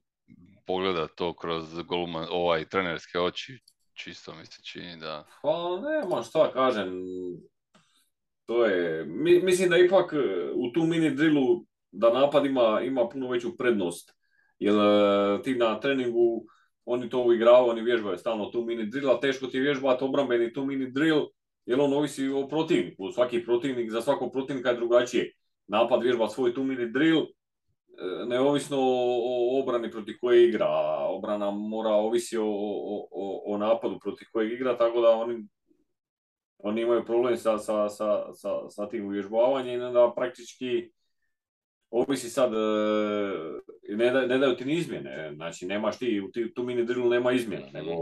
pogledat 0.66 1.10
to 1.16 1.36
kroz 1.36 1.82
golman, 1.88 2.26
ovaj 2.30 2.68
trenerske 2.68 3.18
oči. 3.18 3.58
Čisto 3.92 4.34
mi 4.34 4.46
se 4.46 4.62
čini 4.62 4.96
da... 4.96 5.26
Pa 5.42 5.80
nema 5.80 6.22
šta 6.22 6.52
kažem. 6.52 6.92
To 8.46 8.64
je, 8.64 9.04
mislim 9.42 9.70
da 9.70 9.76
ipak 9.76 10.12
u 10.54 10.72
tu 10.72 10.82
mini 10.82 11.14
drillu 11.14 11.64
da 11.92 12.12
napad 12.12 12.46
ima, 12.46 12.80
ima 12.84 13.08
puno 13.08 13.28
veću 13.28 13.56
prednost. 13.56 14.10
Jer 14.58 14.74
e, 14.74 15.42
ti 15.42 15.54
na 15.54 15.80
treningu 15.80 16.44
oni 16.84 17.08
to 17.08 17.22
uigravaju, 17.22 17.70
oni 17.70 17.82
vježbaju 17.82 18.18
stalno 18.18 18.50
tu 18.50 18.64
mini 18.64 18.86
drill, 18.86 19.10
a 19.10 19.20
teško 19.20 19.46
ti 19.46 19.56
je 19.56 19.62
vježbati 19.62 20.04
obrambeni 20.04 20.52
tu 20.52 20.64
mini 20.64 20.90
drill, 20.90 21.26
jer 21.66 21.80
on 21.80 21.92
ovisi 21.92 22.28
o 22.28 22.48
protivniku. 22.48 23.12
Svaki 23.12 23.44
protivnik, 23.44 23.90
za 23.90 24.00
svakog 24.00 24.32
protivnika 24.32 24.68
je 24.68 24.76
drugačije. 24.76 25.32
Napad 25.66 26.02
vježba 26.02 26.28
svoj 26.28 26.54
tu 26.54 26.64
mini 26.64 26.90
drill, 26.92 27.20
e, 27.20 27.26
neovisno 28.26 28.76
o, 28.80 29.60
obrani 29.62 29.90
protiv 29.90 30.14
koje 30.20 30.48
igra. 30.48 30.68
Obrana 31.08 31.50
mora 31.50 31.90
ovisi 31.90 32.36
o, 32.36 32.46
o, 32.46 33.42
o, 33.46 33.58
napadu 33.58 33.98
protiv 33.98 34.26
kojeg 34.32 34.52
igra, 34.52 34.78
tako 34.78 35.00
da 35.00 35.08
oni, 35.08 35.46
oni 36.58 36.82
imaju 36.82 37.04
problem 37.04 37.36
sa, 37.36 37.58
sa, 37.58 37.88
sa, 37.88 38.32
sa, 38.32 38.70
sa 38.70 38.88
tim 38.88 39.06
uvježbavanjem 39.06 39.80
i 39.80 39.84
onda 39.84 40.12
praktički 40.16 40.90
ovisi 41.92 42.30
sad, 42.30 42.52
e, 42.54 43.96
ne, 43.96 44.10
da, 44.10 44.26
ne 44.26 44.38
daju 44.38 44.56
ti 44.56 44.64
ni 44.64 44.74
izmjene, 44.74 45.32
znači 45.34 45.66
nemaš 45.66 45.98
ti, 45.98 46.20
u 46.20 46.52
tu 46.54 46.62
mini 46.62 46.84
drillu 46.84 47.10
nema 47.10 47.32
izmjena, 47.32 47.66
mhm. 47.66 47.76
nego 47.76 47.92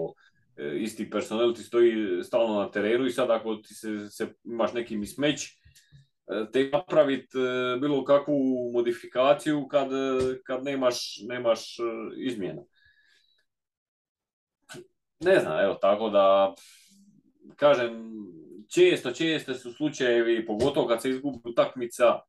e, 0.57 0.77
isti 0.79 1.11
personel 1.11 1.55
ti 1.55 1.63
stoji 1.63 2.25
stalno 2.25 2.55
na 2.55 2.71
terenu 2.71 3.07
i 3.07 3.11
sad 3.11 3.31
ako 3.31 3.57
ti 3.57 3.75
se, 3.75 4.09
se 4.11 4.29
imaš 4.45 4.73
neki 4.73 4.97
mismeć, 4.97 5.47
e, 5.47 5.53
te 6.53 6.71
napraviti 6.73 7.39
bilo 7.81 8.05
kakvu 8.05 8.71
modifikaciju 8.73 9.69
kad, 9.69 9.89
kad 10.45 10.65
nemaš, 10.65 11.19
nemaš 11.29 11.77
izmjena. 12.17 12.63
Ne 15.21 15.41
znam, 15.41 15.61
evo, 15.61 15.75
tako 15.75 16.11
da, 16.11 16.55
kažem, 17.57 18.13
često, 18.75 19.11
često 19.11 19.55
su 19.55 19.73
slučajevi, 19.73 20.47
pogotovo 20.47 20.89
kad 20.89 21.03
se 21.03 21.11
izgubi 21.11 21.39
utakmica, 21.45 22.21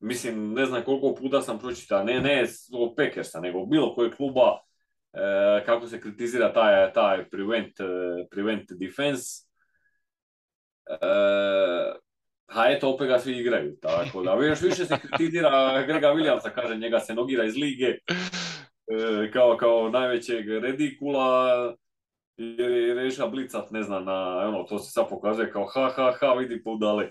mislim, 0.00 0.52
ne 0.52 0.66
znam 0.66 0.84
koliko 0.84 1.14
puta 1.14 1.40
sam 1.40 1.58
pročitao, 1.58 2.04
ne, 2.04 2.20
ne 2.20 2.44
od 2.72 2.94
Packersa, 2.96 3.40
nego 3.40 3.66
bilo 3.66 3.94
kojeg 3.94 4.14
kluba, 4.14 4.58
e, 5.12 5.64
kako 5.66 5.86
se 5.86 6.00
kritizira 6.00 6.52
taj, 6.52 6.92
taj 6.92 7.28
prevent, 7.28 7.80
e, 7.80 7.84
prevent 8.30 8.72
defense. 8.72 9.44
E, 10.90 11.06
a 12.46 12.72
eto, 12.72 12.94
opet 12.94 13.08
ga 13.08 13.18
svi 13.18 13.38
igraju, 13.38 13.76
tako 13.82 14.22
da 14.22 14.32
još 14.32 14.62
više 14.62 14.84
se 14.84 14.96
kritizira 15.02 15.82
Grega 15.86 16.08
Williamsa, 16.08 16.50
kaže 16.54 16.76
njega 16.76 17.00
se 17.00 17.14
nogira 17.14 17.44
iz 17.44 17.56
lige, 17.56 17.86
e, 17.86 19.30
kao, 19.32 19.56
kao 19.56 19.88
najvećeg 19.88 20.48
redikula, 20.48 21.74
jer 22.36 22.70
je 22.70 22.94
Reša 22.94 23.26
blicat, 23.26 23.70
ne 23.70 23.82
znam, 23.82 24.04
na, 24.04 24.38
ono, 24.48 24.62
to 24.62 24.78
se 24.78 24.90
sad 24.90 25.08
pokazuje 25.08 25.52
kao 25.52 25.66
ha, 25.66 25.92
ha, 25.96 26.12
ha, 26.20 26.34
vidi 26.34 26.62
budale. 26.64 27.10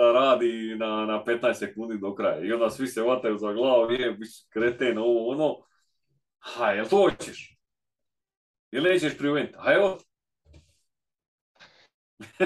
Šta 0.00 0.12
radi 0.12 0.76
na, 0.78 1.06
na 1.06 1.24
15 1.24 1.54
sekundi 1.54 1.98
do 1.98 2.14
kraja. 2.14 2.44
I 2.44 2.52
onda 2.52 2.70
svi 2.70 2.86
se 2.86 3.02
vataju 3.02 3.38
za 3.38 3.52
glavu, 3.52 3.92
je, 3.92 4.18
kreten, 4.48 4.98
ovo, 4.98 5.28
ono. 5.28 5.56
Ha, 6.38 6.70
jel 6.72 6.86
to 6.88 6.96
hoćeš? 6.96 7.58
Jel 8.70 8.84
nećeš 8.84 9.18
privent? 9.18 9.56
A 9.58 9.72
evo. 9.72 9.98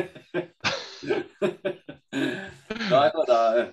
Tako 2.90 3.24
da, 3.26 3.54
e. 3.58 3.72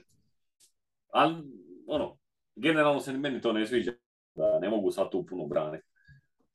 Ali, 1.13 1.43
ono, 1.87 2.17
generalno 2.55 2.99
se 2.99 3.13
meni 3.13 3.41
to 3.41 3.53
ne 3.53 3.67
sviđa. 3.67 3.91
Da 4.35 4.59
ne 4.59 4.69
mogu 4.69 4.91
sad 4.91 5.11
tu 5.11 5.25
puno 5.25 5.45
braniti. 5.45 5.87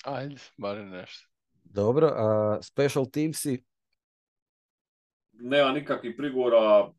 Ajde, 0.04 0.36
barem 0.56 0.88
nešto. 0.88 1.28
Dobro, 1.64 2.06
a 2.06 2.58
special 2.62 3.06
teamsi? 3.12 3.64
Nema 5.32 5.72
nikakvih 5.72 6.14
prigovora. 6.16 6.92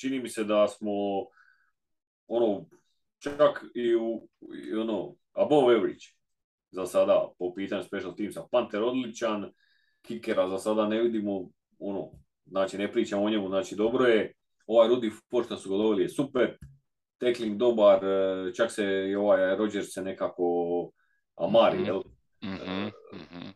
Čini 0.00 0.18
mi 0.20 0.28
se 0.28 0.44
da 0.44 0.68
smo 0.68 0.92
ono, 2.26 2.66
čak 3.18 3.64
i 3.74 3.94
u 3.94 4.28
i 4.64 4.74
ono, 4.74 5.14
above 5.32 5.76
average 5.76 6.04
za 6.70 6.86
sada 6.86 7.28
po 7.38 7.54
pitanju 7.54 7.82
special 7.82 8.14
teamsa. 8.16 8.46
Panter 8.50 8.82
odličan, 8.82 9.52
kikera 10.02 10.48
za 10.48 10.58
sada 10.58 10.88
ne 10.88 11.00
vidimo, 11.02 11.50
ono, 11.78 12.10
znači 12.46 12.78
ne 12.78 12.92
pričamo 12.92 13.24
o 13.24 13.30
njemu, 13.30 13.48
znači 13.48 13.76
dobro 13.76 14.04
je. 14.04 14.34
Ovaj 14.66 14.88
Rudi 14.88 15.10
Ford 15.30 15.46
što 15.46 15.56
su 15.56 15.70
ga 15.70 15.76
doveli 15.76 16.02
je 16.02 16.08
super, 16.08 16.58
tackling 17.18 17.56
dobar, 17.56 18.04
e, 18.04 18.54
čak 18.54 18.72
se 18.72 18.84
i 19.10 19.14
ovaj 19.14 19.56
Rodgers 19.56 19.92
se 19.92 20.02
nekako 20.02 20.44
Amari, 21.36 21.76
Mhm. 21.78 21.86
jel? 21.86 22.02
Mhm, 22.44 22.88
mhm. 23.14 23.48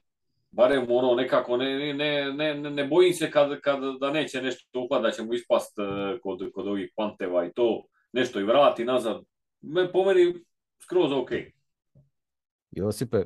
Barem 0.57 0.87
ono 0.91 1.15
nekako, 1.15 1.57
ne, 1.57 1.95
ne, 1.95 2.33
ne, 2.33 2.55
ne, 2.55 2.71
ne 2.71 2.85
bojim 2.85 3.13
se 3.15 3.31
kad, 3.31 3.61
kad 3.61 3.81
da 4.01 4.11
neće 4.11 4.43
nešto 4.43 4.81
upad, 4.81 5.03
da 5.03 5.11
će 5.11 5.23
mu 5.23 5.35
ispast 5.35 5.79
e, 5.79 6.19
kod, 6.23 6.51
kod 6.55 6.67
ovih 6.67 6.93
panteva 6.97 7.47
i 7.47 7.53
to, 7.53 7.85
nešto 8.13 8.41
i 8.41 8.45
vrati 8.45 8.85
nazad. 8.85 9.23
Me, 9.61 9.93
po 9.93 10.05
meni 10.05 10.35
skroz 10.83 11.13
ok. 11.13 11.31
Josipe, 12.71 13.25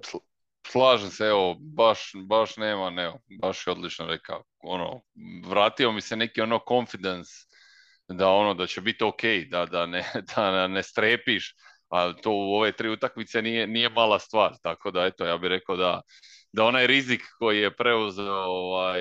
Slažem 0.67 1.11
se, 1.11 1.25
evo, 1.25 1.57
baš, 1.61 2.13
baš 2.29 2.57
nema, 2.57 2.91
ne, 2.91 3.13
baš 3.41 3.67
je 3.67 3.71
odlično 3.71 4.07
rekao. 4.07 4.45
Ono, 4.59 5.03
vratio 5.47 5.93
mi 5.93 6.01
se 6.01 6.17
neki 6.17 6.41
ono 6.41 6.61
confidence 6.69 7.33
da 8.09 8.29
ono, 8.29 8.55
da 8.55 8.67
će 8.67 8.81
biti 8.81 9.05
ok, 9.05 9.23
da, 9.51 9.67
da, 9.67 9.87
ne, 9.87 10.05
da 10.37 10.67
ne 10.67 10.83
strepiš, 10.83 11.55
a 11.89 12.13
to 12.13 12.31
u 12.31 12.55
ove 12.55 12.73
tri 12.73 12.89
utakmice 12.89 13.43
nije, 13.43 13.67
nije 13.67 13.89
mala 13.89 14.19
stvar, 14.19 14.57
tako 14.63 14.91
da 14.91 15.05
eto, 15.05 15.25
ja 15.25 15.39
bih 15.39 15.49
rekao 15.49 15.77
da, 15.77 16.01
da 16.53 16.65
onaj 16.65 16.87
rizik 16.87 17.23
koji 17.39 17.59
je 17.59 17.77
preuzeo 17.77 18.35
ovaj, 18.35 19.01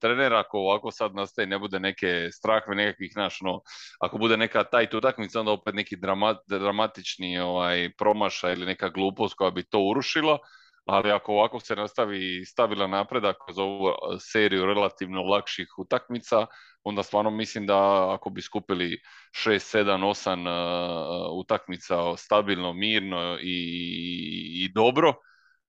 trener, 0.00 0.32
ako 0.34 0.58
ovako 0.58 0.90
sad 0.90 1.14
nastaje, 1.14 1.46
ne 1.46 1.58
bude 1.58 1.80
neke 1.80 2.28
strahve, 2.32 2.74
nekakvih, 2.74 3.12
naš, 3.16 3.42
ono, 3.42 3.60
ako 4.00 4.18
bude 4.18 4.36
neka 4.36 4.64
tight 4.64 4.94
utakmica, 4.94 5.40
onda 5.40 5.52
opet 5.52 5.74
neki 5.74 5.96
dramat, 5.96 6.36
dramatični 6.46 7.38
ovaj, 7.38 7.90
promašaj 7.98 8.52
ili 8.52 8.66
neka 8.66 8.88
glupost 8.88 9.34
koja 9.34 9.50
bi 9.50 9.62
to 9.62 9.80
urušila, 9.80 10.38
ali 10.86 11.10
ako 11.10 11.32
ovako 11.32 11.60
se 11.60 11.76
nastavi 11.76 12.44
stabilan 12.44 12.90
napredak 12.90 13.36
kroz 13.44 13.58
ovu 13.58 13.92
seriju 14.20 14.66
relativno 14.66 15.22
lakših 15.22 15.68
utakmica, 15.78 16.46
onda 16.82 17.02
stvarno 17.02 17.30
mislim 17.30 17.66
da 17.66 18.10
ako 18.14 18.30
bi 18.30 18.42
skupili 18.42 18.98
6, 19.46 19.78
7, 19.78 20.00
8 20.00 21.30
uh, 21.30 21.38
utakmica 21.38 22.16
stabilno, 22.16 22.72
mirno 22.72 23.38
i, 23.40 24.64
i 24.64 24.72
dobro, 24.74 25.14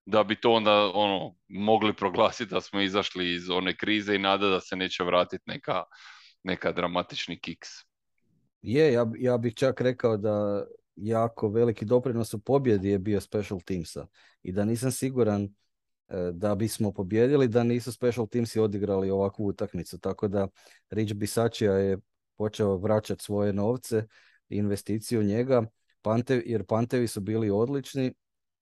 da 0.06 0.24
bi 0.24 0.40
to 0.40 0.52
onda 0.52 0.90
ono 0.94 1.34
mogli 1.48 1.96
proglasiti 1.96 2.50
da 2.50 2.60
smo 2.60 2.80
izašli 2.80 3.34
iz 3.34 3.50
one 3.50 3.76
krize 3.76 4.14
i 4.14 4.18
nada 4.18 4.48
da 4.48 4.60
se 4.60 4.76
neće 4.76 5.04
vratiti 5.04 5.44
neka, 5.46 5.82
neka 6.42 6.72
dramatični 6.72 7.40
kiks. 7.40 7.68
je, 8.62 8.92
ja, 8.92 9.06
ja 9.18 9.38
bih 9.38 9.54
čak 9.54 9.80
rekao 9.80 10.16
da 10.16 10.66
jako 10.96 11.48
veliki 11.48 11.84
doprinos 11.84 12.34
u 12.34 12.38
pobjedi 12.38 12.88
je 12.88 12.98
bio 12.98 13.20
special 13.20 13.60
teamsa 13.60 14.06
i 14.42 14.52
da 14.52 14.64
nisam 14.64 14.90
siguran 14.90 15.42
e, 15.44 15.48
da 16.32 16.54
bismo 16.54 16.92
pobjedili 16.92 17.48
da 17.48 17.64
nisu 17.64 17.92
special 17.92 18.26
teamsi 18.26 18.60
odigrali 18.60 19.10
ovakvu 19.10 19.46
utakmicu. 19.46 19.98
Tako 19.98 20.28
da 20.28 20.48
Rich 20.90 21.14
Bisaccia 21.14 21.72
je 21.72 21.98
počeo 22.36 22.76
vraćati 22.76 23.24
svoje 23.24 23.52
novce 23.52 24.06
investiciju 24.48 25.22
njega, 25.22 25.62
Pante, 26.02 26.42
jer 26.46 26.64
Pantevi 26.64 27.08
su 27.08 27.20
bili 27.20 27.50
odlični, 27.50 28.12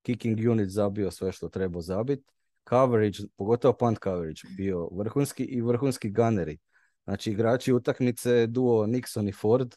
kicking 0.05 0.38
unit 0.50 0.68
zabio 0.68 1.11
sve 1.11 1.32
što 1.32 1.48
treba 1.48 1.80
zabiti, 1.80 2.24
coverage, 2.68 3.18
pogotovo 3.36 3.76
punt 3.76 3.98
coverage, 4.05 4.40
bio 4.57 4.88
vrhunski 4.92 5.44
i 5.44 5.61
vrhunski 5.61 6.11
gunneri. 6.11 6.59
Znači 7.05 7.30
igrači 7.30 7.72
utakmice 7.72 8.46
duo 8.46 8.86
Nixon 8.86 9.28
i 9.28 9.32
Ford 9.32 9.74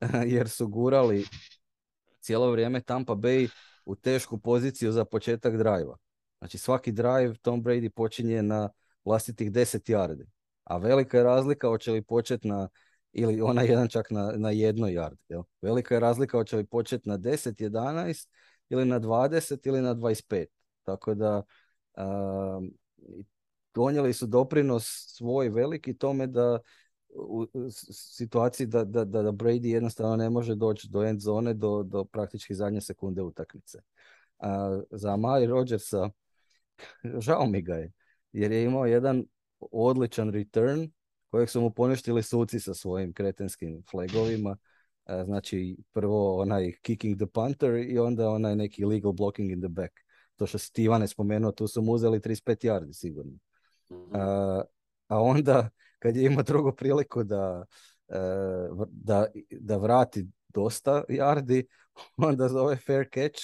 jer 0.34 0.48
su 0.48 0.68
gurali 0.68 1.24
cijelo 2.20 2.50
vrijeme 2.50 2.80
Tampa 2.80 3.14
Bay 3.14 3.48
u 3.84 3.96
tešku 3.96 4.38
poziciju 4.38 4.92
za 4.92 5.04
početak 5.04 5.56
drajva. 5.56 5.96
Znači 6.38 6.58
svaki 6.58 6.92
drive 6.92 7.34
Tom 7.42 7.62
Brady 7.62 7.88
počinje 7.88 8.42
na 8.42 8.68
vlastitih 9.04 9.52
10 9.52 9.92
yardi. 9.92 10.24
A 10.64 10.76
velika 10.76 11.16
je 11.16 11.24
razlika 11.24 11.68
hoće 11.68 11.92
li 11.92 12.02
početi 12.02 12.48
na, 12.48 12.68
ili 13.12 13.40
ona 13.40 13.62
jedan 13.62 13.88
čak 13.88 14.10
na, 14.10 14.32
na 14.36 14.50
jednoj 14.50 14.92
yardi. 14.92 15.22
Jel? 15.28 15.42
Velika 15.62 15.94
je 15.94 16.00
razlika 16.00 16.38
hoće 16.38 16.56
li 16.56 16.66
početi 16.66 17.08
na 17.08 17.18
10, 17.18 17.70
11 17.70 18.28
ili 18.68 18.84
na 18.84 19.00
20 19.00 19.68
ili 19.68 19.82
na 19.82 19.94
25. 19.94 20.46
Tako 20.82 21.14
da 21.14 21.42
um, 21.96 22.70
donijeli 23.74 24.12
su 24.12 24.26
doprinos 24.26 24.84
svoj 25.16 25.48
veliki 25.48 25.98
tome 25.98 26.26
da 26.26 26.58
u 27.14 27.46
situaciji 27.90 28.66
da, 28.66 28.84
da, 28.84 29.04
da 29.04 29.22
da 29.22 29.32
Brady 29.32 29.66
jednostavno 29.66 30.16
ne 30.16 30.30
može 30.30 30.54
doći 30.54 30.88
do 30.88 31.04
end 31.04 31.20
zone 31.20 31.54
do, 31.54 31.82
do 31.82 32.04
praktički 32.04 32.54
zadnje 32.54 32.80
sekunde 32.80 33.22
utakmice. 33.22 33.78
A 34.38 34.80
za 34.90 35.12
Amari 35.12 35.46
Rodgersa 35.46 36.10
žao 37.26 37.46
mi 37.46 37.62
ga 37.62 37.74
je, 37.74 37.92
jer 38.32 38.52
je 38.52 38.64
imao 38.64 38.86
jedan 38.86 39.24
odličan 39.60 40.30
return 40.30 40.90
kojeg 41.30 41.50
su 41.50 41.60
mu 41.60 41.70
poništili 41.70 42.22
suci 42.22 42.60
sa 42.60 42.74
svojim 42.74 43.12
kretenskim 43.12 43.82
flagovima. 43.90 44.56
A, 45.06 45.24
Znači, 45.24 45.76
prvo 45.92 46.40
onaj 46.40 46.72
kicking 46.82 47.16
the 47.16 47.26
punter 47.26 47.74
i 47.74 47.98
onda 47.98 48.28
onaj 48.28 48.56
neki 48.56 48.84
legal 48.84 49.12
blocking 49.12 49.52
in 49.52 49.60
the 49.60 49.68
back. 49.68 49.92
To 50.36 50.46
što 50.46 50.58
si 50.58 50.72
ti 50.72 50.82
Ivane 50.82 51.08
spomenuo, 51.08 51.52
tu 51.52 51.68
su 51.68 51.82
mu 51.82 51.92
uzeli 51.92 52.20
35 52.20 52.68
yardi 52.68 52.92
sigurno. 52.92 53.38
Mhm. 53.90 54.16
A, 54.16 54.62
a 55.08 55.20
onda 55.20 55.70
kad 55.98 56.16
je 56.16 56.26
imao 56.26 56.42
drugu 56.42 56.72
priliku 56.72 57.24
da, 57.24 57.64
e, 58.08 58.18
da, 58.88 59.26
da 59.50 59.76
vrati 59.76 60.26
dosta 60.48 61.04
yardi, 61.08 61.66
onda 62.16 62.48
zove 62.48 62.76
fair 62.76 63.08
catch 63.14 63.40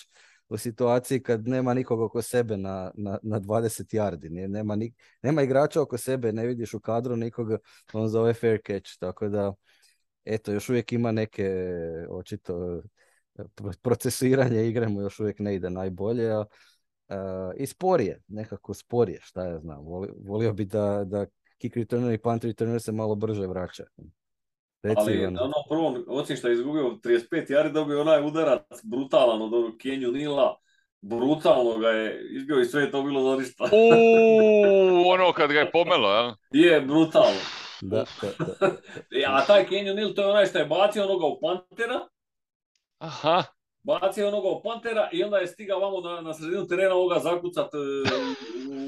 u 0.48 0.56
situaciji 0.56 1.22
kad 1.22 1.48
nema 1.48 1.74
nikog 1.74 2.00
oko 2.00 2.22
sebe 2.22 2.56
na, 2.56 2.90
na, 2.94 3.18
na 3.22 3.40
20 3.40 3.96
yardi. 3.96 4.48
Nema, 4.48 4.76
ni, 4.76 4.94
nema 5.22 5.42
igrača 5.42 5.82
oko 5.82 5.98
sebe, 5.98 6.32
ne 6.32 6.46
vidiš 6.46 6.74
u 6.74 6.80
kadru 6.80 7.16
nikoga, 7.16 7.58
on 7.92 8.08
zove 8.08 8.34
fair 8.34 8.60
catch. 8.66 8.98
Tako 8.98 9.28
da, 9.28 9.52
eto, 10.24 10.52
još 10.52 10.68
uvijek 10.68 10.92
ima 10.92 11.12
neke, 11.12 11.50
očito, 12.10 12.82
pro- 13.54 13.72
procesuiranje 13.82 14.68
igre 14.68 14.88
mu 14.88 15.00
još 15.00 15.20
uvijek 15.20 15.38
ne 15.38 15.54
ide 15.54 15.70
najbolje, 15.70 16.30
a 16.32 16.44
e, 17.08 17.14
i 17.56 17.66
sporije, 17.66 18.22
nekako 18.28 18.74
sporije, 18.74 19.20
šta 19.22 19.46
ja 19.46 19.58
znam. 19.58 19.84
Voli- 19.84 20.12
volio 20.24 20.52
bi 20.52 20.64
da, 20.64 21.04
da 21.04 21.26
kick 21.58 21.76
returner 21.76 22.14
i 22.14 22.18
punt 22.18 22.44
returner 22.44 22.82
se 22.82 22.92
malo 22.92 23.14
brže 23.14 23.46
vraća. 23.46 23.84
Reci, 24.82 25.00
Ali 25.00 25.30
na 25.30 25.42
onom 25.42 25.62
prvom, 25.68 26.04
osim 26.08 26.36
što 26.36 26.48
je 26.48 26.54
izgubio 26.54 26.98
35 27.02 27.52
jari, 27.52 27.72
dobio 27.72 28.00
onaj 28.00 28.26
udarac 28.26 28.80
brutalan 28.84 29.42
od 29.42 29.54
onog 29.54 29.76
Kenju 29.80 30.12
Nila. 30.12 30.56
Brutalno 31.00 31.78
ga 31.78 31.88
je 31.88 32.20
izbio 32.30 32.60
i 32.60 32.64
sve 32.64 32.82
je 32.82 32.90
to 32.90 33.02
bilo 33.02 33.30
za 33.30 33.42
ništa. 33.42 33.64
Uuu, 33.64 35.08
ono 35.14 35.32
kad 35.32 35.52
ga 35.52 35.58
je 35.58 35.70
pomelo, 35.70 36.12
jel? 36.14 36.32
Je, 36.50 36.80
brutalno. 36.80 37.61
Da, 37.84 38.04
da, 38.22 38.28
da. 38.38 38.66
E, 39.18 39.24
A 39.26 39.44
taj 39.46 39.66
Kenju 39.66 39.94
Nil, 39.94 40.14
to 40.14 40.22
je 40.22 40.28
onaj 40.28 40.46
što 40.46 40.58
je 40.58 40.66
bacio 40.66 41.04
onoga 41.04 41.26
u 41.26 41.40
Pantera, 41.40 42.00
Aha, 42.98 43.44
bacio 43.82 44.28
onoga 44.28 44.48
u 44.48 44.62
Pantera 44.62 45.08
i 45.12 45.24
onda 45.24 45.36
je 45.36 45.46
stigao 45.46 45.80
vamo 45.80 46.00
na, 46.00 46.20
na 46.20 46.34
sredinu 46.34 46.66
terena 46.66 46.94
ovoga 46.94 47.18
zakucat 47.18 47.70
e, 47.74 47.78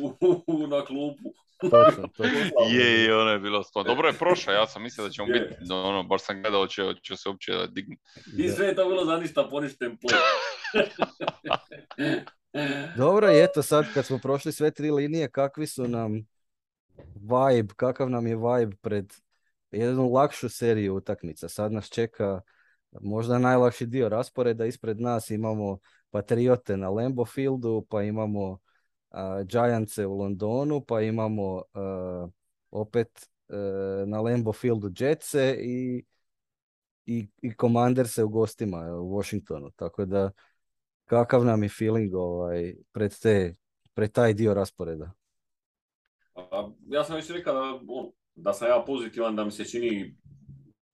u, 0.02 0.06
u- 0.20 0.42
u- 0.46 0.66
na 0.66 0.84
klupu. 0.84 1.22
Točno, 1.60 2.08
točno. 2.16 2.36
je, 2.70 3.04
je, 3.04 3.16
ono 3.16 3.30
je 3.30 3.38
bilo 3.38 3.62
stvarno. 3.62 3.90
Dobro 3.90 4.08
je 4.08 4.14
prošao, 4.14 4.54
ja 4.54 4.66
sam 4.66 4.82
mislio 4.82 5.06
da 5.06 5.12
će 5.12 5.22
on 5.22 5.28
biti, 5.32 5.72
ono, 5.72 6.02
baš 6.02 6.22
sam 6.22 6.42
gledao, 6.42 6.66
će, 6.66 6.82
će 7.02 7.16
se 7.16 7.28
uopće 7.28 7.52
dignuti. 7.68 8.02
I 8.38 8.48
sve 8.48 8.66
je 8.66 8.74
to 8.74 8.88
bilo 8.88 9.04
za 9.04 9.16
ništa 9.16 9.48
poništen 9.50 9.98
play. 9.98 10.16
Dobro, 12.96 13.32
i 13.32 13.42
eto 13.44 13.62
sad 13.62 13.84
kad 13.94 14.06
smo 14.06 14.18
prošli 14.18 14.52
sve 14.52 14.70
tri 14.70 14.90
linije, 14.90 15.30
kakvi 15.30 15.66
su 15.66 15.88
nam 15.88 16.26
vibe, 17.14 17.74
kakav 17.76 18.10
nam 18.10 18.26
je 18.26 18.36
vibe 18.36 18.76
pred 18.80 19.12
jednu 19.70 20.12
lakšu 20.12 20.48
seriju 20.48 20.96
utakmica. 20.96 21.48
Sad 21.48 21.72
nas 21.72 21.88
čeka 21.88 22.40
možda 23.00 23.38
najlakši 23.38 23.86
dio 23.86 24.08
rasporeda. 24.08 24.66
Ispred 24.66 25.00
nas 25.00 25.30
imamo 25.30 25.78
Patriote 26.10 26.76
na 26.76 26.88
Lambeau 26.88 27.24
Fieldu, 27.24 27.86
pa 27.90 28.02
imamo 28.02 28.58
Giantse 29.44 30.06
u 30.06 30.18
Londonu, 30.18 30.80
pa 30.80 31.00
imamo 31.00 31.62
opet 32.70 33.28
na 34.06 34.20
Lambo 34.20 34.52
Fieldu 34.52 34.90
Jetse 34.98 35.56
i, 35.60 36.04
i, 37.06 37.28
i 37.42 37.52
Commanderse 37.60 38.24
u 38.24 38.28
gostima 38.28 38.78
u 38.78 39.16
Washingtonu. 39.16 39.70
Tako 39.76 40.04
da 40.04 40.30
kakav 41.04 41.44
nam 41.44 41.62
je 41.62 41.68
feeling 41.68 42.14
ovaj, 42.14 42.74
pred, 42.92 43.20
te, 43.22 43.54
pred 43.94 44.12
taj 44.12 44.34
dio 44.34 44.54
rasporeda? 44.54 45.12
Ja 46.86 47.04
sam 47.04 47.16
već 47.16 47.30
rekao 47.30 47.54
da, 47.54 47.80
da 48.34 48.52
sam 48.52 48.68
ja 48.68 48.84
pozitivan, 48.86 49.36
da 49.36 49.44
mi 49.44 49.50
se 49.50 49.64
čini 49.64 50.16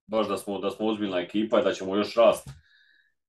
baš 0.07 0.29
da 0.29 0.37
smo, 0.37 0.59
da 0.59 0.71
smo 0.71 0.87
ozbiljna 0.87 1.21
ekipa 1.21 1.61
i 1.61 1.65
da 1.65 1.73
ćemo 1.73 1.97
još 1.97 2.17
rast 2.17 2.49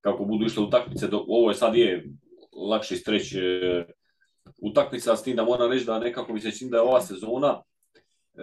kako 0.01 0.25
budu 0.25 0.45
išle 0.45 0.63
utakmice. 0.63 1.07
Ovo 1.27 1.49
je 1.49 1.55
sad 1.55 1.75
je 1.75 2.09
lakši 2.69 2.95
streć 2.95 3.33
e, 3.35 3.39
utakmica, 4.57 5.15
s 5.15 5.23
tim 5.23 5.35
da 5.35 5.43
moram 5.43 5.71
reći 5.71 5.85
da 5.85 5.99
nekako 5.99 6.33
mi 6.33 6.41
se 6.41 6.51
čini 6.51 6.71
da 6.71 6.77
je 6.77 6.83
ova 6.83 7.01
sezona, 7.01 7.61
e, 8.33 8.41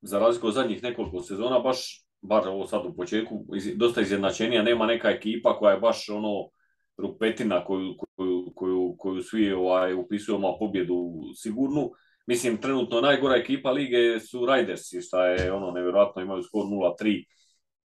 za 0.00 0.18
razliku 0.18 0.46
od 0.46 0.54
zadnjih 0.54 0.82
nekoliko 0.82 1.22
sezona, 1.22 1.58
baš, 1.58 2.06
bar 2.20 2.48
ovo 2.48 2.66
sad 2.66 2.86
u 2.86 2.94
početku, 2.96 3.44
dosta 3.74 4.00
izjednačenija, 4.00 4.62
nema 4.62 4.86
neka 4.86 5.10
ekipa 5.10 5.58
koja 5.58 5.72
je 5.72 5.80
baš 5.80 6.08
ono 6.08 6.50
rupetina 6.96 7.64
koju, 7.64 7.94
koju, 8.16 8.52
koju, 8.54 8.94
koju 8.98 9.22
svi 9.22 9.52
ovaj, 9.52 9.94
upisujemo 9.94 10.58
pobjedu 10.58 11.12
sigurnu. 11.36 11.90
Mislim, 12.28 12.56
trenutno 12.56 13.00
najgora 13.00 13.36
ekipa 13.36 13.70
lige 13.70 14.20
su 14.20 14.46
Ridersi, 14.46 15.00
šta 15.00 15.26
je 15.26 15.52
ono 15.52 15.70
nevjerojatno, 15.70 16.22
imaju 16.22 16.42
skor 16.42 16.64
0-3, 16.64 17.24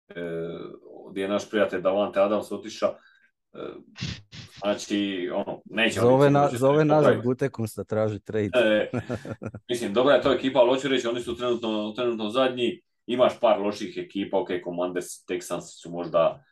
e, 0.09 0.23
gdje 1.11 1.23
je 1.23 1.29
naš 1.29 1.51
prijatelj 1.51 1.81
Davante 1.81 2.21
Adams 2.21 2.53
otiša. 2.53 2.87
E, 2.87 3.59
znači, 4.59 5.31
ono, 5.35 5.63
neće... 5.65 6.01
Zove, 6.01 6.31
na, 6.31 6.49
zove 6.53 6.85
nazad 6.85 7.23
Gutekunsta 7.23 7.85
traži 7.85 8.21
trade. 8.21 8.51
E, 8.55 8.91
mislim, 9.71 9.93
dobra 9.93 10.15
je 10.15 10.23
to 10.23 10.33
ekipa, 10.33 10.59
ali 10.59 10.69
hoću 10.69 10.89
reći, 10.89 11.07
oni 11.07 11.21
su 11.21 11.37
trenutno, 11.37 11.93
trenutno 11.97 12.31
zadnji, 12.31 12.83
imaš 13.07 13.41
par 13.41 13.61
loših 13.61 13.95
ekipa, 13.97 14.39
ok, 14.39 14.49
Commanders, 14.65 15.07
Texans 15.29 15.83
su 15.83 15.91
možda 15.91 16.45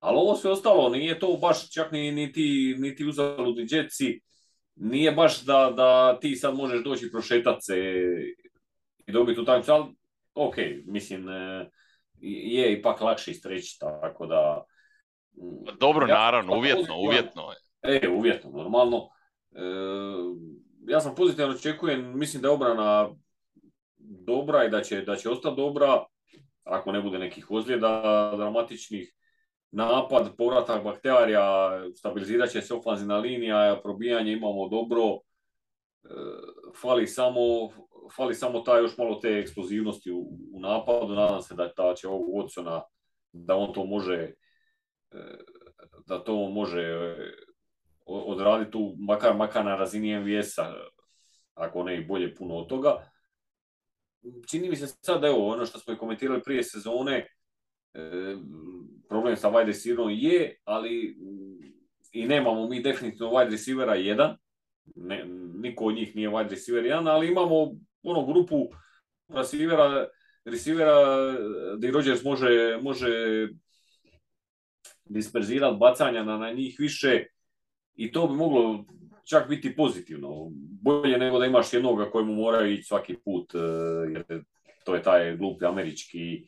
ali 0.00 0.16
ovo 0.16 0.36
sve 0.36 0.50
ostalo, 0.50 0.88
nije 0.88 1.18
to 1.18 1.38
baš 1.40 1.70
čak 1.70 1.92
ni, 1.92 2.12
ni 2.12 2.32
ti, 2.32 2.76
ni 2.78 2.96
ti 2.96 3.04
uzaludni 3.04 3.66
džetci, 3.66 4.20
nije 4.76 5.12
baš 5.12 5.44
da, 5.44 5.72
da 5.76 6.18
ti 6.20 6.36
sad 6.36 6.54
možeš 6.54 6.84
doći 6.84 7.10
prošetat 7.10 7.56
se 7.60 7.76
i 9.06 9.12
dobiti 9.12 9.40
utakmicu, 9.40 9.72
ali 9.72 9.84
ok, 10.34 10.54
mislim, 10.86 11.28
e, 11.28 11.70
je 12.20 12.72
ipak 12.72 13.00
lakše 13.00 13.30
istreći, 13.30 13.78
tako 13.80 14.26
da... 14.26 14.64
Mm, 15.32 15.78
Dobro, 15.80 16.06
ja, 16.06 16.14
naravno, 16.14 16.56
uvjetno, 16.56 16.96
uvjetno 16.98 17.42
je. 17.42 17.56
E, 17.96 18.08
uvjetno, 18.08 18.50
normalno. 18.50 19.08
E, 19.52 19.62
ja 20.88 21.00
sam 21.00 21.14
pozitivno 21.14 21.54
očekujem, 21.54 22.18
mislim 22.18 22.42
da 22.42 22.48
je 22.48 22.54
obrana 22.54 23.10
dobra 23.98 24.64
i 24.64 24.70
da 24.70 24.82
će, 24.82 25.02
da 25.02 25.16
će 25.16 25.30
ostati 25.30 25.56
dobra, 25.56 26.04
ako 26.64 26.92
ne 26.92 27.00
bude 27.02 27.18
nekih 27.18 27.50
ozljeda 27.50 28.32
dramatičnih 28.36 29.14
napad, 29.72 30.36
povratak 30.36 30.84
bakterija, 30.84 31.70
stabilizirat 31.94 32.50
će 32.50 32.62
se 32.62 32.74
ofanzivna 32.74 33.18
linija, 33.18 33.80
probijanje 33.82 34.32
imamo 34.32 34.68
dobro, 34.68 35.02
e, 36.04 36.08
fali 36.80 37.06
samo, 37.06 37.40
fali 38.16 38.34
samo 38.34 38.60
taj 38.60 38.80
još 38.80 38.98
malo 38.98 39.14
te 39.14 39.28
eksplozivnosti 39.28 40.12
u, 40.12 40.60
napadu, 40.60 41.14
nadam 41.14 41.42
se 41.42 41.54
da, 41.54 41.70
da 41.76 41.94
će 41.94 42.08
ovog 42.08 42.26
Watsona, 42.34 42.80
da 43.32 43.56
on 43.56 43.72
to 43.72 43.84
može 43.84 44.32
e, 45.10 45.18
da 46.06 46.24
to 46.24 46.50
može 46.50 46.80
e, 46.80 47.16
odraditi 48.06 48.70
tu, 48.70 48.94
makar, 48.98 49.36
makar 49.36 49.64
na 49.64 49.76
razini 49.76 50.20
MVS-a, 50.20 50.74
ako 51.54 51.82
ne 51.82 51.96
i 51.96 52.04
bolje 52.04 52.34
puno 52.34 52.54
od 52.54 52.68
toga. 52.68 53.10
Čini 54.50 54.68
mi 54.68 54.76
se 54.76 54.86
sad, 54.86 55.24
evo, 55.24 55.48
ono 55.48 55.66
što 55.66 55.78
smo 55.78 55.94
i 55.94 55.98
komentirali 55.98 56.42
prije 56.42 56.62
sezone, 56.62 57.26
problem 59.08 59.36
sa 59.36 59.50
wide 59.50 59.66
receiverom 59.66 60.10
je, 60.10 60.56
ali 60.64 61.16
i 62.12 62.26
nemamo 62.26 62.68
mi 62.68 62.82
definitivno 62.82 63.32
wide 63.32 63.50
receivera 63.50 63.94
jedan, 63.94 64.36
ne, 64.96 65.24
niko 65.54 65.84
od 65.84 65.94
njih 65.94 66.16
nije 66.16 66.28
wide 66.28 66.50
receiver 66.50 66.84
jedan, 66.84 67.08
ali 67.08 67.28
imamo 67.28 67.72
ono 68.02 68.26
grupu 68.26 68.68
receivera, 69.28 70.06
receivera 70.44 70.94
gdje 71.76 71.90
Rodgers 71.90 72.24
može, 72.24 72.78
može 72.82 73.08
disperzirati 75.04 75.76
bacanja 75.80 76.24
na, 76.24 76.38
na 76.38 76.52
njih 76.52 76.76
više 76.78 77.26
i 77.94 78.12
to 78.12 78.28
bi 78.28 78.34
moglo 78.34 78.84
čak 79.24 79.48
biti 79.48 79.76
pozitivno. 79.76 80.48
Bolje 80.82 81.18
nego 81.18 81.38
da 81.38 81.46
imaš 81.46 81.72
jednoga 81.72 82.10
kojemu 82.10 82.34
mora 82.34 82.66
ići 82.66 82.82
svaki 82.82 83.16
put, 83.24 83.54
eh, 83.54 83.58
jer 84.12 84.44
to 84.84 84.94
je 84.94 85.02
taj 85.02 85.36
glupi 85.36 85.64
američki 85.64 86.46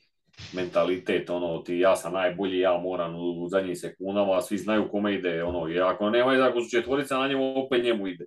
mentalitet, 0.53 1.31
ono, 1.31 1.59
ti 1.59 1.79
ja 1.79 1.97
sam 1.97 2.13
najbolji, 2.13 2.59
ja 2.59 2.79
moram 2.79 3.15
u, 3.15 3.49
zadnjim 3.49 3.77
sekundama, 3.77 4.43
svi 4.43 4.59
znaju 4.59 4.89
kome 4.91 5.15
ide, 5.15 5.45
ono, 5.45 5.69
i 5.69 5.81
ako 5.81 6.11
nema, 6.11 6.33
ako 6.33 6.61
su 6.61 6.71
četvorica 6.71 7.19
na 7.19 7.29
njemu, 7.29 7.65
opet 7.67 7.85
njemu 7.85 8.07
ide. 8.07 8.25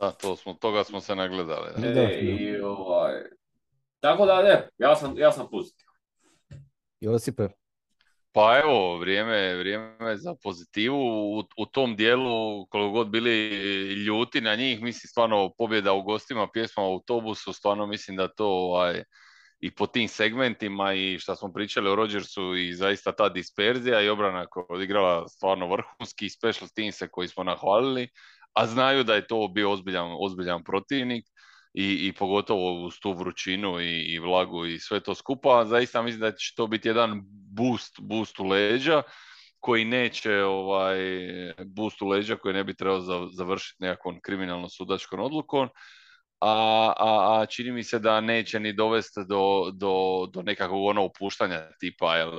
Da, 0.00 0.10
to 0.10 0.36
smo, 0.36 0.54
toga 0.54 0.84
smo 0.84 1.00
se 1.00 1.14
nagledali. 1.14 1.70
E, 1.84 2.18
i, 2.20 2.60
ovaj, 2.60 3.14
tako 4.00 4.26
da, 4.26 4.42
ne, 4.42 4.68
ja 4.78 4.96
sam, 4.96 5.18
ja 5.18 5.32
sam 5.32 5.48
pozitivan. 5.50 5.94
Josipe? 7.00 7.48
Pa 8.32 8.60
evo, 8.64 8.98
vrijeme, 8.98 9.56
vrijeme 9.56 10.16
za 10.16 10.34
pozitivu. 10.42 11.38
U, 11.38 11.44
u 11.58 11.66
tom 11.66 11.96
dijelu, 11.96 12.66
koliko 12.66 12.90
god 12.90 13.08
bili 13.08 13.48
ljuti 14.04 14.40
na 14.40 14.54
njih, 14.54 14.82
mislim 14.82 15.08
stvarno 15.08 15.52
pobjeda 15.58 15.92
u 15.92 16.02
gostima, 16.02 16.48
pjesma 16.52 16.82
u 16.82 16.92
autobusu, 16.92 17.52
stvarno 17.52 17.86
mislim 17.86 18.16
da 18.16 18.28
to 18.28 18.46
ovaj, 18.46 19.02
i 19.60 19.70
po 19.70 19.86
tim 19.86 20.08
segmentima 20.08 20.92
i 20.94 21.18
što 21.18 21.36
smo 21.36 21.52
pričali 21.52 21.90
o 21.90 21.94
Rodgersu 21.94 22.56
i 22.56 22.74
zaista 22.74 23.12
ta 23.12 23.28
disperzija 23.28 24.00
i 24.00 24.08
obrana 24.08 24.46
koja 24.46 24.62
je 24.62 24.74
odigrala 24.74 25.28
stvarno 25.28 25.66
vrhunski 25.66 26.28
special 26.28 26.68
teamse 26.76 27.08
koji 27.08 27.28
smo 27.28 27.44
nahvalili, 27.44 28.08
a 28.52 28.66
znaju 28.66 29.04
da 29.04 29.14
je 29.14 29.26
to 29.26 29.48
bio 29.48 29.70
ozbiljan, 29.70 30.16
ozbiljan 30.20 30.64
protivnik 30.64 31.24
i, 31.74 32.08
i 32.08 32.12
pogotovo 32.12 32.84
uz 32.86 32.94
tu 33.02 33.12
vrućinu 33.12 33.80
i, 33.80 34.14
i 34.14 34.18
vlagu 34.18 34.66
i 34.66 34.78
sve 34.78 35.00
to 35.00 35.14
skupa, 35.14 35.64
zaista 35.64 36.02
mislim 36.02 36.20
da 36.20 36.32
će 36.32 36.54
to 36.56 36.66
biti 36.66 36.88
jedan 36.88 37.20
boost, 37.56 38.00
boost 38.00 38.40
u 38.40 38.44
leđa 38.44 39.02
koji 39.60 39.84
neće 39.84 40.42
ovaj 40.42 40.98
boost 41.66 42.02
u 42.02 42.08
leđa 42.08 42.36
koji 42.36 42.54
ne 42.54 42.64
bi 42.64 42.74
trebao 42.74 43.28
završiti 43.32 43.82
nekakvom 43.82 44.20
kriminalno 44.20 44.68
sudačkom 44.68 45.20
odlukom, 45.20 45.68
a, 46.40 46.92
a, 46.98 47.40
a 47.40 47.46
čini 47.46 47.72
mi 47.72 47.84
se 47.84 47.98
da 47.98 48.20
neće 48.20 48.60
ni 48.60 48.72
dovesti 48.72 49.20
do, 49.28 49.70
do, 49.72 50.26
do 50.32 50.42
nekakvog 50.42 50.84
ono 50.84 51.04
opuštanja 51.04 51.70
tipa 51.80 52.16
jel, 52.16 52.32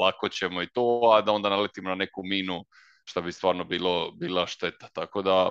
lako 0.00 0.28
ćemo 0.28 0.62
i 0.62 0.66
to, 0.66 1.12
a 1.14 1.20
da 1.22 1.32
onda 1.32 1.48
naletimo 1.48 1.88
na 1.88 1.94
neku 1.94 2.22
minu 2.24 2.64
što 3.04 3.22
bi 3.22 3.32
stvarno 3.32 3.64
bilo, 3.64 4.10
bila 4.10 4.46
šteta. 4.46 4.88
Tako 4.88 5.22
da 5.22 5.48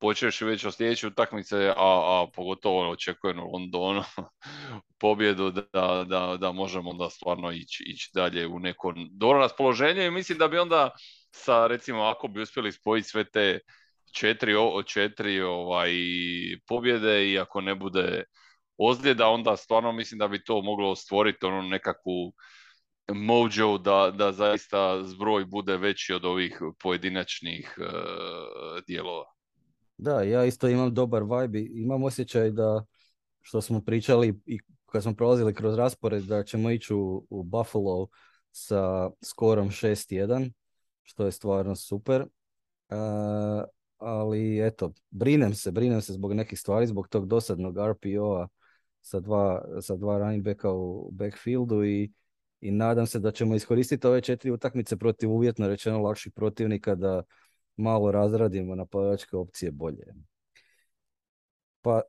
počeš 0.00 0.40
već 0.40 0.64
od 0.64 0.74
sljedeće 0.74 1.06
utakmice, 1.06 1.68
a, 1.68 1.74
a 1.76 2.26
pogotovo 2.34 2.90
očekujem 2.90 3.38
u 3.38 3.50
Londonu 3.52 4.02
pobjedu 5.00 5.50
da, 5.50 6.04
da, 6.08 6.36
da 6.40 6.52
možemo 6.52 6.92
da 6.94 7.10
stvarno 7.10 7.52
ići, 7.52 7.84
ići 7.86 8.10
dalje 8.14 8.46
u 8.46 8.58
neko 8.58 8.94
dobro 9.10 9.38
raspoloženje 9.38 10.06
i 10.06 10.10
mislim 10.10 10.38
da 10.38 10.48
bi 10.48 10.58
onda 10.58 10.90
sa 11.30 11.66
recimo 11.66 12.02
ako 12.02 12.28
bi 12.28 12.42
uspjeli 12.42 12.72
spojiti 12.72 13.08
sve 13.08 13.24
te 13.24 13.60
četiri, 14.14 14.52
četiri 14.86 15.40
ovaj, 15.40 15.90
pobjede 16.68 17.30
i 17.30 17.38
ako 17.38 17.60
ne 17.60 17.74
bude 17.74 18.24
ozljeda, 18.78 19.28
onda 19.28 19.56
stvarno 19.56 19.92
mislim 19.92 20.18
da 20.18 20.28
bi 20.28 20.44
to 20.44 20.62
moglo 20.62 20.94
stvoriti 20.94 21.46
ono 21.46 21.62
nekakvu 21.62 22.32
mojo 23.12 23.78
da, 23.78 24.12
da 24.18 24.32
zaista 24.32 25.04
zbroj 25.04 25.44
bude 25.44 25.76
veći 25.76 26.12
od 26.14 26.24
ovih 26.24 26.60
pojedinačnih 26.82 27.74
uh, 27.78 27.86
dijelova. 28.86 29.24
Da, 29.98 30.22
ja 30.22 30.44
isto 30.44 30.68
imam 30.68 30.94
dobar 30.94 31.22
vibe 31.22 31.60
imam 31.60 32.02
osjećaj 32.02 32.50
da 32.50 32.84
što 33.40 33.60
smo 33.60 33.80
pričali 33.80 34.40
i 34.46 34.58
kad 34.86 35.02
smo 35.02 35.14
prolazili 35.14 35.54
kroz 35.54 35.74
raspored 35.74 36.22
da 36.22 36.44
ćemo 36.44 36.70
ići 36.70 36.94
u, 36.94 37.26
u 37.30 37.42
Buffalo 37.42 38.08
sa 38.50 39.10
skorom 39.24 39.70
6-1, 39.70 40.52
što 41.02 41.24
je 41.24 41.32
stvarno 41.32 41.76
super. 41.76 42.22
Uh, 42.88 43.64
ali 44.04 44.66
eto, 44.66 44.92
brinem 45.10 45.54
se, 45.54 45.72
brinem 45.72 46.00
se 46.00 46.12
zbog 46.12 46.32
nekih 46.32 46.60
stvari, 46.60 46.86
zbog 46.86 47.08
tog 47.08 47.26
dosadnog 47.26 47.76
RPO-a 47.78 48.48
sa 49.00 49.20
dva, 49.20 49.64
sa 49.80 49.96
dva 49.96 50.18
running 50.18 50.44
backa 50.44 50.72
u 50.72 51.10
backfieldu 51.12 51.84
i, 51.84 52.12
i 52.60 52.70
nadam 52.70 53.06
se 53.06 53.18
da 53.18 53.30
ćemo 53.30 53.54
iskoristiti 53.54 54.06
ove 54.06 54.20
četiri 54.20 54.50
utakmice 54.50 54.96
protiv 54.96 55.30
uvjetno 55.30 55.68
rečeno 55.68 56.02
lakših 56.02 56.32
protivnika 56.32 56.94
da 56.94 57.22
malo 57.76 58.12
razradimo 58.12 58.74
napadačke 58.74 59.36
opcije 59.36 59.72
bolje. 59.72 60.14
Pa 61.82 62.00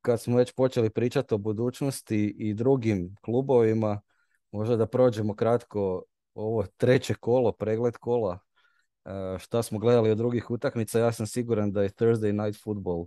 kad 0.00 0.20
smo 0.20 0.36
već 0.36 0.52
počeli 0.52 0.90
pričati 0.90 1.34
o 1.34 1.38
budućnosti 1.38 2.34
i 2.38 2.54
drugim 2.54 3.16
klubovima, 3.22 4.00
možda 4.50 4.76
da 4.76 4.86
prođemo 4.86 5.34
kratko 5.34 6.02
ovo 6.34 6.66
treće 6.76 7.14
kolo, 7.14 7.52
pregled 7.52 7.96
kola, 7.96 8.38
šta 9.38 9.62
smo 9.62 9.78
gledali 9.78 10.10
od 10.10 10.18
drugih 10.18 10.50
utakmica. 10.50 10.98
Ja 10.98 11.12
sam 11.12 11.26
siguran 11.26 11.72
da 11.72 11.82
je 11.82 11.88
Thursday 11.88 12.44
Night 12.44 12.62
Football 12.62 13.06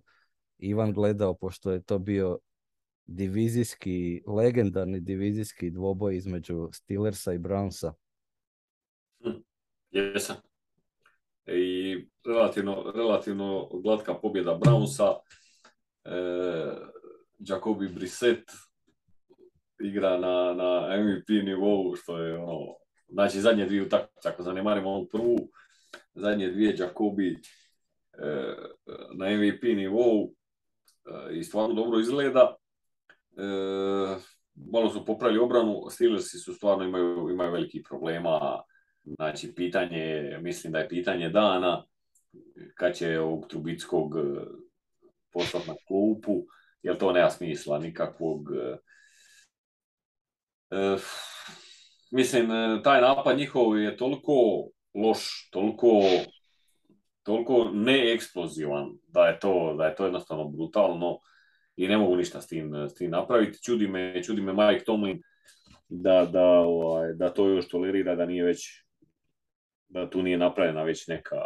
Ivan 0.57 0.93
gledao, 0.93 1.33
pošto 1.33 1.71
je 1.71 1.83
to 1.83 1.99
bio 1.99 2.39
divizijski, 3.05 4.23
legendarni 4.27 4.99
divizijski 4.99 5.71
dvoboj 5.71 6.17
između 6.17 6.69
Steelersa 6.73 7.33
i 7.33 7.37
Brownsa. 7.37 7.93
Hm, 9.23 9.29
jesam. 9.91 10.35
I 11.45 11.95
relativno, 12.25 12.91
relativno 12.95 13.69
glatka 13.83 14.13
pobjeda 14.13 14.59
Brownsa. 14.61 15.15
E, 16.03 16.11
Jacobi 17.39 17.87
Brissett 17.87 18.51
igra 19.79 20.17
na, 20.17 20.53
na 20.53 20.97
MVP 20.97 21.29
nivou, 21.45 21.95
što 21.95 22.17
je 22.17 22.37
ono, 22.37 22.75
znači 23.09 23.41
zadnje 23.41 23.65
dvije 23.65 23.83
utakmice, 23.83 24.29
ako 24.29 24.43
zanemarimo 24.43 24.89
ovu 24.89 25.07
prvu, 25.07 25.37
zadnje 26.15 26.49
dvije 26.49 26.75
Jacobi 26.77 27.31
e, 27.31 27.39
na 29.17 29.29
MVP 29.29 29.63
nivou 29.63 30.33
e, 31.05 31.37
i 31.37 31.43
stvarno 31.43 31.75
dobro 31.75 31.99
izgleda. 31.99 32.55
E, 33.37 33.43
malo 34.71 34.89
su 34.89 35.05
popravili 35.05 35.39
obranu, 35.39 35.81
Steelersi 35.89 36.37
su 36.37 36.53
stvarno 36.53 36.83
imaju, 36.83 37.29
imaju 37.29 37.51
veliki 37.51 37.83
problema, 37.83 38.63
znači 39.03 39.53
pitanje, 39.55 40.37
mislim 40.41 40.73
da 40.73 40.79
je 40.79 40.89
pitanje 40.89 41.29
dana, 41.29 41.85
kad 42.75 42.95
će 42.95 43.19
ovog 43.19 43.47
Trubickog 43.47 44.15
poslati 45.33 45.67
na 45.67 45.75
klupu, 45.87 46.45
jer 46.81 46.97
to 46.97 47.11
nema 47.11 47.29
smisla 47.29 47.79
nikakvog. 47.79 48.49
Mislim, 52.11 52.47
taj 52.83 53.01
napad 53.01 53.37
njihov 53.37 53.79
je 53.79 53.97
toliko 53.97 54.31
loš, 54.95 55.49
toliko, 55.51 56.01
toliko 57.23 57.69
neeksplozivan 57.73 58.97
da 59.07 59.27
je 59.27 59.39
to, 59.39 59.75
da 59.77 59.85
je 59.85 59.95
to 59.95 60.03
jednostavno 60.03 60.47
brutalno 60.47 61.19
i 61.75 61.87
ne 61.87 61.97
mogu 61.97 62.15
ništa 62.15 62.41
s 62.41 62.47
tim, 62.47 62.73
s 62.89 62.93
tim 62.93 63.11
napraviti. 63.11 63.63
Čudi 63.63 63.87
me, 63.87 64.23
čudi 64.23 64.41
me 64.41 64.53
Mike 64.53 64.85
Tomlin 64.85 65.21
da, 65.89 66.25
da, 66.25 66.47
ovaj, 66.49 67.13
da 67.13 67.33
to 67.33 67.47
još 67.47 67.67
tolerira, 67.67 68.15
da 68.15 68.25
nije 68.25 68.43
već 68.43 68.85
da 69.87 70.09
tu 70.09 70.23
nije 70.23 70.37
napravljena 70.37 70.83
već 70.83 71.07
neka, 71.07 71.41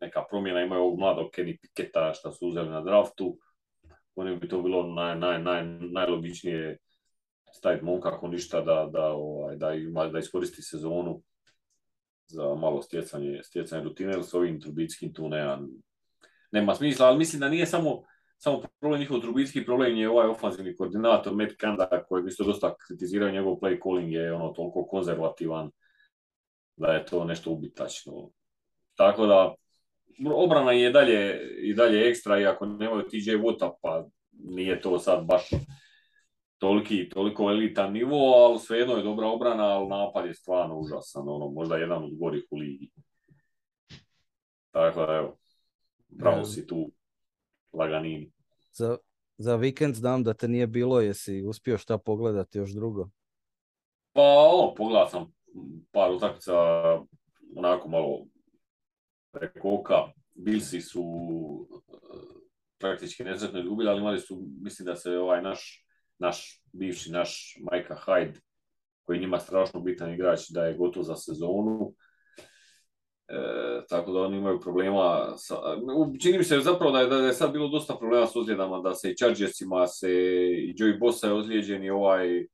neka 0.00 0.24
promjena. 0.30 0.62
Imaju 0.62 0.82
ovog 0.82 0.98
mladog 0.98 1.30
Kenny 1.36 1.58
Piketa 1.60 2.12
što 2.14 2.32
su 2.32 2.48
uzeli 2.48 2.70
na 2.70 2.80
draftu. 2.80 3.38
Oni 4.14 4.36
bi 4.36 4.48
to 4.48 4.62
bilo 4.62 4.86
naj, 4.86 5.18
naj, 5.18 5.42
naj, 5.42 5.64
najlogičnije 5.64 6.78
staviti 7.52 7.84
momka 7.84 8.08
ako 8.08 8.28
ništa 8.28 8.60
da, 8.60 8.88
da, 8.92 9.12
ovaj, 9.12 9.56
da, 9.56 9.72
da 10.12 10.18
iskoristi 10.18 10.62
sezonu 10.62 11.22
za 12.28 12.54
malo 12.54 12.82
stjecanje, 12.82 13.40
stjecanje 13.42 13.84
rutine, 13.84 14.12
jer 14.12 14.22
s 14.24 14.34
ovim 14.34 14.60
Trubickim 14.60 15.14
tu 15.14 15.28
nema, 15.28 15.58
nema 16.52 16.74
smisla, 16.74 17.06
ali 17.06 17.18
mislim 17.18 17.40
da 17.40 17.48
nije 17.48 17.66
samo, 17.66 18.02
samo 18.38 18.62
problem 18.80 19.00
njihov 19.00 19.20
Trubicki, 19.20 19.64
problem 19.64 19.96
je 19.96 20.10
ovaj 20.10 20.28
ofanzivni 20.28 20.76
koordinator 20.76 21.34
Matt 21.34 21.56
Kanda, 21.56 22.04
koji 22.08 22.22
bi 22.22 22.30
se 22.30 22.44
dosta 22.44 22.74
kritizirao 22.86 23.30
njegov 23.30 23.54
play 23.54 23.82
calling 23.82 24.12
je 24.12 24.32
ono 24.34 24.48
toliko 24.48 24.86
konzervativan 24.86 25.70
da 26.76 26.92
je 26.92 27.06
to 27.06 27.24
nešto 27.24 27.50
ubitačno. 27.50 28.30
Tako 28.94 29.26
da, 29.26 29.54
obrana 30.34 30.72
je 30.72 30.90
dalje, 30.90 31.40
i 31.58 31.74
dalje 31.74 32.08
ekstra, 32.08 32.50
ako 32.50 32.66
nemaju 32.66 33.08
TJ 33.08 33.30
Watt, 33.30 33.70
pa 33.82 34.06
nije 34.32 34.80
to 34.80 34.98
sad 34.98 35.24
baš 35.26 35.50
toliki, 36.58 37.08
toliko 37.08 37.50
elitan 37.50 37.92
nivo, 37.92 38.16
ali 38.16 38.58
svejedno 38.58 38.96
je 38.96 39.02
dobra 39.02 39.26
obrana, 39.26 39.64
ali 39.64 39.88
napad 39.88 40.26
je 40.26 40.34
stvarno 40.34 40.78
užasan, 40.78 41.28
ono, 41.28 41.50
možda 41.50 41.76
jedan 41.76 42.04
od 42.04 42.18
gorih 42.18 42.44
u 42.50 42.56
ligi. 42.56 42.90
Tako 44.70 45.06
da, 45.06 45.12
evo, 45.12 45.38
bravo 46.08 46.44
si 46.44 46.66
tu, 46.66 46.90
laganini. 47.72 48.32
Za, 48.72 48.96
za 49.38 49.56
vikend 49.56 49.94
znam 49.94 50.24
da 50.24 50.34
te 50.34 50.48
nije 50.48 50.66
bilo, 50.66 51.00
jesi 51.00 51.44
uspio 51.46 51.78
šta 51.78 51.98
pogledati 51.98 52.58
još 52.58 52.70
drugo? 52.70 53.08
Pa, 54.12 54.22
ono, 54.22 54.74
pogledao 54.74 55.08
sam 55.08 55.32
par 55.92 56.10
utakmica, 56.10 56.54
onako 57.56 57.88
malo 57.88 58.26
preko 59.30 59.74
oka. 59.74 60.12
Bilsi 60.34 60.80
su 60.80 61.04
praktički 62.78 63.24
nezretno 63.24 63.60
izgubili, 63.60 63.90
ali 63.90 64.00
imali 64.00 64.20
su, 64.20 64.42
mislim 64.60 64.86
da 64.86 64.96
se 64.96 65.18
ovaj 65.18 65.42
naš 65.42 65.87
naš 66.18 66.62
bivši 66.72 67.12
naš 67.12 67.56
Majka 67.70 67.96
Hyde, 68.06 68.40
koji 69.04 69.20
njima 69.20 69.38
strašno 69.38 69.80
bitan 69.80 70.14
igrač, 70.14 70.40
da 70.50 70.64
je 70.64 70.76
gotov 70.76 71.02
za 71.02 71.16
sezonu. 71.16 71.94
E, 73.28 73.40
tako 73.88 74.12
da 74.12 74.20
oni 74.20 74.36
imaju 74.36 74.60
problema 74.60 75.36
sa, 75.36 75.56
čini 76.22 76.38
mi 76.38 76.44
se 76.44 76.60
zapravo 76.60 76.92
da 76.92 77.00
je, 77.00 77.06
da 77.06 77.16
je 77.16 77.32
sad 77.32 77.52
bilo 77.52 77.68
dosta 77.68 77.96
problema 77.96 78.26
s 78.26 78.36
ozljedama, 78.36 78.80
da 78.80 78.94
se 78.94 79.10
i 79.10 79.16
Chargersima 79.16 79.86
se 79.86 80.12
i 80.52 80.74
Joey 80.74 80.98
Bosa 80.98 81.26
je 81.26 81.32
ozlijeđen 81.32 81.84
i 81.84 81.90
ovaj 81.90 82.46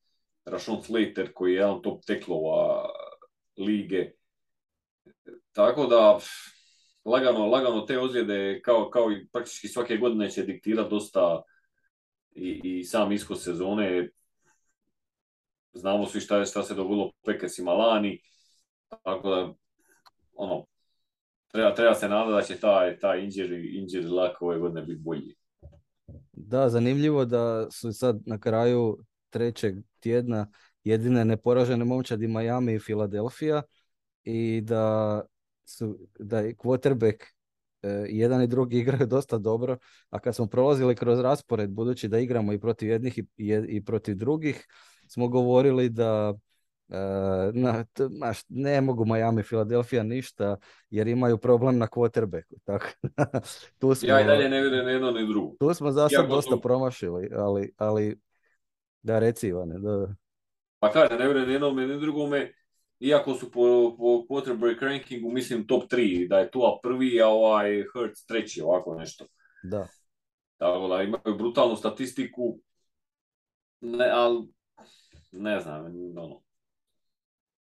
Rashon 0.45 0.83
Slater 0.83 1.33
koji 1.35 1.53
je 1.53 1.57
jedan 1.57 1.83
top 1.83 2.05
teklova 2.07 2.89
lige. 3.57 4.11
Tako 5.53 5.87
da 5.87 6.19
lagano, 7.05 7.47
lagano 7.47 7.81
te 7.81 7.99
ozljede 7.99 8.61
kao, 8.65 8.91
kao 8.91 9.12
i 9.12 9.27
praktički 9.33 9.69
svake 9.69 9.97
godine 9.97 10.31
će 10.31 10.43
diktirati 10.43 10.91
dosta 10.91 11.43
i, 12.35 12.61
i 12.64 12.85
sam 12.85 13.12
ishod 13.12 13.43
sezone. 13.43 14.11
Znamo 15.72 16.07
svi 16.07 16.20
šta, 16.20 16.45
šta 16.45 16.62
se 16.62 16.74
dogodilo 16.74 17.12
Packersima 17.24 17.72
lani, 17.72 18.20
tako 19.03 19.30
da 19.30 19.55
ono, 20.32 20.66
treba, 21.53 21.74
treba 21.74 21.95
se 21.95 22.09
nadati 22.09 22.32
da 22.32 22.43
će 22.43 22.61
taj, 22.61 22.99
taj 22.99 23.20
injury, 23.20 23.80
injury 23.80 24.09
luck 24.09 24.43
ove 24.43 24.59
godine 24.59 24.82
biti 24.87 25.01
bolji. 25.01 25.35
Da, 26.32 26.68
zanimljivo 26.68 27.24
da 27.24 27.70
su 27.70 27.93
sad 27.93 28.20
na 28.26 28.41
kraju 28.41 28.99
trećeg 29.30 29.74
tjedna 30.01 30.51
jedine 30.85 31.24
neporažene 31.24 31.85
momčadi 31.85 32.28
Miami 32.28 32.74
i 32.74 32.78
Filadelfija 32.78 33.62
i 34.24 34.61
da 34.61 35.22
su 35.64 35.99
da 36.18 36.39
je 36.41 36.55
quarterback 36.55 37.34
E, 37.85 38.07
jedan 38.09 38.43
i 38.43 38.47
drugi 38.47 38.78
igraju 38.80 39.07
dosta 39.07 39.39
dobro, 39.39 39.76
a 40.11 40.18
kad 40.18 40.35
smo 40.35 40.47
prolazili 40.47 40.95
kroz 40.95 41.20
raspored, 41.20 41.70
budući 41.70 42.09
da 42.09 42.18
igramo 42.18 42.53
i 42.53 42.61
protiv 42.61 42.89
jednih 42.89 43.18
i, 43.18 43.24
i 43.68 43.85
protiv 43.85 44.14
drugih, 44.16 44.66
smo 45.09 45.28
govorili 45.28 45.89
da 45.89 46.35
e, 46.89 46.97
na, 47.53 47.85
ne 48.49 48.80
mogu 48.80 49.05
Miami 49.05 49.41
i 49.41 49.45
Philadelphia 49.45 50.03
ništa 50.03 50.57
jer 50.91 51.09
imaju 51.09 51.39
problem 51.39 51.78
na 51.78 51.87
quarterbacku. 51.87 52.55
Tako, 52.64 52.87
tu 53.78 53.95
smo, 53.95 54.09
ja 54.09 54.20
i 54.20 54.24
dalje 54.24 54.49
ne 54.49 54.62
vidim 54.62 54.89
jedno 54.89 55.11
ni 55.11 55.28
drugo. 55.28 55.57
Tu 55.59 55.74
smo 55.74 55.91
za 55.91 56.09
sad 56.09 56.28
dosta 56.28 56.57
promašili, 56.57 57.30
ali, 57.37 57.72
ali 57.76 58.20
da 59.03 59.18
reci 59.18 59.49
Ivane. 59.49 59.78
Da. 59.78 60.14
Pa 60.78 60.93
kažem, 60.93 61.18
ne 61.18 61.28
vidim 61.28 61.51
jednom 61.51 61.76
ni 61.76 62.01
drugome 62.01 62.53
iako 63.05 63.35
su 63.35 63.51
po, 63.51 63.95
po 63.99 64.05
quarterback 64.05 64.83
rankingu, 64.83 65.31
mislim, 65.31 65.67
top 65.67 65.83
3, 65.93 66.29
da 66.29 66.39
je 66.39 66.51
Tua 66.51 66.79
prvi, 66.83 67.21
a 67.23 67.29
ovaj 67.29 67.85
Hurts 67.93 68.27
treći, 68.27 68.63
ovako 68.63 68.95
nešto. 68.95 69.27
Da. 69.63 69.89
Tako 70.57 70.89
da 70.89 71.03
imaju 71.03 71.39
brutalnu 71.39 71.77
statistiku, 71.77 72.59
ne, 73.81 74.11
ali 74.13 74.49
ne 75.33 75.61
znam, 75.61 75.87
ono, 76.17 76.43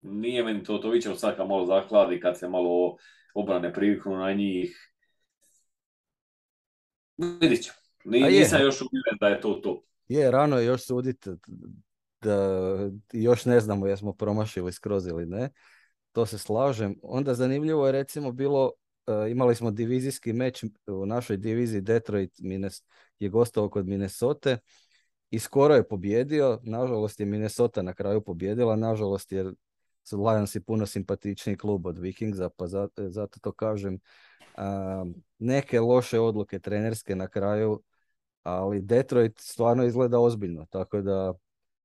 nije 0.00 0.44
meni 0.44 0.64
to, 0.64 0.78
to 0.78 0.90
viće 0.90 1.14
sad 1.14 1.36
kad 1.36 1.48
malo 1.48 1.66
zakladi, 1.66 2.20
kad 2.20 2.38
se 2.38 2.48
malo 2.48 2.96
obrane 3.34 3.72
priviknu 3.72 4.16
na 4.16 4.32
njih. 4.32 4.94
Vidit 7.40 7.64
ću. 7.64 7.72
Nisam 8.04 8.60
još 8.62 8.80
uvijek 8.80 9.20
da 9.20 9.28
je 9.28 9.40
to 9.40 9.52
to. 9.52 9.82
Je, 10.08 10.30
rano 10.30 10.58
je 10.58 10.66
još 10.66 10.86
suditi 10.86 11.30
da 12.22 12.76
još 13.12 13.44
ne 13.44 13.60
znamo 13.60 13.86
jesmo 13.86 14.12
promašili 14.12 14.72
skroz 14.72 15.06
ili 15.06 15.26
ne. 15.26 15.50
To 16.12 16.26
se 16.26 16.38
slažem. 16.38 16.96
Onda 17.02 17.34
zanimljivo 17.34 17.86
je 17.86 17.92
recimo 17.92 18.32
bilo, 18.32 18.72
uh, 19.06 19.30
imali 19.30 19.54
smo 19.54 19.70
divizijski 19.70 20.32
meč 20.32 20.64
u 20.86 21.06
našoj 21.06 21.36
diviziji 21.36 21.80
Detroit 21.80 22.38
Mines, 22.38 22.82
je 23.18 23.28
gostao 23.28 23.70
kod 23.70 23.88
Minnesota 23.88 24.58
i 25.30 25.38
skoro 25.38 25.74
je 25.74 25.88
pobjedio. 25.88 26.60
Nažalost 26.62 27.20
je 27.20 27.26
Minnesota 27.26 27.82
na 27.82 27.94
kraju 27.94 28.20
pobjedila, 28.20 28.76
nažalost 28.76 29.32
jer 29.32 29.54
su 30.04 30.24
Lionsi 30.24 30.60
puno 30.60 30.86
simpatičniji 30.86 31.56
klub 31.56 31.86
od 31.86 31.98
Vikingsa, 31.98 32.48
pa 32.56 32.66
zato, 32.66 33.10
zato 33.10 33.40
to 33.40 33.52
kažem. 33.52 33.98
Uh, 34.56 35.12
neke 35.38 35.80
loše 35.80 36.20
odluke 36.20 36.58
trenerske 36.58 37.16
na 37.16 37.28
kraju, 37.28 37.82
ali 38.42 38.82
Detroit 38.82 39.38
stvarno 39.38 39.84
izgleda 39.84 40.18
ozbiljno, 40.18 40.66
tako 40.70 41.00
da 41.00 41.34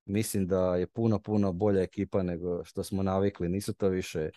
mislim 0.07 0.47
da 0.47 0.75
je 0.75 0.87
puno, 0.87 1.19
puno 1.19 1.53
bolja 1.53 1.81
ekipa 1.81 2.23
nego 2.23 2.63
što 2.65 2.83
smo 2.83 3.03
navikli. 3.03 3.49
Nisu 3.49 3.73
to 3.73 3.89
više 3.89 4.29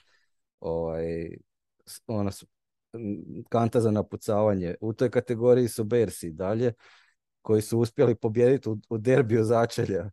ovaj, 0.61 1.37
ono, 2.07 2.31
kanta 3.49 3.81
za 3.81 3.91
napucavanje. 3.91 4.75
U 4.81 4.93
toj 4.93 5.11
kategoriji 5.11 5.69
su 5.69 5.85
Bersi 5.85 6.31
dalje, 6.31 6.73
koji 7.43 7.63
su 7.63 7.79
uspjeli 7.79 8.15
pobijediti 8.15 8.69
u, 8.69 8.79
u 8.89 8.99
derbiju 8.99 9.45
začelja 9.45 10.11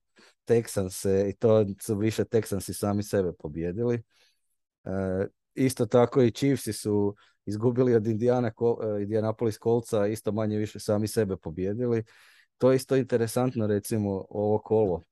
Texanse 0.48 1.30
i 1.30 1.36
to 1.36 1.66
su 1.82 1.96
više 1.96 2.24
Texansi 2.24 2.74
sami 2.74 3.04
sebe 3.04 3.32
pobjedili. 3.40 4.04
E, 4.86 5.28
isto 5.56 5.86
tako 5.86 6.22
i 6.22 6.32
Chiefsi 6.32 6.74
su 6.74 7.16
izgubili 7.46 7.96
od 7.96 8.08
Indiana, 8.08 8.52
uh, 8.60 9.02
Indianapolis 9.02 9.58
kolca, 9.58 10.08
isto 10.08 10.32
manje 10.32 10.58
više 10.58 10.80
sami 10.80 11.08
sebe 11.08 11.38
pobjedili. 11.38 12.04
To 12.58 12.72
je 12.72 12.76
isto 12.76 12.96
interesantno 12.96 13.68
recimo 13.68 14.26
ovo 14.30 14.60
kolo. 14.60 15.04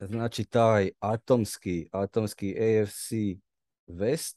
Znači 0.00 0.44
taj 0.44 0.90
atomski, 0.98 1.88
atomski 1.92 2.56
AFC 2.58 3.10
West, 3.86 4.36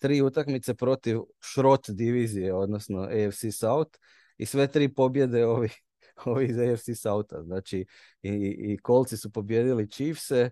tri 0.00 0.22
utakmice 0.22 0.74
protiv 0.74 1.20
šrot 1.40 1.90
divizije, 1.90 2.54
odnosno 2.54 3.00
AFC 3.00 3.44
South 3.58 3.98
i 4.36 4.46
sve 4.46 4.66
tri 4.66 4.94
pobjede 4.94 5.46
ovi, 5.46 5.68
ovi 6.24 6.46
iz 6.46 6.58
AFC 6.58 7.00
Southa. 7.00 7.42
Znači 7.42 7.86
i, 8.22 8.56
i 8.58 8.78
kolci 8.78 9.16
su 9.16 9.32
pobjedili 9.32 9.90
Chiefse, 9.90 10.50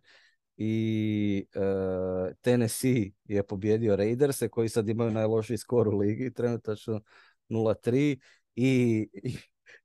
i 0.57 1.47
uh, 1.55 2.33
Tennessee 2.41 3.11
je 3.25 3.43
pobjedio 3.43 3.97
Raiderse 3.97 4.49
koji 4.49 4.69
sad 4.69 4.89
imaju 4.89 5.11
najlošiji 5.11 5.59
skor 5.59 5.89
u 5.89 5.99
ligi, 5.99 6.33
trenutačno 6.33 7.01
0-3 7.49 8.19
i, 8.55 9.09
i, 9.13 9.37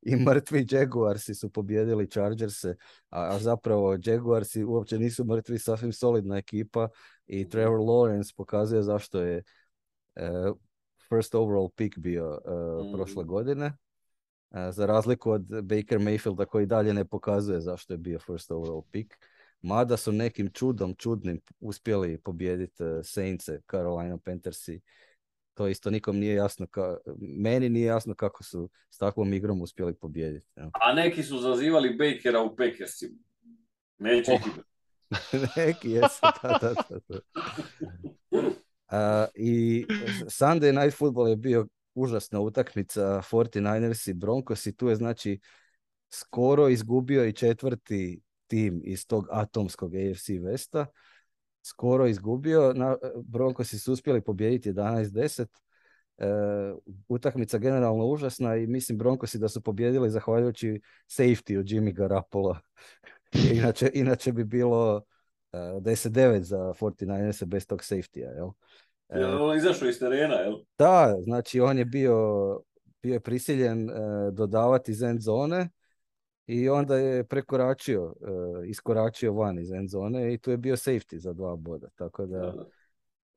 i 0.01 0.15
mrtvi 0.15 0.67
Jaguarsi 0.71 1.35
su 1.35 1.49
pobjedili 1.49 2.09
Chargerse, 2.09 2.75
a, 3.09 3.35
a 3.35 3.39
zapravo 3.39 3.97
Jaguarsi 4.05 4.63
uopće 4.63 4.99
nisu 4.99 5.25
mrtvi, 5.25 5.59
sasvim 5.59 5.93
solidna 5.93 6.37
ekipa 6.37 6.87
i 7.27 7.49
Trevor 7.49 7.79
Lawrence 7.79 8.35
pokazuje 8.37 8.83
zašto 8.83 9.21
je 9.21 9.43
uh, 10.15 10.57
first 11.09 11.35
overall 11.35 11.69
pick 11.69 11.97
bio 11.97 12.29
uh, 12.29 12.85
mm. 12.85 12.93
prošle 12.93 13.23
godine. 13.23 13.73
za 14.71 14.85
razliku 14.85 15.31
od 15.31 15.41
Baker 15.63 15.99
Mayfielda 15.99 16.45
koji 16.45 16.65
dalje 16.65 16.93
ne 16.93 17.05
pokazuje 17.05 17.61
zašto 17.61 17.93
je 17.93 17.97
bio 17.97 18.19
first 18.19 18.51
overall 18.51 18.83
pick 18.91 19.13
mada 19.61 19.97
su 19.97 20.11
nekim 20.11 20.49
čudom, 20.53 20.95
čudnim 20.95 21.41
uspjeli 21.59 22.17
pobijediti 22.17 22.83
uh, 22.83 22.89
Saintse, 23.03 23.61
Carolina 23.71 24.17
Panthersi. 24.17 24.81
To 25.59 25.67
isto 25.67 25.89
nikom 25.89 26.19
nije 26.19 26.35
jasno, 26.35 26.67
ka, 26.67 26.97
meni 27.19 27.69
nije 27.69 27.85
jasno 27.85 28.15
kako 28.15 28.43
su 28.43 28.69
s 28.89 28.97
takvom 28.97 29.33
igrom 29.33 29.61
uspjeli 29.61 29.93
pobijediti. 29.93 30.47
Ja. 30.55 30.69
A 30.73 30.93
neki 30.93 31.23
su 31.23 31.37
zazivali 31.37 31.95
Bakera 31.95 32.41
u 32.41 32.55
Packersima. 32.55 33.17
Neće 33.97 34.31
oh. 34.31 34.41
neki 35.57 35.91
jesu, 35.91 36.19
da, 36.43 36.59
da, 36.61 36.73
da. 37.07 37.19
Uh, 38.31 39.29
I 39.51 39.85
Sunday 40.25 40.83
Night 40.83 40.97
Football 40.97 41.29
je 41.29 41.35
bio 41.35 41.67
užasna 41.93 42.39
utakmica 42.39 43.21
49ers 43.31 44.09
i 44.09 44.13
Broncos 44.13 44.65
i 44.65 44.75
tu 44.75 44.89
je 44.89 44.95
znači 44.95 45.39
skoro 46.09 46.69
izgubio 46.69 47.25
i 47.25 47.33
četvrti 47.33 48.21
tim 48.47 48.81
iz 48.83 49.07
tog 49.07 49.27
atomskog 49.31 49.91
AFC 49.95 50.29
Vesta 50.43 50.85
skoro 51.69 52.07
izgubio. 52.07 52.73
Na, 52.73 52.97
Broncosi 53.15 53.79
su 53.79 53.93
uspjeli 53.93 54.21
pobijediti 54.21 54.71
11-10. 54.71 55.45
E, 56.17 56.25
utakmica 57.07 57.57
generalno 57.57 58.05
užasna 58.05 58.55
i 58.55 58.67
mislim 58.67 58.97
Broncosi 58.97 59.39
da 59.39 59.47
su 59.49 59.61
pobijedili 59.61 60.09
zahvaljujući 60.09 60.81
safety 61.07 61.59
od 61.59 61.65
Jimmy 61.65 61.93
Garapola. 61.93 62.59
inače, 63.55 63.91
inače 63.93 64.31
bi 64.31 64.43
bilo 64.43 64.95
uh, 64.95 65.59
10-9 65.59 66.41
za 66.41 66.57
49ers 66.57 67.45
bez 67.45 67.67
tog 67.67 67.79
safety-a. 67.79 68.31
Jel? 68.31 68.49
E, 69.09 69.25
on 69.25 69.57
izašao 69.57 69.89
iz 69.89 69.99
terena, 69.99 70.35
jel? 70.35 70.53
Da, 70.77 71.15
znači 71.21 71.59
on 71.59 71.77
je 71.77 71.85
bio, 71.85 72.15
bio 73.01 73.13
je 73.13 73.19
prisiljen 73.19 73.89
uh, 73.89 74.33
dodavati 74.33 74.91
iz 74.91 75.01
end 75.01 75.19
zone 75.19 75.69
i 76.49 76.69
onda 76.69 76.97
je 76.97 77.23
prekoračio, 77.23 78.05
uh, 78.05 78.67
iskoračio 78.69 79.33
van 79.33 79.59
iz 79.59 79.71
end 79.71 79.89
zone 79.89 80.33
i 80.33 80.37
tu 80.37 80.51
je 80.51 80.57
bio 80.57 80.75
safety 80.75 81.17
za 81.17 81.33
dva 81.33 81.55
boda. 81.55 81.87
Tako 81.95 82.25
da, 82.25 82.53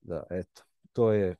da, 0.00 0.24
eto, 0.30 0.62
to 0.92 1.12
je, 1.12 1.36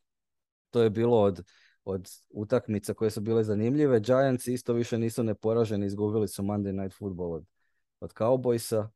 to 0.71 0.83
je 0.83 0.91
bilo 0.91 1.21
od, 1.21 1.45
od 1.85 2.09
utakmica 2.31 2.95
koje 2.95 3.11
su 3.11 3.21
bile 3.21 3.45
zanimljive. 3.45 4.01
Giants 4.01 4.47
isto 4.47 4.73
više 4.73 4.99
nisu 4.99 5.23
neporaženi, 5.23 5.87
izgubili 5.87 6.29
su 6.29 6.43
Monday 6.43 6.83
Night 6.83 6.99
Football 6.99 7.33
od, 7.33 7.45
od 8.01 8.13
Cowboysa. 8.15 8.89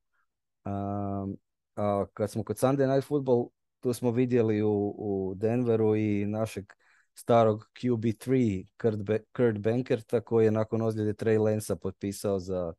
Um, 0.65 1.37
a 1.77 2.05
kad 2.15 2.31
smo 2.31 2.45
kod 2.45 2.57
Sunday 2.57 2.95
Night 2.95 3.09
Football, 3.09 3.49
tu 3.81 3.93
smo 3.93 4.11
vidjeli 4.11 4.63
u, 4.63 4.95
u 4.99 5.35
Denveru 5.37 5.97
i 5.97 6.27
našeg 6.27 6.73
starog 7.17 7.69
QB3 7.83 8.65
Kurt, 8.83 9.03
Be 9.03 9.19
Kurt 9.37 9.59
Bankerta 9.59 10.21
koji 10.21 10.45
je 10.45 10.51
nakon 10.51 10.83
ozljede 10.83 11.13
Trey 11.13 11.43
Lensa 11.43 11.77
potpisao 11.77 12.39
za 12.39 12.73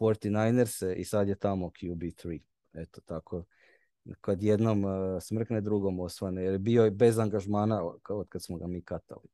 49ers 0.00 0.94
i 0.96 1.04
sad 1.04 1.28
je 1.28 1.34
tamo 1.34 1.66
QB3. 1.66 2.40
Eto 2.72 3.00
tako. 3.00 3.44
Kad 4.20 4.42
jednom 4.42 4.84
uh, 4.84 5.22
smrkne, 5.22 5.60
drugom 5.60 6.00
osvane. 6.00 6.42
Jer 6.42 6.60
je 6.64 6.90
bez 6.90 7.18
angažmana 7.18 7.82
od 8.08 8.28
kad 8.28 8.42
smo 8.42 8.56
ga 8.56 8.66
mi 8.66 8.82
katali. 8.82 9.28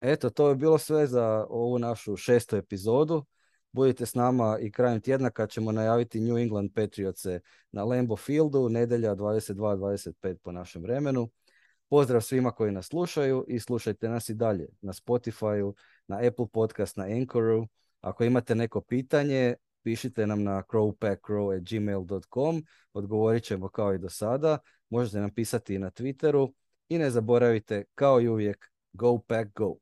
Eto, 0.00 0.30
to 0.30 0.48
je 0.48 0.54
bilo 0.54 0.78
sve 0.78 1.06
za 1.06 1.46
ovu 1.48 1.78
našu 1.78 2.16
šestu 2.16 2.56
epizodu. 2.56 3.24
Budite 3.72 4.06
s 4.06 4.14
nama 4.14 4.58
i 4.60 4.72
krajem 4.72 5.00
tjedna 5.00 5.30
kad 5.30 5.50
ćemo 5.50 5.72
najaviti 5.72 6.20
New 6.20 6.38
England 6.38 6.70
Patriots 6.74 7.24
na 7.72 7.84
Lambeau 7.84 8.16
Fieldu, 8.16 8.68
nedelja 8.68 9.14
22-25 9.14 10.34
po 10.34 10.52
našem 10.52 10.82
vremenu. 10.82 11.30
Pozdrav 11.90 12.20
svima 12.20 12.50
koji 12.50 12.72
nas 12.72 12.86
slušaju 12.86 13.44
i 13.48 13.60
slušajte 13.60 14.08
nas 14.08 14.28
i 14.28 14.34
dalje 14.34 14.68
na 14.80 14.92
Spotify, 14.92 15.72
na 16.08 16.16
Apple 16.16 16.46
Podcast, 16.52 16.96
na 16.96 17.04
Anchoru. 17.04 17.66
Ako 18.00 18.24
imate 18.24 18.54
neko 18.54 18.80
pitanje, 18.80 19.54
pišite 19.82 20.26
nam 20.26 20.42
na 20.42 20.62
crowpackcrow.gmail.com. 20.62 22.64
Odgovorit 22.92 23.44
ćemo 23.44 23.68
kao 23.68 23.94
i 23.94 23.98
do 23.98 24.08
sada. 24.08 24.58
Možete 24.90 25.20
nam 25.20 25.30
pisati 25.30 25.74
i 25.74 25.78
na 25.78 25.90
Twitteru. 25.90 26.52
I 26.88 26.98
ne 26.98 27.10
zaboravite, 27.10 27.84
kao 27.94 28.20
i 28.20 28.28
uvijek, 28.28 28.70
go 28.92 29.18
pack 29.18 29.50
go! 29.54 29.76